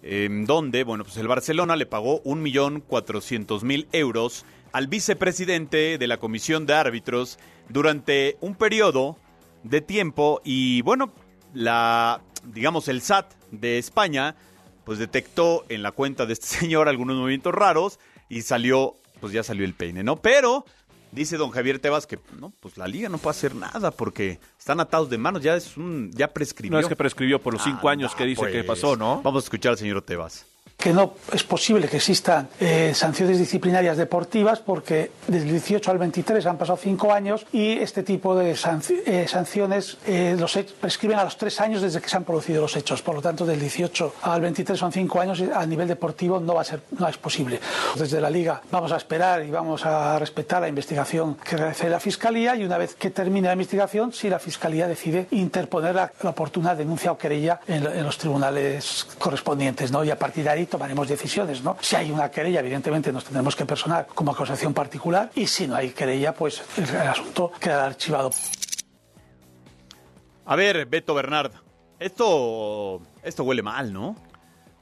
en 0.09 0.45
donde, 0.45 0.83
bueno, 0.85 1.03
pues 1.03 1.17
el 1.17 1.27
Barcelona 1.27 1.75
le 1.75 1.85
pagó 1.85 2.21
un 2.23 2.41
millón 2.41 2.79
cuatrocientos 2.79 3.63
mil 3.63 3.87
euros 3.91 4.45
al 4.71 4.87
vicepresidente 4.87 5.97
de 5.97 6.07
la 6.07 6.17
Comisión 6.17 6.65
de 6.65 6.75
Árbitros 6.75 7.39
durante 7.67 8.37
un 8.39 8.55
periodo 8.55 9.17
de 9.63 9.81
tiempo 9.81 10.41
y, 10.45 10.81
bueno, 10.81 11.11
la, 11.53 12.21
digamos, 12.45 12.87
el 12.87 13.01
SAT 13.01 13.33
de 13.51 13.77
España, 13.77 14.35
pues 14.85 14.97
detectó 14.97 15.65
en 15.67 15.83
la 15.83 15.91
cuenta 15.91 16.25
de 16.25 16.33
este 16.33 16.47
señor 16.59 16.87
algunos 16.87 17.17
movimientos 17.17 17.53
raros 17.53 17.99
y 18.29 18.43
salió, 18.43 18.95
pues 19.19 19.33
ya 19.33 19.43
salió 19.43 19.65
el 19.65 19.73
peine, 19.73 20.03
¿no? 20.03 20.15
Pero 20.17 20.65
Dice 21.11 21.37
don 21.37 21.51
Javier 21.51 21.79
Tebas 21.79 22.07
que 22.07 22.19
no, 22.39 22.51
pues 22.59 22.77
la 22.77 22.87
liga 22.87 23.09
no 23.09 23.17
puede 23.17 23.31
hacer 23.31 23.55
nada 23.55 23.91
porque 23.91 24.39
están 24.57 24.79
atados 24.79 25.09
de 25.09 25.17
manos, 25.17 25.41
ya 25.41 25.55
es 25.55 25.77
un, 25.77 26.11
ya 26.13 26.33
prescribió. 26.33 26.77
No 26.77 26.79
es 26.79 26.87
que 26.87 26.95
prescribió 26.95 27.41
por 27.41 27.53
los 27.53 27.63
cinco 27.63 27.89
Anda, 27.89 27.91
años 27.91 28.15
que 28.15 28.25
dice 28.25 28.45
que 28.47 28.63
pues. 28.63 28.79
pasó, 28.79 28.95
¿no? 28.95 29.21
Vamos 29.21 29.43
a 29.43 29.45
escuchar 29.45 29.71
al 29.71 29.77
señor 29.77 30.01
Tebas. 30.01 30.46
Que 30.77 30.93
no 30.93 31.15
es 31.33 31.43
posible 31.43 31.87
que 31.87 31.97
existan 31.97 32.49
eh, 32.59 32.91
sanciones 32.93 33.39
disciplinarias 33.39 33.97
deportivas 33.97 34.59
porque 34.59 35.09
del 35.27 35.43
18 35.49 35.89
al 35.89 35.97
23 35.97 36.45
han 36.45 36.57
pasado 36.59 36.77
cinco 36.77 37.11
años 37.11 37.47
y 37.51 37.71
este 37.79 38.03
tipo 38.03 38.35
de 38.35 38.53
sanci- 38.53 39.01
eh, 39.07 39.27
sanciones 39.27 39.97
eh, 40.05 40.35
los 40.39 40.55
prescriben 40.79 41.17
a 41.17 41.23
los 41.23 41.35
tres 41.35 41.59
años 41.61 41.81
desde 41.81 41.99
que 41.99 42.07
se 42.07 42.15
han 42.15 42.23
producido 42.23 42.61
los 42.61 42.75
hechos. 42.75 43.01
Por 43.01 43.15
lo 43.15 43.23
tanto, 43.23 43.43
del 43.43 43.59
18 43.59 44.13
al 44.21 44.39
23 44.41 44.77
son 44.77 44.91
cinco 44.91 45.19
años 45.19 45.39
y 45.39 45.49
a 45.51 45.65
nivel 45.65 45.87
deportivo 45.87 46.39
no 46.39 46.53
va 46.53 46.61
a 46.61 46.65
ser 46.65 46.81
no 46.99 47.07
es 47.07 47.17
posible. 47.17 47.59
Desde 47.95 48.21
la 48.21 48.29
Liga 48.29 48.61
vamos 48.69 48.91
a 48.91 48.97
esperar 48.97 49.43
y 49.43 49.49
vamos 49.49 49.83
a 49.83 50.19
respetar 50.19 50.61
la 50.61 50.67
investigación 50.67 51.35
que 51.43 51.57
realice 51.57 51.89
la 51.89 51.99
Fiscalía 51.99 52.55
y 52.55 52.63
una 52.63 52.77
vez 52.77 52.93
que 52.93 53.09
termine 53.09 53.47
la 53.47 53.53
investigación, 53.53 54.13
si 54.13 54.29
la 54.29 54.37
Fiscalía 54.37 54.87
decide 54.87 55.25
interponer 55.31 55.95
la, 55.95 56.11
oportuna 56.23 56.75
denuncia 56.75 57.11
o 57.11 57.17
querella 57.17 57.61
en, 57.67 57.83
en 57.87 58.03
los 58.03 58.19
tribunales 58.19 59.07
correspondientes, 59.17 59.91
¿no? 59.91 60.03
Y 60.03 60.11
a 60.11 60.19
partir 60.19 60.43
de 60.43 60.49
ahí 60.51 60.66
tomaremos 60.67 61.07
decisiones, 61.07 61.63
¿no? 61.63 61.77
Si 61.81 61.95
hay 61.95 62.11
una 62.11 62.29
querella, 62.29 62.59
evidentemente 62.59 63.11
nos 63.11 63.23
tendremos 63.23 63.55
que 63.55 63.65
personar 63.65 64.07
como 64.07 64.31
acusación 64.31 64.73
particular 64.73 65.31
y 65.35 65.47
si 65.47 65.67
no 65.67 65.75
hay 65.75 65.89
querella, 65.89 66.33
pues 66.33 66.61
el, 66.77 66.89
el 66.89 67.07
asunto 67.07 67.51
quedará 67.59 67.87
archivado. 67.87 68.31
A 70.45 70.55
ver, 70.55 70.85
Beto 70.85 71.13
Bernard, 71.13 71.51
esto, 71.99 73.01
esto 73.23 73.43
huele 73.43 73.61
mal, 73.61 73.91
¿no? 73.91 74.15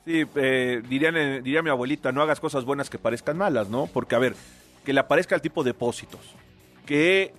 Sí, 0.05 0.23
eh, 0.35 0.83
dirían, 0.87 1.17
eh, 1.17 1.41
diría 1.41 1.63
mi 1.63 1.71
abuelita, 1.71 2.11
no 2.11 2.21
hagas 2.21 2.39
cosas 2.39 2.63
buenas 2.65 2.89
que 2.89 2.99
parezcan 2.99 3.37
malas, 3.37 3.69
¿no? 3.69 3.87
Porque, 3.87 4.15
a 4.15 4.19
ver, 4.19 4.35
que 4.83 4.93
le 4.93 4.99
aparezca 4.99 5.33
el 5.33 5.41
tipo 5.41 5.63
de 5.63 5.71
depósitos, 5.71 6.21
que, 6.85 7.33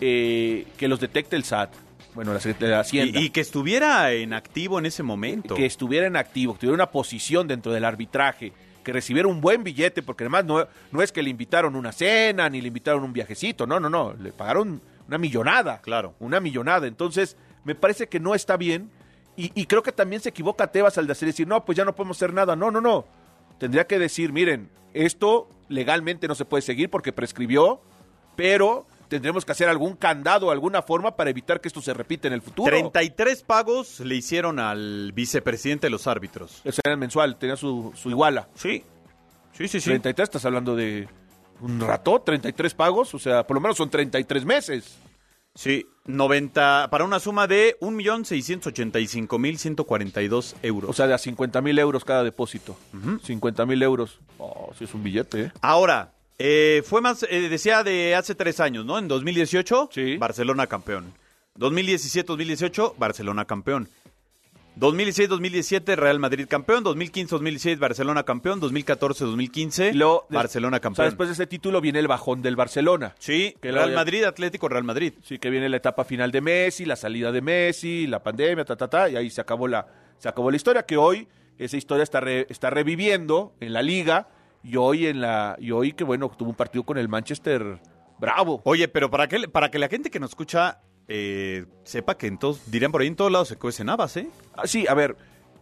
eh, 0.00 0.66
que 0.76 0.88
los 0.88 1.00
detecte 1.00 1.36
el 1.36 1.44
SAT, 1.44 1.70
bueno, 2.14 2.32
la 2.32 2.40
Secretaría 2.40 2.76
de 2.76 2.80
Hacienda. 2.80 3.20
Y, 3.20 3.26
y 3.26 3.30
que 3.30 3.40
estuviera 3.40 4.12
en 4.12 4.32
activo 4.32 4.78
en 4.78 4.86
ese 4.86 5.02
momento. 5.02 5.54
que 5.54 5.66
estuviera 5.66 6.06
en 6.06 6.16
activo, 6.16 6.54
que 6.54 6.60
tuviera 6.60 6.74
una 6.74 6.90
posición 6.90 7.46
dentro 7.48 7.72
del 7.72 7.84
arbitraje, 7.84 8.52
que 8.82 8.92
recibiera 8.92 9.28
un 9.28 9.40
buen 9.40 9.62
billete, 9.62 10.02
porque 10.02 10.24
además 10.24 10.44
no, 10.44 10.66
no 10.90 11.02
es 11.02 11.12
que 11.12 11.22
le 11.22 11.30
invitaron 11.30 11.76
una 11.76 11.92
cena, 11.92 12.48
ni 12.48 12.60
le 12.60 12.68
invitaron 12.68 13.04
un 13.04 13.12
viajecito, 13.12 13.66
no, 13.66 13.78
no, 13.78 13.90
no, 13.90 14.14
le 14.14 14.32
pagaron 14.32 14.80
una 15.06 15.18
millonada. 15.18 15.80
Claro. 15.82 16.14
Una 16.18 16.40
millonada. 16.40 16.86
Entonces, 16.86 17.36
me 17.64 17.74
parece 17.74 18.08
que 18.08 18.20
no 18.20 18.34
está 18.34 18.56
bien, 18.56 18.90
y, 19.36 19.52
y 19.54 19.66
creo 19.66 19.82
que 19.82 19.92
también 19.92 20.20
se 20.20 20.30
equivoca 20.30 20.66
Tebas 20.66 20.98
al 20.98 21.06
decir, 21.06 21.26
decir, 21.26 21.46
no, 21.46 21.64
pues 21.64 21.76
ya 21.76 21.84
no 21.84 21.94
podemos 21.94 22.16
hacer 22.16 22.32
nada. 22.32 22.56
No, 22.56 22.70
no, 22.70 22.80
no. 22.80 23.06
Tendría 23.58 23.86
que 23.86 23.98
decir, 23.98 24.32
miren, 24.32 24.70
esto 24.94 25.48
legalmente 25.68 26.26
no 26.28 26.34
se 26.34 26.44
puede 26.44 26.62
seguir 26.62 26.90
porque 26.90 27.12
prescribió, 27.12 27.80
pero 28.36 28.86
tendremos 29.10 29.44
que 29.44 29.52
hacer 29.52 29.68
algún 29.68 29.96
candado, 29.96 30.50
alguna 30.50 30.80
forma 30.80 31.16
para 31.16 31.28
evitar 31.28 31.60
que 31.60 31.68
esto 31.68 31.82
se 31.82 31.92
repita 31.92 32.28
en 32.28 32.34
el 32.34 32.40
futuro. 32.40 32.70
33 32.70 33.42
pagos 33.42 34.00
le 34.00 34.14
hicieron 34.14 34.58
al 34.58 35.12
vicepresidente 35.12 35.88
de 35.88 35.90
los 35.90 36.06
árbitros. 36.06 36.62
Ese 36.64 36.80
era 36.82 36.94
el 36.94 36.98
mensual, 36.98 37.36
tenía 37.36 37.56
su, 37.56 37.92
su 37.94 38.08
iguala. 38.08 38.48
Sí. 38.54 38.82
Sí, 39.52 39.68
sí, 39.68 39.80
sí. 39.80 39.90
33, 39.90 40.28
estás 40.28 40.46
hablando 40.46 40.74
de 40.76 41.06
un 41.60 41.78
rato, 41.80 42.22
33 42.22 42.72
pagos, 42.72 43.12
o 43.12 43.18
sea, 43.18 43.46
por 43.46 43.56
lo 43.56 43.60
menos 43.60 43.76
son 43.76 43.90
33 43.90 44.46
meses. 44.46 44.96
Sí, 45.54 45.86
90, 46.06 46.88
para 46.90 47.04
una 47.04 47.18
suma 47.18 47.48
de 47.48 47.76
1.685.142 47.80 50.54
euros. 50.62 50.90
O 50.90 50.92
sea, 50.92 51.08
de 51.08 51.14
a 51.14 51.18
50 51.18 51.60
mil 51.60 51.76
euros 51.78 52.04
cada 52.04 52.22
depósito. 52.22 52.76
50 53.24 53.66
mil 53.66 53.82
euros. 53.82 54.20
Oh, 54.38 54.70
sí 54.78 54.84
es 54.84 54.94
un 54.94 55.02
billete, 55.02 55.42
¿eh? 55.42 55.52
Ahora, 55.60 56.12
eh, 56.42 56.82
fue 56.86 57.00
más, 57.02 57.22
eh, 57.28 57.48
decía 57.50 57.84
de 57.84 58.14
hace 58.14 58.34
tres 58.34 58.60
años, 58.60 58.84
¿no? 58.86 58.98
En 58.98 59.06
2018, 59.08 59.90
Barcelona 60.18 60.66
campeón. 60.66 61.12
2017-2018, 61.58 62.94
Barcelona 62.96 63.44
campeón. 63.44 63.88
2016-2017, 64.78 65.96
Real 65.96 66.18
Madrid 66.18 66.46
campeón. 66.48 66.84
2015-2016, 66.84 67.78
Barcelona 67.78 68.22
campeón. 68.22 68.60
2014-2015, 68.60 69.92
Lo- 69.94 70.26
Barcelona 70.30 70.76
O 70.76 70.78
sea, 70.78 70.80
campeón. 70.80 71.08
después 71.08 71.28
de 71.28 71.32
ese 71.34 71.46
título 71.46 71.80
viene 71.80 71.98
el 71.98 72.08
bajón 72.08 72.40
del 72.40 72.56
Barcelona. 72.56 73.14
Sí, 73.18 73.54
Que 73.60 73.72
Real 73.72 73.92
Madrid, 73.92 74.24
Atlético, 74.24 74.68
Real 74.68 74.84
Madrid. 74.84 75.12
Sí, 75.22 75.38
que 75.38 75.50
viene 75.50 75.68
la 75.68 75.76
etapa 75.76 76.04
final 76.04 76.30
de 76.30 76.40
Messi, 76.40 76.84
la 76.86 76.96
salida 76.96 77.32
de 77.32 77.42
Messi, 77.42 78.06
la 78.06 78.22
pandemia, 78.22 78.64
ta, 78.64 78.76
ta, 78.76 78.88
ta, 78.88 79.08
y 79.10 79.16
ahí 79.16 79.28
se 79.28 79.40
acabó 79.40 79.68
la, 79.68 79.86
se 80.18 80.28
acabó 80.28 80.50
la 80.50 80.56
historia, 80.56 80.84
que 80.84 80.96
hoy 80.96 81.28
esa 81.58 81.76
historia 81.76 82.04
está, 82.04 82.20
re- 82.20 82.46
está 82.48 82.70
reviviendo 82.70 83.52
en 83.60 83.72
la 83.74 83.82
liga, 83.82 84.28
y 84.62 84.76
hoy 84.76 85.06
en 85.06 85.20
la, 85.20 85.56
y 85.58 85.70
hoy 85.70 85.92
que 85.92 86.04
bueno, 86.04 86.30
tuvo 86.36 86.50
un 86.50 86.56
partido 86.56 86.84
con 86.84 86.98
el 86.98 87.08
Manchester 87.08 87.80
bravo. 88.18 88.60
Oye, 88.64 88.88
pero 88.88 89.10
para 89.10 89.28
que, 89.28 89.48
para 89.48 89.70
que 89.70 89.78
la 89.78 89.88
gente 89.88 90.10
que 90.10 90.20
nos 90.20 90.30
escucha 90.30 90.80
eh, 91.08 91.66
sepa 91.82 92.16
que 92.16 92.26
en 92.26 92.38
todos, 92.38 92.70
dirían 92.70 92.92
por 92.92 93.00
ahí 93.00 93.08
en 93.08 93.16
todos 93.16 93.32
lados 93.32 93.48
se 93.48 93.56
cuecen 93.56 93.88
habas, 93.88 94.16
¿eh? 94.16 94.28
Ah, 94.54 94.66
sí, 94.66 94.86
a 94.86 94.94
ver, 94.94 95.16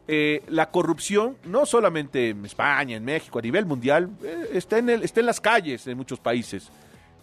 eh, 0.07 0.42
la 0.49 0.70
corrupción, 0.70 1.36
no 1.44 1.66
solamente 1.66 2.30
en 2.30 2.44
España, 2.44 2.96
en 2.96 3.05
México, 3.05 3.38
a 3.38 3.42
nivel 3.42 3.66
mundial, 3.66 4.11
eh, 4.24 4.51
está, 4.53 4.78
en 4.78 4.90
el, 4.90 5.03
está 5.03 5.20
en 5.20 5.26
las 5.26 5.40
calles 5.40 5.86
en 5.86 5.96
muchos 5.96 6.18
países. 6.18 6.70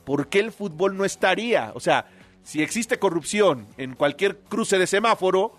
¿Por 0.05 0.27
qué 0.27 0.39
el 0.39 0.51
fútbol 0.51 0.95
no 0.95 1.03
estaría? 1.03 1.71
O 1.73 1.79
sea, 1.79 2.05
si 2.43 2.61
existe 2.61 2.99
corrupción 2.99 3.67
en 3.77 3.95
cualquier 3.95 4.37
cruce 4.37 4.77
de 4.77 4.85
semáforo, 4.85 5.53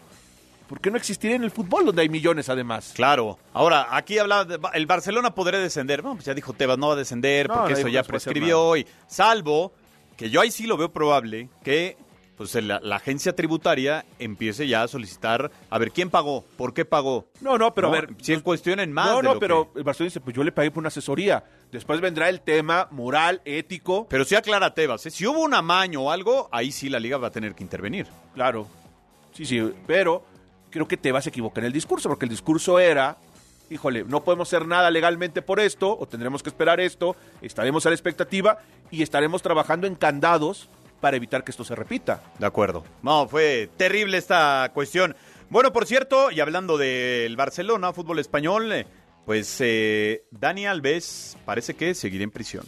¿por 0.69 0.81
qué 0.81 0.91
no 0.91 0.97
existiría 0.97 1.37
en 1.37 1.45
el 1.45 1.51
fútbol 1.51 1.87
donde 1.87 2.03
hay 2.03 2.09
millones 2.09 2.49
además? 2.49 2.93
Claro. 2.95 3.39
Ahora, 3.53 3.89
aquí 3.97 4.19
habla 4.19 4.45
de, 4.45 4.59
el 4.75 4.87
Barcelona 4.87 5.35
podría 5.35 5.61
descender. 5.61 6.03
Bueno, 6.03 6.17
pues 6.17 6.27
ya 6.27 6.35
dijo 6.35 6.53
Tebas, 6.53 6.79
no 6.79 6.89
va 6.89 6.95
a 6.95 6.97
descender 6.97 7.49
No, 7.49 7.55
porque 7.57 7.75
eso 7.75 7.89
ya 7.89 8.03
prescribió. 8.03 8.77
Y 8.77 8.87
salvo 9.07 9.73
que 10.17 10.31
yo 10.31 10.41
ahí 10.41 10.51
sí 10.51 10.67
lo 10.67 10.77
veo 10.77 10.93
probable 10.93 11.49
que 11.63 11.97
pues 12.37 12.55
la, 12.57 12.81
la 12.83 12.97
agencia 12.97 13.35
tributaria 13.35 14.05
empiece 14.19 14.69
ya 14.69 14.83
a 14.83 14.89
solicitar 14.89 15.51
a 15.71 15.79
ver 15.79 15.91
quién 15.91 16.11
pagó, 16.11 16.45
por 16.59 16.75
qué 16.75 16.85
pagó. 16.85 17.29
No, 17.41 17.57
no, 17.57 17.73
pero 17.73 17.89
a 17.89 17.93
ver, 17.93 18.11
Si 18.21 18.37
cuestionen 18.43 18.93
más. 18.93 19.07
no, 19.11 19.17
de 19.17 19.23
no, 19.23 19.35
lo 19.35 19.41
pero 19.41 19.73
que- 19.73 19.79
el 19.79 19.85
Barcelona 19.85 20.09
dice, 20.11 20.21
pues 20.21 20.37
yo 20.37 20.45
le 20.45 20.53
pagué 20.53 20.71
por 20.71 20.81
una 20.83 20.89
asesoría. 20.89 21.45
Después 21.73 21.99
vendrá 22.03 22.29
el 22.29 22.43
tema 22.43 22.89
moral, 22.91 23.41
ético. 23.47 24.07
Pero 24.11 24.27
sí 24.27 24.35
aclara 24.35 24.75
Tebas, 24.75 25.07
¿eh? 25.07 25.11
si 25.11 25.27
hubo 25.27 25.41
un 25.41 25.55
amaño 25.55 26.03
o 26.03 26.11
algo, 26.11 26.51
ahí 26.53 26.73
sí 26.73 26.91
la 26.91 27.01
liga 27.01 27.17
va 27.17 27.29
a 27.29 27.31
tener 27.31 27.55
que 27.55 27.63
intervenir. 27.65 28.07
Claro. 28.35 28.67
Sí, 29.33 29.47
sí, 29.47 29.73
pero 29.87 30.23
creo 30.71 30.89
que 30.89 30.97
te 30.97 31.13
vas 31.13 31.27
a 31.27 31.31
equivocar 31.31 31.65
en 31.65 31.69
el 31.69 31.73
discurso, 31.73 32.09
porque 32.09 32.25
el 32.25 32.31
discurso 32.31 32.79
era, 32.79 33.17
híjole, 33.71 34.05
no 34.05 34.25
podemos 34.25 34.49
hacer 34.49 34.67
nada 34.67 34.91
legalmente 34.91 35.43
por 35.43 35.61
esto, 35.61 35.97
o 35.99 36.07
tendremos 36.07 36.43
que 36.43 36.51
esperar 36.51 36.81
esto, 36.81 37.17
estaremos 37.43 37.87
a 37.87 37.91
la 37.91 37.95
expectativa 37.95 38.59
y 38.91 39.03
estaremos 39.03 39.43
trabajando 39.43 39.87
en 39.87 39.95
candados 39.95 40.69
para 41.01 41.17
evitar 41.17 41.45
que 41.45 41.51
esto 41.51 41.65
se 41.65 41.75
repita. 41.75 42.23
De 42.39 42.47
acuerdo. 42.47 42.85
No, 43.03 43.29
fue 43.29 43.69
terrible 43.77 44.19
esta 44.19 44.71
cuestión. 44.75 45.15
Bueno, 45.51 45.73
por 45.73 45.87
cierto, 45.87 46.31
y 46.31 46.41
hablando 46.41 46.77
del 46.79 47.37
Barcelona, 47.37 47.93
fútbol 47.93 48.19
español, 48.19 48.73
eh, 48.73 48.87
pues 49.25 49.57
eh, 49.61 50.25
Dani 50.31 50.67
Alves 50.67 51.37
parece 51.45 51.75
que 51.75 51.95
seguirá 51.95 52.25
en 52.25 52.31
prisión. 52.31 52.67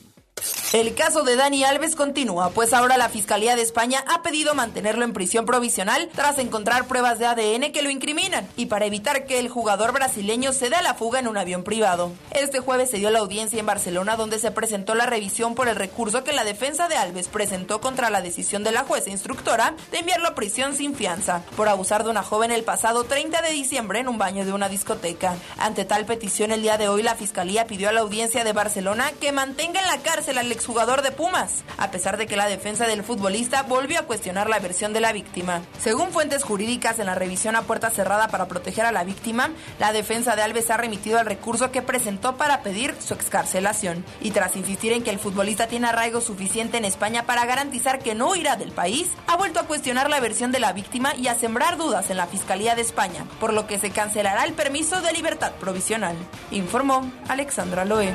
El 0.74 0.94
caso 0.94 1.22
de 1.22 1.34
Dani 1.34 1.64
Alves 1.64 1.96
continúa, 1.96 2.50
pues 2.50 2.74
ahora 2.74 2.98
la 2.98 3.08
Fiscalía 3.08 3.56
de 3.56 3.62
España 3.62 4.04
ha 4.06 4.22
pedido 4.22 4.54
mantenerlo 4.54 5.02
en 5.06 5.14
prisión 5.14 5.46
provisional 5.46 6.10
tras 6.14 6.36
encontrar 6.38 6.86
pruebas 6.86 7.18
de 7.18 7.24
ADN 7.24 7.72
que 7.72 7.80
lo 7.80 7.88
incriminan 7.88 8.46
y 8.54 8.66
para 8.66 8.84
evitar 8.84 9.24
que 9.24 9.38
el 9.38 9.48
jugador 9.48 9.92
brasileño 9.92 10.52
se 10.52 10.68
dé 10.68 10.76
a 10.76 10.82
la 10.82 10.92
fuga 10.92 11.20
en 11.20 11.28
un 11.28 11.38
avión 11.38 11.64
privado. 11.64 12.12
Este 12.32 12.60
jueves 12.60 12.90
se 12.90 12.98
dio 12.98 13.08
la 13.08 13.20
audiencia 13.20 13.58
en 13.58 13.64
Barcelona 13.64 14.16
donde 14.16 14.38
se 14.38 14.50
presentó 14.50 14.94
la 14.94 15.06
revisión 15.06 15.54
por 15.54 15.68
el 15.68 15.76
recurso 15.76 16.22
que 16.22 16.34
la 16.34 16.44
defensa 16.44 16.86
de 16.86 16.96
Alves 16.96 17.28
presentó 17.28 17.80
contra 17.80 18.10
la 18.10 18.20
decisión 18.20 18.62
de 18.62 18.72
la 18.72 18.84
jueza 18.84 19.08
instructora 19.08 19.74
de 19.90 20.00
enviarlo 20.00 20.28
a 20.28 20.34
prisión 20.34 20.76
sin 20.76 20.94
fianza 20.94 21.44
por 21.56 21.68
abusar 21.68 22.04
de 22.04 22.10
una 22.10 22.22
joven 22.22 22.50
el 22.50 22.62
pasado 22.62 23.04
30 23.04 23.40
de 23.40 23.52
diciembre 23.52 24.00
en 24.00 24.08
un 24.08 24.18
baño 24.18 24.44
de 24.44 24.52
una 24.52 24.68
discoteca. 24.68 25.34
Ante 25.56 25.86
tal 25.86 26.04
petición 26.04 26.52
el 26.52 26.60
día 26.60 26.76
de 26.76 26.90
hoy 26.90 27.02
la 27.02 27.14
Fiscalía 27.14 27.66
pidió 27.66 27.88
a 27.88 27.92
la 27.92 28.00
audiencia 28.00 28.44
de 28.44 28.52
Barcelona 28.52 29.12
que 29.18 29.32
mantenga 29.32 29.80
en 29.80 29.86
la 29.86 30.02
cárcel 30.02 30.36
al 30.36 30.57
exjugador 30.58 31.02
de 31.02 31.12
Pumas, 31.12 31.62
a 31.76 31.92
pesar 31.92 32.16
de 32.16 32.26
que 32.26 32.36
la 32.36 32.48
defensa 32.48 32.88
del 32.88 33.04
futbolista 33.04 33.62
volvió 33.62 34.00
a 34.00 34.02
cuestionar 34.02 34.48
la 34.48 34.58
versión 34.58 34.92
de 34.92 35.00
la 35.00 35.12
víctima. 35.12 35.62
Según 35.80 36.10
fuentes 36.10 36.42
jurídicas 36.42 36.98
en 36.98 37.06
la 37.06 37.14
revisión 37.14 37.54
a 37.54 37.62
puerta 37.62 37.90
cerrada 37.90 38.26
para 38.26 38.48
proteger 38.48 38.84
a 38.84 38.90
la 38.90 39.04
víctima, 39.04 39.50
la 39.78 39.92
defensa 39.92 40.34
de 40.34 40.42
Alves 40.42 40.70
ha 40.70 40.76
remitido 40.76 41.20
el 41.20 41.26
recurso 41.26 41.70
que 41.70 41.80
presentó 41.80 42.36
para 42.36 42.62
pedir 42.62 42.96
su 42.98 43.14
excarcelación. 43.14 44.04
Y 44.20 44.32
tras 44.32 44.56
insistir 44.56 44.92
en 44.92 45.04
que 45.04 45.10
el 45.10 45.20
futbolista 45.20 45.68
tiene 45.68 45.86
arraigo 45.86 46.20
suficiente 46.20 46.76
en 46.76 46.84
España 46.84 47.24
para 47.24 47.46
garantizar 47.46 48.00
que 48.00 48.16
no 48.16 48.34
irá 48.34 48.56
del 48.56 48.72
país, 48.72 49.08
ha 49.28 49.36
vuelto 49.36 49.60
a 49.60 49.66
cuestionar 49.66 50.10
la 50.10 50.18
versión 50.18 50.50
de 50.50 50.58
la 50.58 50.72
víctima 50.72 51.14
y 51.14 51.28
a 51.28 51.36
sembrar 51.36 51.76
dudas 51.76 52.10
en 52.10 52.16
la 52.16 52.26
Fiscalía 52.26 52.74
de 52.74 52.82
España, 52.82 53.24
por 53.38 53.52
lo 53.52 53.68
que 53.68 53.78
se 53.78 53.90
cancelará 53.90 54.44
el 54.44 54.54
permiso 54.54 55.00
de 55.02 55.12
libertad 55.12 55.52
provisional. 55.60 56.16
Informó 56.50 57.08
Alexandra 57.28 57.84
Loe. 57.84 58.12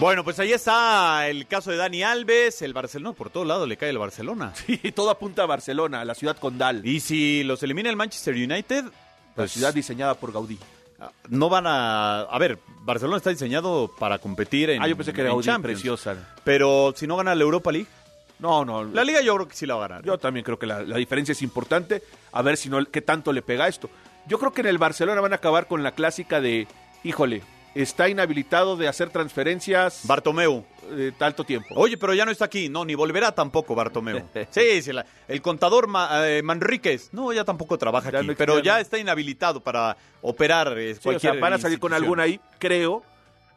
Bueno, 0.00 0.24
pues 0.24 0.38
ahí 0.38 0.52
está 0.52 1.28
el 1.28 1.46
caso 1.46 1.70
de 1.70 1.76
Dani 1.76 2.02
Alves, 2.02 2.62
el 2.62 2.72
Barcelona, 2.72 3.14
por 3.14 3.28
todo 3.28 3.44
lado 3.44 3.66
le 3.66 3.76
cae 3.76 3.90
el 3.90 3.98
Barcelona. 3.98 4.52
Sí, 4.66 4.78
todo 4.92 5.10
apunta 5.10 5.42
a 5.42 5.46
Barcelona, 5.46 6.00
a 6.00 6.04
la 6.06 6.14
ciudad 6.14 6.38
condal. 6.38 6.86
Y 6.86 7.00
si 7.00 7.42
los 7.44 7.62
elimina 7.62 7.90
el 7.90 7.96
Manchester 7.96 8.34
United, 8.34 8.84
La 8.84 8.90
pues 9.34 9.52
ciudad 9.52 9.74
diseñada 9.74 10.14
por 10.14 10.32
Gaudí. 10.32 10.58
no 11.28 11.50
van 11.50 11.66
a... 11.66 12.22
A 12.22 12.38
ver, 12.38 12.58
Barcelona 12.82 13.18
está 13.18 13.28
diseñado 13.30 13.90
para 13.98 14.18
competir 14.18 14.70
en 14.70 14.82
Ah, 14.82 14.88
yo 14.88 14.96
pensé 14.96 15.12
que 15.12 15.20
era 15.20 15.30
Gaudí, 15.30 15.50
preciosa. 15.62 16.16
Pero 16.44 16.94
si 16.96 17.06
no 17.06 17.16
gana 17.16 17.34
la 17.34 17.42
Europa 17.42 17.70
League, 17.70 17.88
No, 18.38 18.64
no. 18.64 18.84
la 18.84 19.04
Liga 19.04 19.20
yo 19.20 19.34
creo 19.34 19.48
que 19.48 19.54
sí 19.56 19.66
la 19.66 19.74
va 19.74 19.84
a 19.84 19.88
ganar. 19.88 20.04
Yo 20.04 20.16
también 20.16 20.44
creo 20.44 20.58
que 20.58 20.66
la, 20.66 20.80
la 20.82 20.96
diferencia 20.96 21.32
es 21.32 21.42
importante. 21.42 22.02
A 22.32 22.40
ver 22.40 22.56
si 22.56 22.70
no, 22.70 22.82
qué 22.86 23.02
tanto 23.02 23.34
le 23.34 23.42
pega 23.42 23.68
esto. 23.68 23.90
Yo 24.26 24.38
creo 24.38 24.52
que 24.54 24.62
en 24.62 24.68
el 24.68 24.78
Barcelona 24.78 25.20
van 25.20 25.32
a 25.34 25.36
acabar 25.36 25.66
con 25.66 25.82
la 25.82 25.92
clásica 25.92 26.40
de, 26.40 26.66
híjole, 27.04 27.42
está 27.74 28.08
inhabilitado 28.08 28.76
de 28.76 28.88
hacer 28.88 29.10
transferencias 29.10 30.00
Bartomeu. 30.04 30.64
de 30.90 31.12
tanto 31.12 31.44
tiempo. 31.44 31.68
Oye, 31.76 31.96
pero 31.96 32.12
ya 32.14 32.24
no 32.24 32.32
está 32.32 32.46
aquí. 32.46 32.68
No, 32.68 32.84
ni 32.84 32.94
volverá 32.96 33.32
tampoco 33.32 33.74
Bartomeu. 33.74 34.22
Sí, 34.50 34.82
sí, 34.82 34.92
la- 34.92 35.06
el 35.28 35.40
contador 35.40 35.86
Ma- 35.86 36.28
eh, 36.28 36.42
Manríquez, 36.42 37.10
no, 37.12 37.32
ya 37.32 37.44
tampoco 37.44 37.78
trabaja 37.78 38.10
Ya 38.10 38.18
aquí, 38.18 38.28
no- 38.28 38.34
pero 38.36 38.58
ya 38.60 38.74
no. 38.74 38.78
está 38.80 38.98
inhabilitado 38.98 39.60
para 39.60 39.96
operar 40.22 40.76
eh, 40.78 40.94
Sí, 40.96 41.08
o 41.08 41.18
sea, 41.18 41.34
van 41.34 41.52
a 41.52 41.58
salir 41.58 41.78
con 41.78 41.92
alguna 41.94 42.24
ahí. 42.24 42.40
Creo 42.58 43.02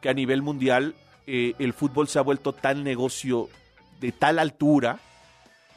que 0.00 0.08
a 0.08 0.14
nivel 0.14 0.42
mundial 0.42 0.94
eh, 1.26 1.54
el 1.58 1.72
fútbol 1.72 2.06
se 2.08 2.18
ha 2.18 2.22
vuelto 2.22 2.52
tal 2.52 2.84
negocio 2.84 3.48
de 4.00 4.12
tal 4.12 4.38
altura 4.38 4.98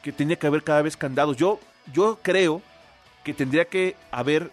que 0.02 0.12
tendría 0.12 0.38
que 0.38 0.46
haber 0.46 0.62
cada 0.62 0.82
vez 0.82 0.96
candados. 0.96 1.36
Yo, 1.36 1.58
yo 1.92 2.18
creo 2.22 2.62
que 3.24 3.34
tendría 3.34 3.64
que 3.64 3.96
haber, 4.12 4.50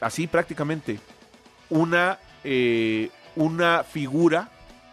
así 0.00 0.26
prácticamente, 0.26 0.98
una, 1.70 2.18
eh, 2.46 3.10
una 3.34 3.82
figura, 3.84 4.48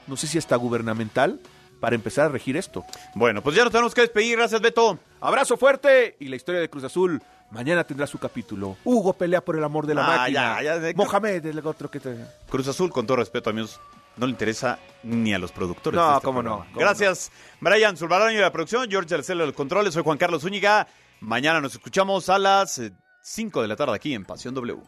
no 0.08 0.18
sé 0.18 0.28
si 0.28 0.38
hasta 0.38 0.56
gubernamental, 0.56 1.39
para 1.80 1.95
empezar 1.95 2.26
a 2.26 2.30
regir 2.30 2.58
esto. 2.58 2.84
Bueno, 3.16 3.41
pues 3.41 3.56
ya 3.56 3.64
nos 3.64 3.72
tenemos 3.72 3.93
que 3.93 4.01
despedir. 4.01 4.38
Gracias, 4.38 4.60
Beto. 4.62 4.97
Abrazo 5.22 5.56
fuerte 5.58 6.16
y 6.20 6.28
la 6.30 6.36
historia 6.36 6.60
de 6.62 6.70
Cruz 6.70 6.84
Azul 6.84 7.22
Mañana 7.51 7.84
tendrá 7.84 8.08
su 8.08 8.18
capítulo. 8.18 8.78
Hugo 8.84 9.14
pelea 9.14 9.39
por 9.39 9.56
el 9.56 9.64
amor 9.64 9.86
de 9.86 9.93
la 9.93 10.04
Ah, 10.04 10.18
máquina. 10.18 10.56
ya, 10.56 10.64
ya, 10.64 10.80
de- 10.80 10.95
Mohamed, 10.95 11.45
el 11.45 11.60
otro 11.68 11.91
que 11.91 11.99
te... 11.99 12.18
Cruz 12.49 12.68
Azul, 12.68 12.89
con 12.91 13.06
todo 13.06 13.18
respeto, 13.18 13.51
amigos, 13.51 13.80
no 14.18 14.26
le 14.26 14.32
interesa 14.32 14.80
ni 15.04 15.36
a 15.36 15.38
los 15.38 15.51
productores. 15.51 15.95
No, 15.95 16.08
de 16.10 16.14
este 16.16 16.26
cómo 16.26 16.39
programa. 16.41 16.66
no, 16.66 16.72
cómo 16.74 16.80
Gracias, 16.80 17.32
Brian 17.62 17.95
Zulbarán 17.95 18.34
y 18.34 18.38
la 18.38 18.51
producción, 18.51 18.89
George 18.89 19.14
Alcelo 19.14 19.41
de 19.41 19.47
los 19.47 19.56
controles, 19.56 19.93
soy 19.93 20.01
Juan 20.01 20.18
Carlos 20.18 20.41
Zúñiga. 20.41 20.88
Mañana 21.20 21.62
nos 21.62 21.74
escuchamos 21.74 22.28
a 22.30 22.39
las 22.39 22.82
5 23.22 23.62
de 23.62 23.68
la 23.68 23.76
tarde 23.76 23.93
aquí 23.93 24.16
en 24.16 24.26
Pasión 24.26 24.56
W. 24.56 24.80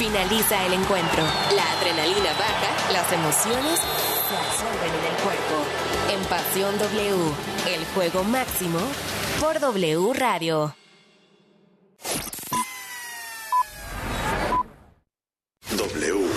Finaliza 0.00 0.64
el 0.64 0.72
encuentro. 0.72 1.22
La 1.54 1.72
adrenalina 1.72 2.32
baja, 2.32 2.90
las 2.90 3.12
emociones 3.12 3.80
se 3.80 4.34
absorben 4.34 4.94
en 4.98 5.04
el 5.04 5.22
cuerpo. 5.22 5.56
En 6.08 6.24
Pasión 6.24 6.78
W, 6.78 7.34
el 7.68 7.84
juego 7.92 8.24
máximo 8.24 8.78
por 9.38 9.60
W 9.60 10.14
Radio. 10.14 10.74
W. 15.76 16.28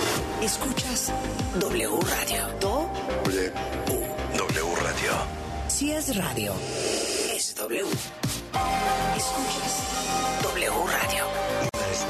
Escuchas 0.42 1.10
W 1.58 1.88
Radio. 2.02 2.46
Do. 2.60 2.90
W. 3.24 3.52
W 4.36 4.74
Radio. 4.82 5.12
Si 5.68 5.90
es 5.90 6.14
radio, 6.14 6.52
es 7.34 7.54
W. 7.54 7.82
Escuchas 9.16 10.42
W 10.42 10.70
Radio. 10.86 11.43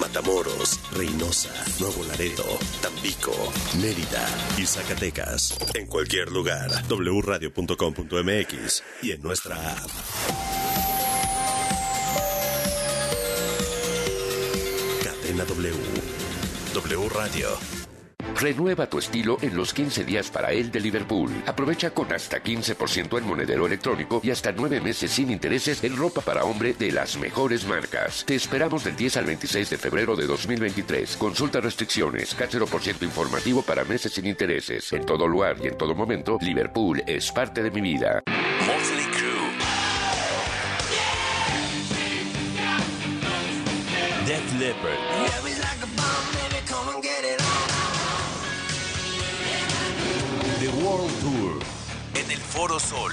Matamoros, 0.00 0.80
Reynosa, 0.92 1.52
Nuevo 1.80 2.04
Laredo, 2.04 2.44
Tampico, 2.82 3.32
Mérida 3.80 4.26
y 4.58 4.66
Zacatecas. 4.66 5.56
En 5.74 5.86
cualquier 5.86 6.30
lugar, 6.30 6.70
wradio.com.mx 6.88 8.82
y 9.02 9.12
en 9.12 9.22
nuestra 9.22 9.56
app. 9.72 9.90
Cadena 15.02 15.44
W. 15.44 15.74
W 16.74 17.08
Radio. 17.08 17.85
Renueva 18.38 18.86
tu 18.86 18.98
estilo 18.98 19.38
en 19.40 19.56
los 19.56 19.72
15 19.72 20.04
días 20.04 20.30
para 20.30 20.52
él 20.52 20.70
de 20.70 20.80
Liverpool. 20.80 21.30
Aprovecha 21.46 21.90
con 21.90 22.12
hasta 22.12 22.42
15% 22.42 23.18
en 23.18 23.26
monedero 23.26 23.66
electrónico 23.66 24.20
y 24.22 24.30
hasta 24.30 24.52
9 24.52 24.82
meses 24.82 25.10
sin 25.10 25.30
intereses 25.30 25.82
en 25.84 25.96
ropa 25.96 26.20
para 26.20 26.44
hombre 26.44 26.74
de 26.74 26.92
las 26.92 27.16
mejores 27.16 27.66
marcas. 27.66 28.24
Te 28.26 28.34
esperamos 28.34 28.84
del 28.84 28.94
10 28.94 29.16
al 29.16 29.24
26 29.24 29.70
de 29.70 29.78
febrero 29.78 30.16
de 30.16 30.26
2023. 30.26 31.16
Consulta 31.16 31.60
restricciones, 31.60 32.36
0% 32.36 33.02
informativo 33.02 33.62
para 33.62 33.84
meses 33.84 34.12
sin 34.12 34.26
intereses. 34.26 34.92
En 34.92 35.06
todo 35.06 35.26
lugar 35.26 35.56
y 35.62 35.68
en 35.68 35.78
todo 35.78 35.94
momento, 35.94 36.36
Liverpool 36.42 37.02
es 37.06 37.32
parte 37.32 37.62
de 37.62 37.70
mi 37.70 37.80
vida. 37.80 38.22
Motley 38.66 39.06
Crue. 39.12 39.36
En 52.26 52.32
el 52.32 52.40
Foro 52.40 52.80
Sol. 52.80 53.12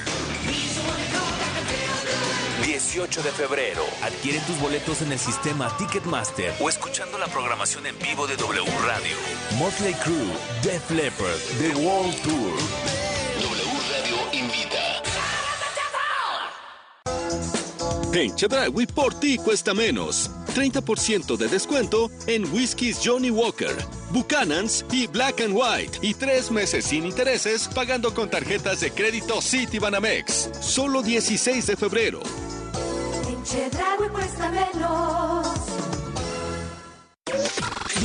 18 2.65 3.21
de 3.21 3.31
febrero. 3.31 3.83
Adquiere 4.01 4.39
tus 4.39 4.59
boletos 4.59 5.03
en 5.03 5.11
el 5.11 5.19
sistema 5.19 5.69
Ticketmaster 5.77 6.53
o 6.59 6.67
escuchando 6.67 7.19
la 7.19 7.27
programación 7.27 7.85
en 7.85 7.97
vivo 7.99 8.25
de 8.25 8.35
W 8.37 8.65
Radio. 8.87 9.15
Motley 9.59 9.93
Crue, 10.03 10.33
Def 10.63 10.89
Leppard, 10.89 11.37
The 11.59 11.75
World 11.75 12.15
Tour. 12.23 12.53
W 13.41 13.79
Radio 13.91 14.17
invita. 14.33 15.03
En 18.13 18.35
Chedraui 18.35 18.87
por 18.87 19.13
ti 19.19 19.37
cuesta 19.37 19.75
menos. 19.75 20.31
30% 20.53 21.37
de 21.37 21.47
descuento 21.47 22.11
en 22.27 22.51
whiskies 22.53 22.99
Johnny 23.03 23.29
Walker, 23.29 23.75
Buchanan's 24.11 24.85
y 24.91 25.07
Black 25.07 25.41
and 25.41 25.53
White. 25.53 25.99
Y 26.01 26.13
tres 26.13 26.51
meses 26.51 26.85
sin 26.85 27.05
intereses 27.05 27.69
pagando 27.73 28.13
con 28.13 28.29
tarjetas 28.29 28.79
de 28.79 28.91
crédito 28.91 29.41
Citibanamex. 29.41 30.49
Solo 30.61 31.01
16 31.01 31.67
de 31.67 31.75
febrero. 31.75 32.21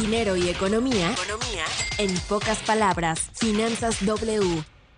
Dinero 0.00 0.36
y 0.36 0.48
economía. 0.48 1.12
Economía. 1.12 1.64
En 1.98 2.14
pocas 2.28 2.58
palabras, 2.60 3.30
Finanzas 3.34 4.04
W. 4.04 4.64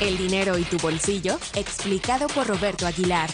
El 0.00 0.18
dinero 0.18 0.58
y 0.58 0.64
tu 0.64 0.76
bolsillo, 0.76 1.38
explicado 1.54 2.26
por 2.26 2.46
Roberto 2.46 2.86
Aguilar. 2.86 3.30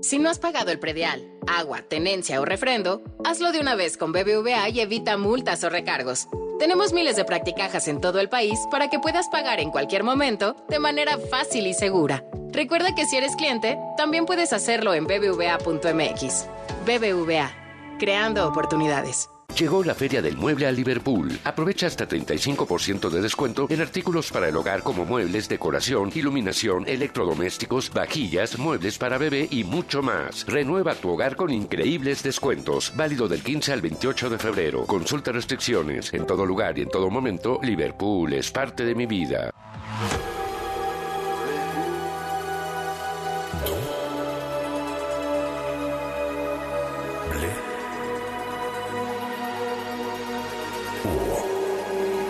Si 0.00 0.20
no 0.20 0.30
has 0.30 0.38
pagado 0.38 0.70
el 0.70 0.78
predial, 0.78 1.26
agua, 1.48 1.82
tenencia 1.82 2.40
o 2.40 2.44
refrendo, 2.44 3.02
hazlo 3.24 3.50
de 3.50 3.58
una 3.58 3.74
vez 3.74 3.96
con 3.96 4.12
BBVA 4.12 4.68
y 4.68 4.80
evita 4.80 5.16
multas 5.16 5.64
o 5.64 5.68
recargos. 5.68 6.28
Tenemos 6.60 6.92
miles 6.92 7.16
de 7.16 7.24
practicajas 7.24 7.88
en 7.88 8.00
todo 8.00 8.20
el 8.20 8.28
país 8.28 8.60
para 8.70 8.88
que 8.88 9.00
puedas 9.00 9.28
pagar 9.28 9.58
en 9.58 9.72
cualquier 9.72 10.04
momento 10.04 10.54
de 10.68 10.78
manera 10.78 11.18
fácil 11.18 11.66
y 11.66 11.74
segura. 11.74 12.24
Recuerda 12.52 12.94
que 12.94 13.06
si 13.06 13.16
eres 13.16 13.34
cliente, 13.34 13.78
también 13.96 14.26
puedes 14.26 14.52
hacerlo 14.52 14.94
en 14.94 15.08
bbva.mx. 15.08 16.46
BBVA, 16.86 17.50
creando 17.98 18.46
oportunidades. 18.46 19.28
Llegó 19.58 19.84
la 19.84 19.94
Feria 19.94 20.22
del 20.22 20.36
Mueble 20.36 20.66
a 20.66 20.72
Liverpool. 20.72 21.38
Aprovecha 21.44 21.86
hasta 21.86 22.08
35% 22.08 23.10
de 23.10 23.20
descuento 23.20 23.66
en 23.68 23.82
artículos 23.82 24.30
para 24.32 24.48
el 24.48 24.56
hogar 24.56 24.82
como 24.82 25.04
muebles, 25.04 25.48
decoración, 25.48 26.10
iluminación, 26.14 26.84
electrodomésticos, 26.88 27.92
vajillas, 27.92 28.58
muebles 28.58 28.96
para 28.96 29.18
bebé 29.18 29.48
y 29.50 29.64
mucho 29.64 30.02
más. 30.02 30.46
Renueva 30.46 30.94
tu 30.94 31.10
hogar 31.10 31.36
con 31.36 31.52
increíbles 31.52 32.22
descuentos. 32.22 32.92
Válido 32.96 33.28
del 33.28 33.42
15 33.42 33.72
al 33.72 33.82
28 33.82 34.30
de 34.30 34.38
febrero. 34.38 34.86
Consulta 34.86 35.32
restricciones. 35.32 36.12
En 36.14 36.26
todo 36.26 36.46
lugar 36.46 36.78
y 36.78 36.82
en 36.82 36.88
todo 36.88 37.10
momento, 37.10 37.60
Liverpool 37.62 38.32
es 38.32 38.50
parte 38.50 38.84
de 38.86 38.94
mi 38.94 39.06
vida. 39.06 39.52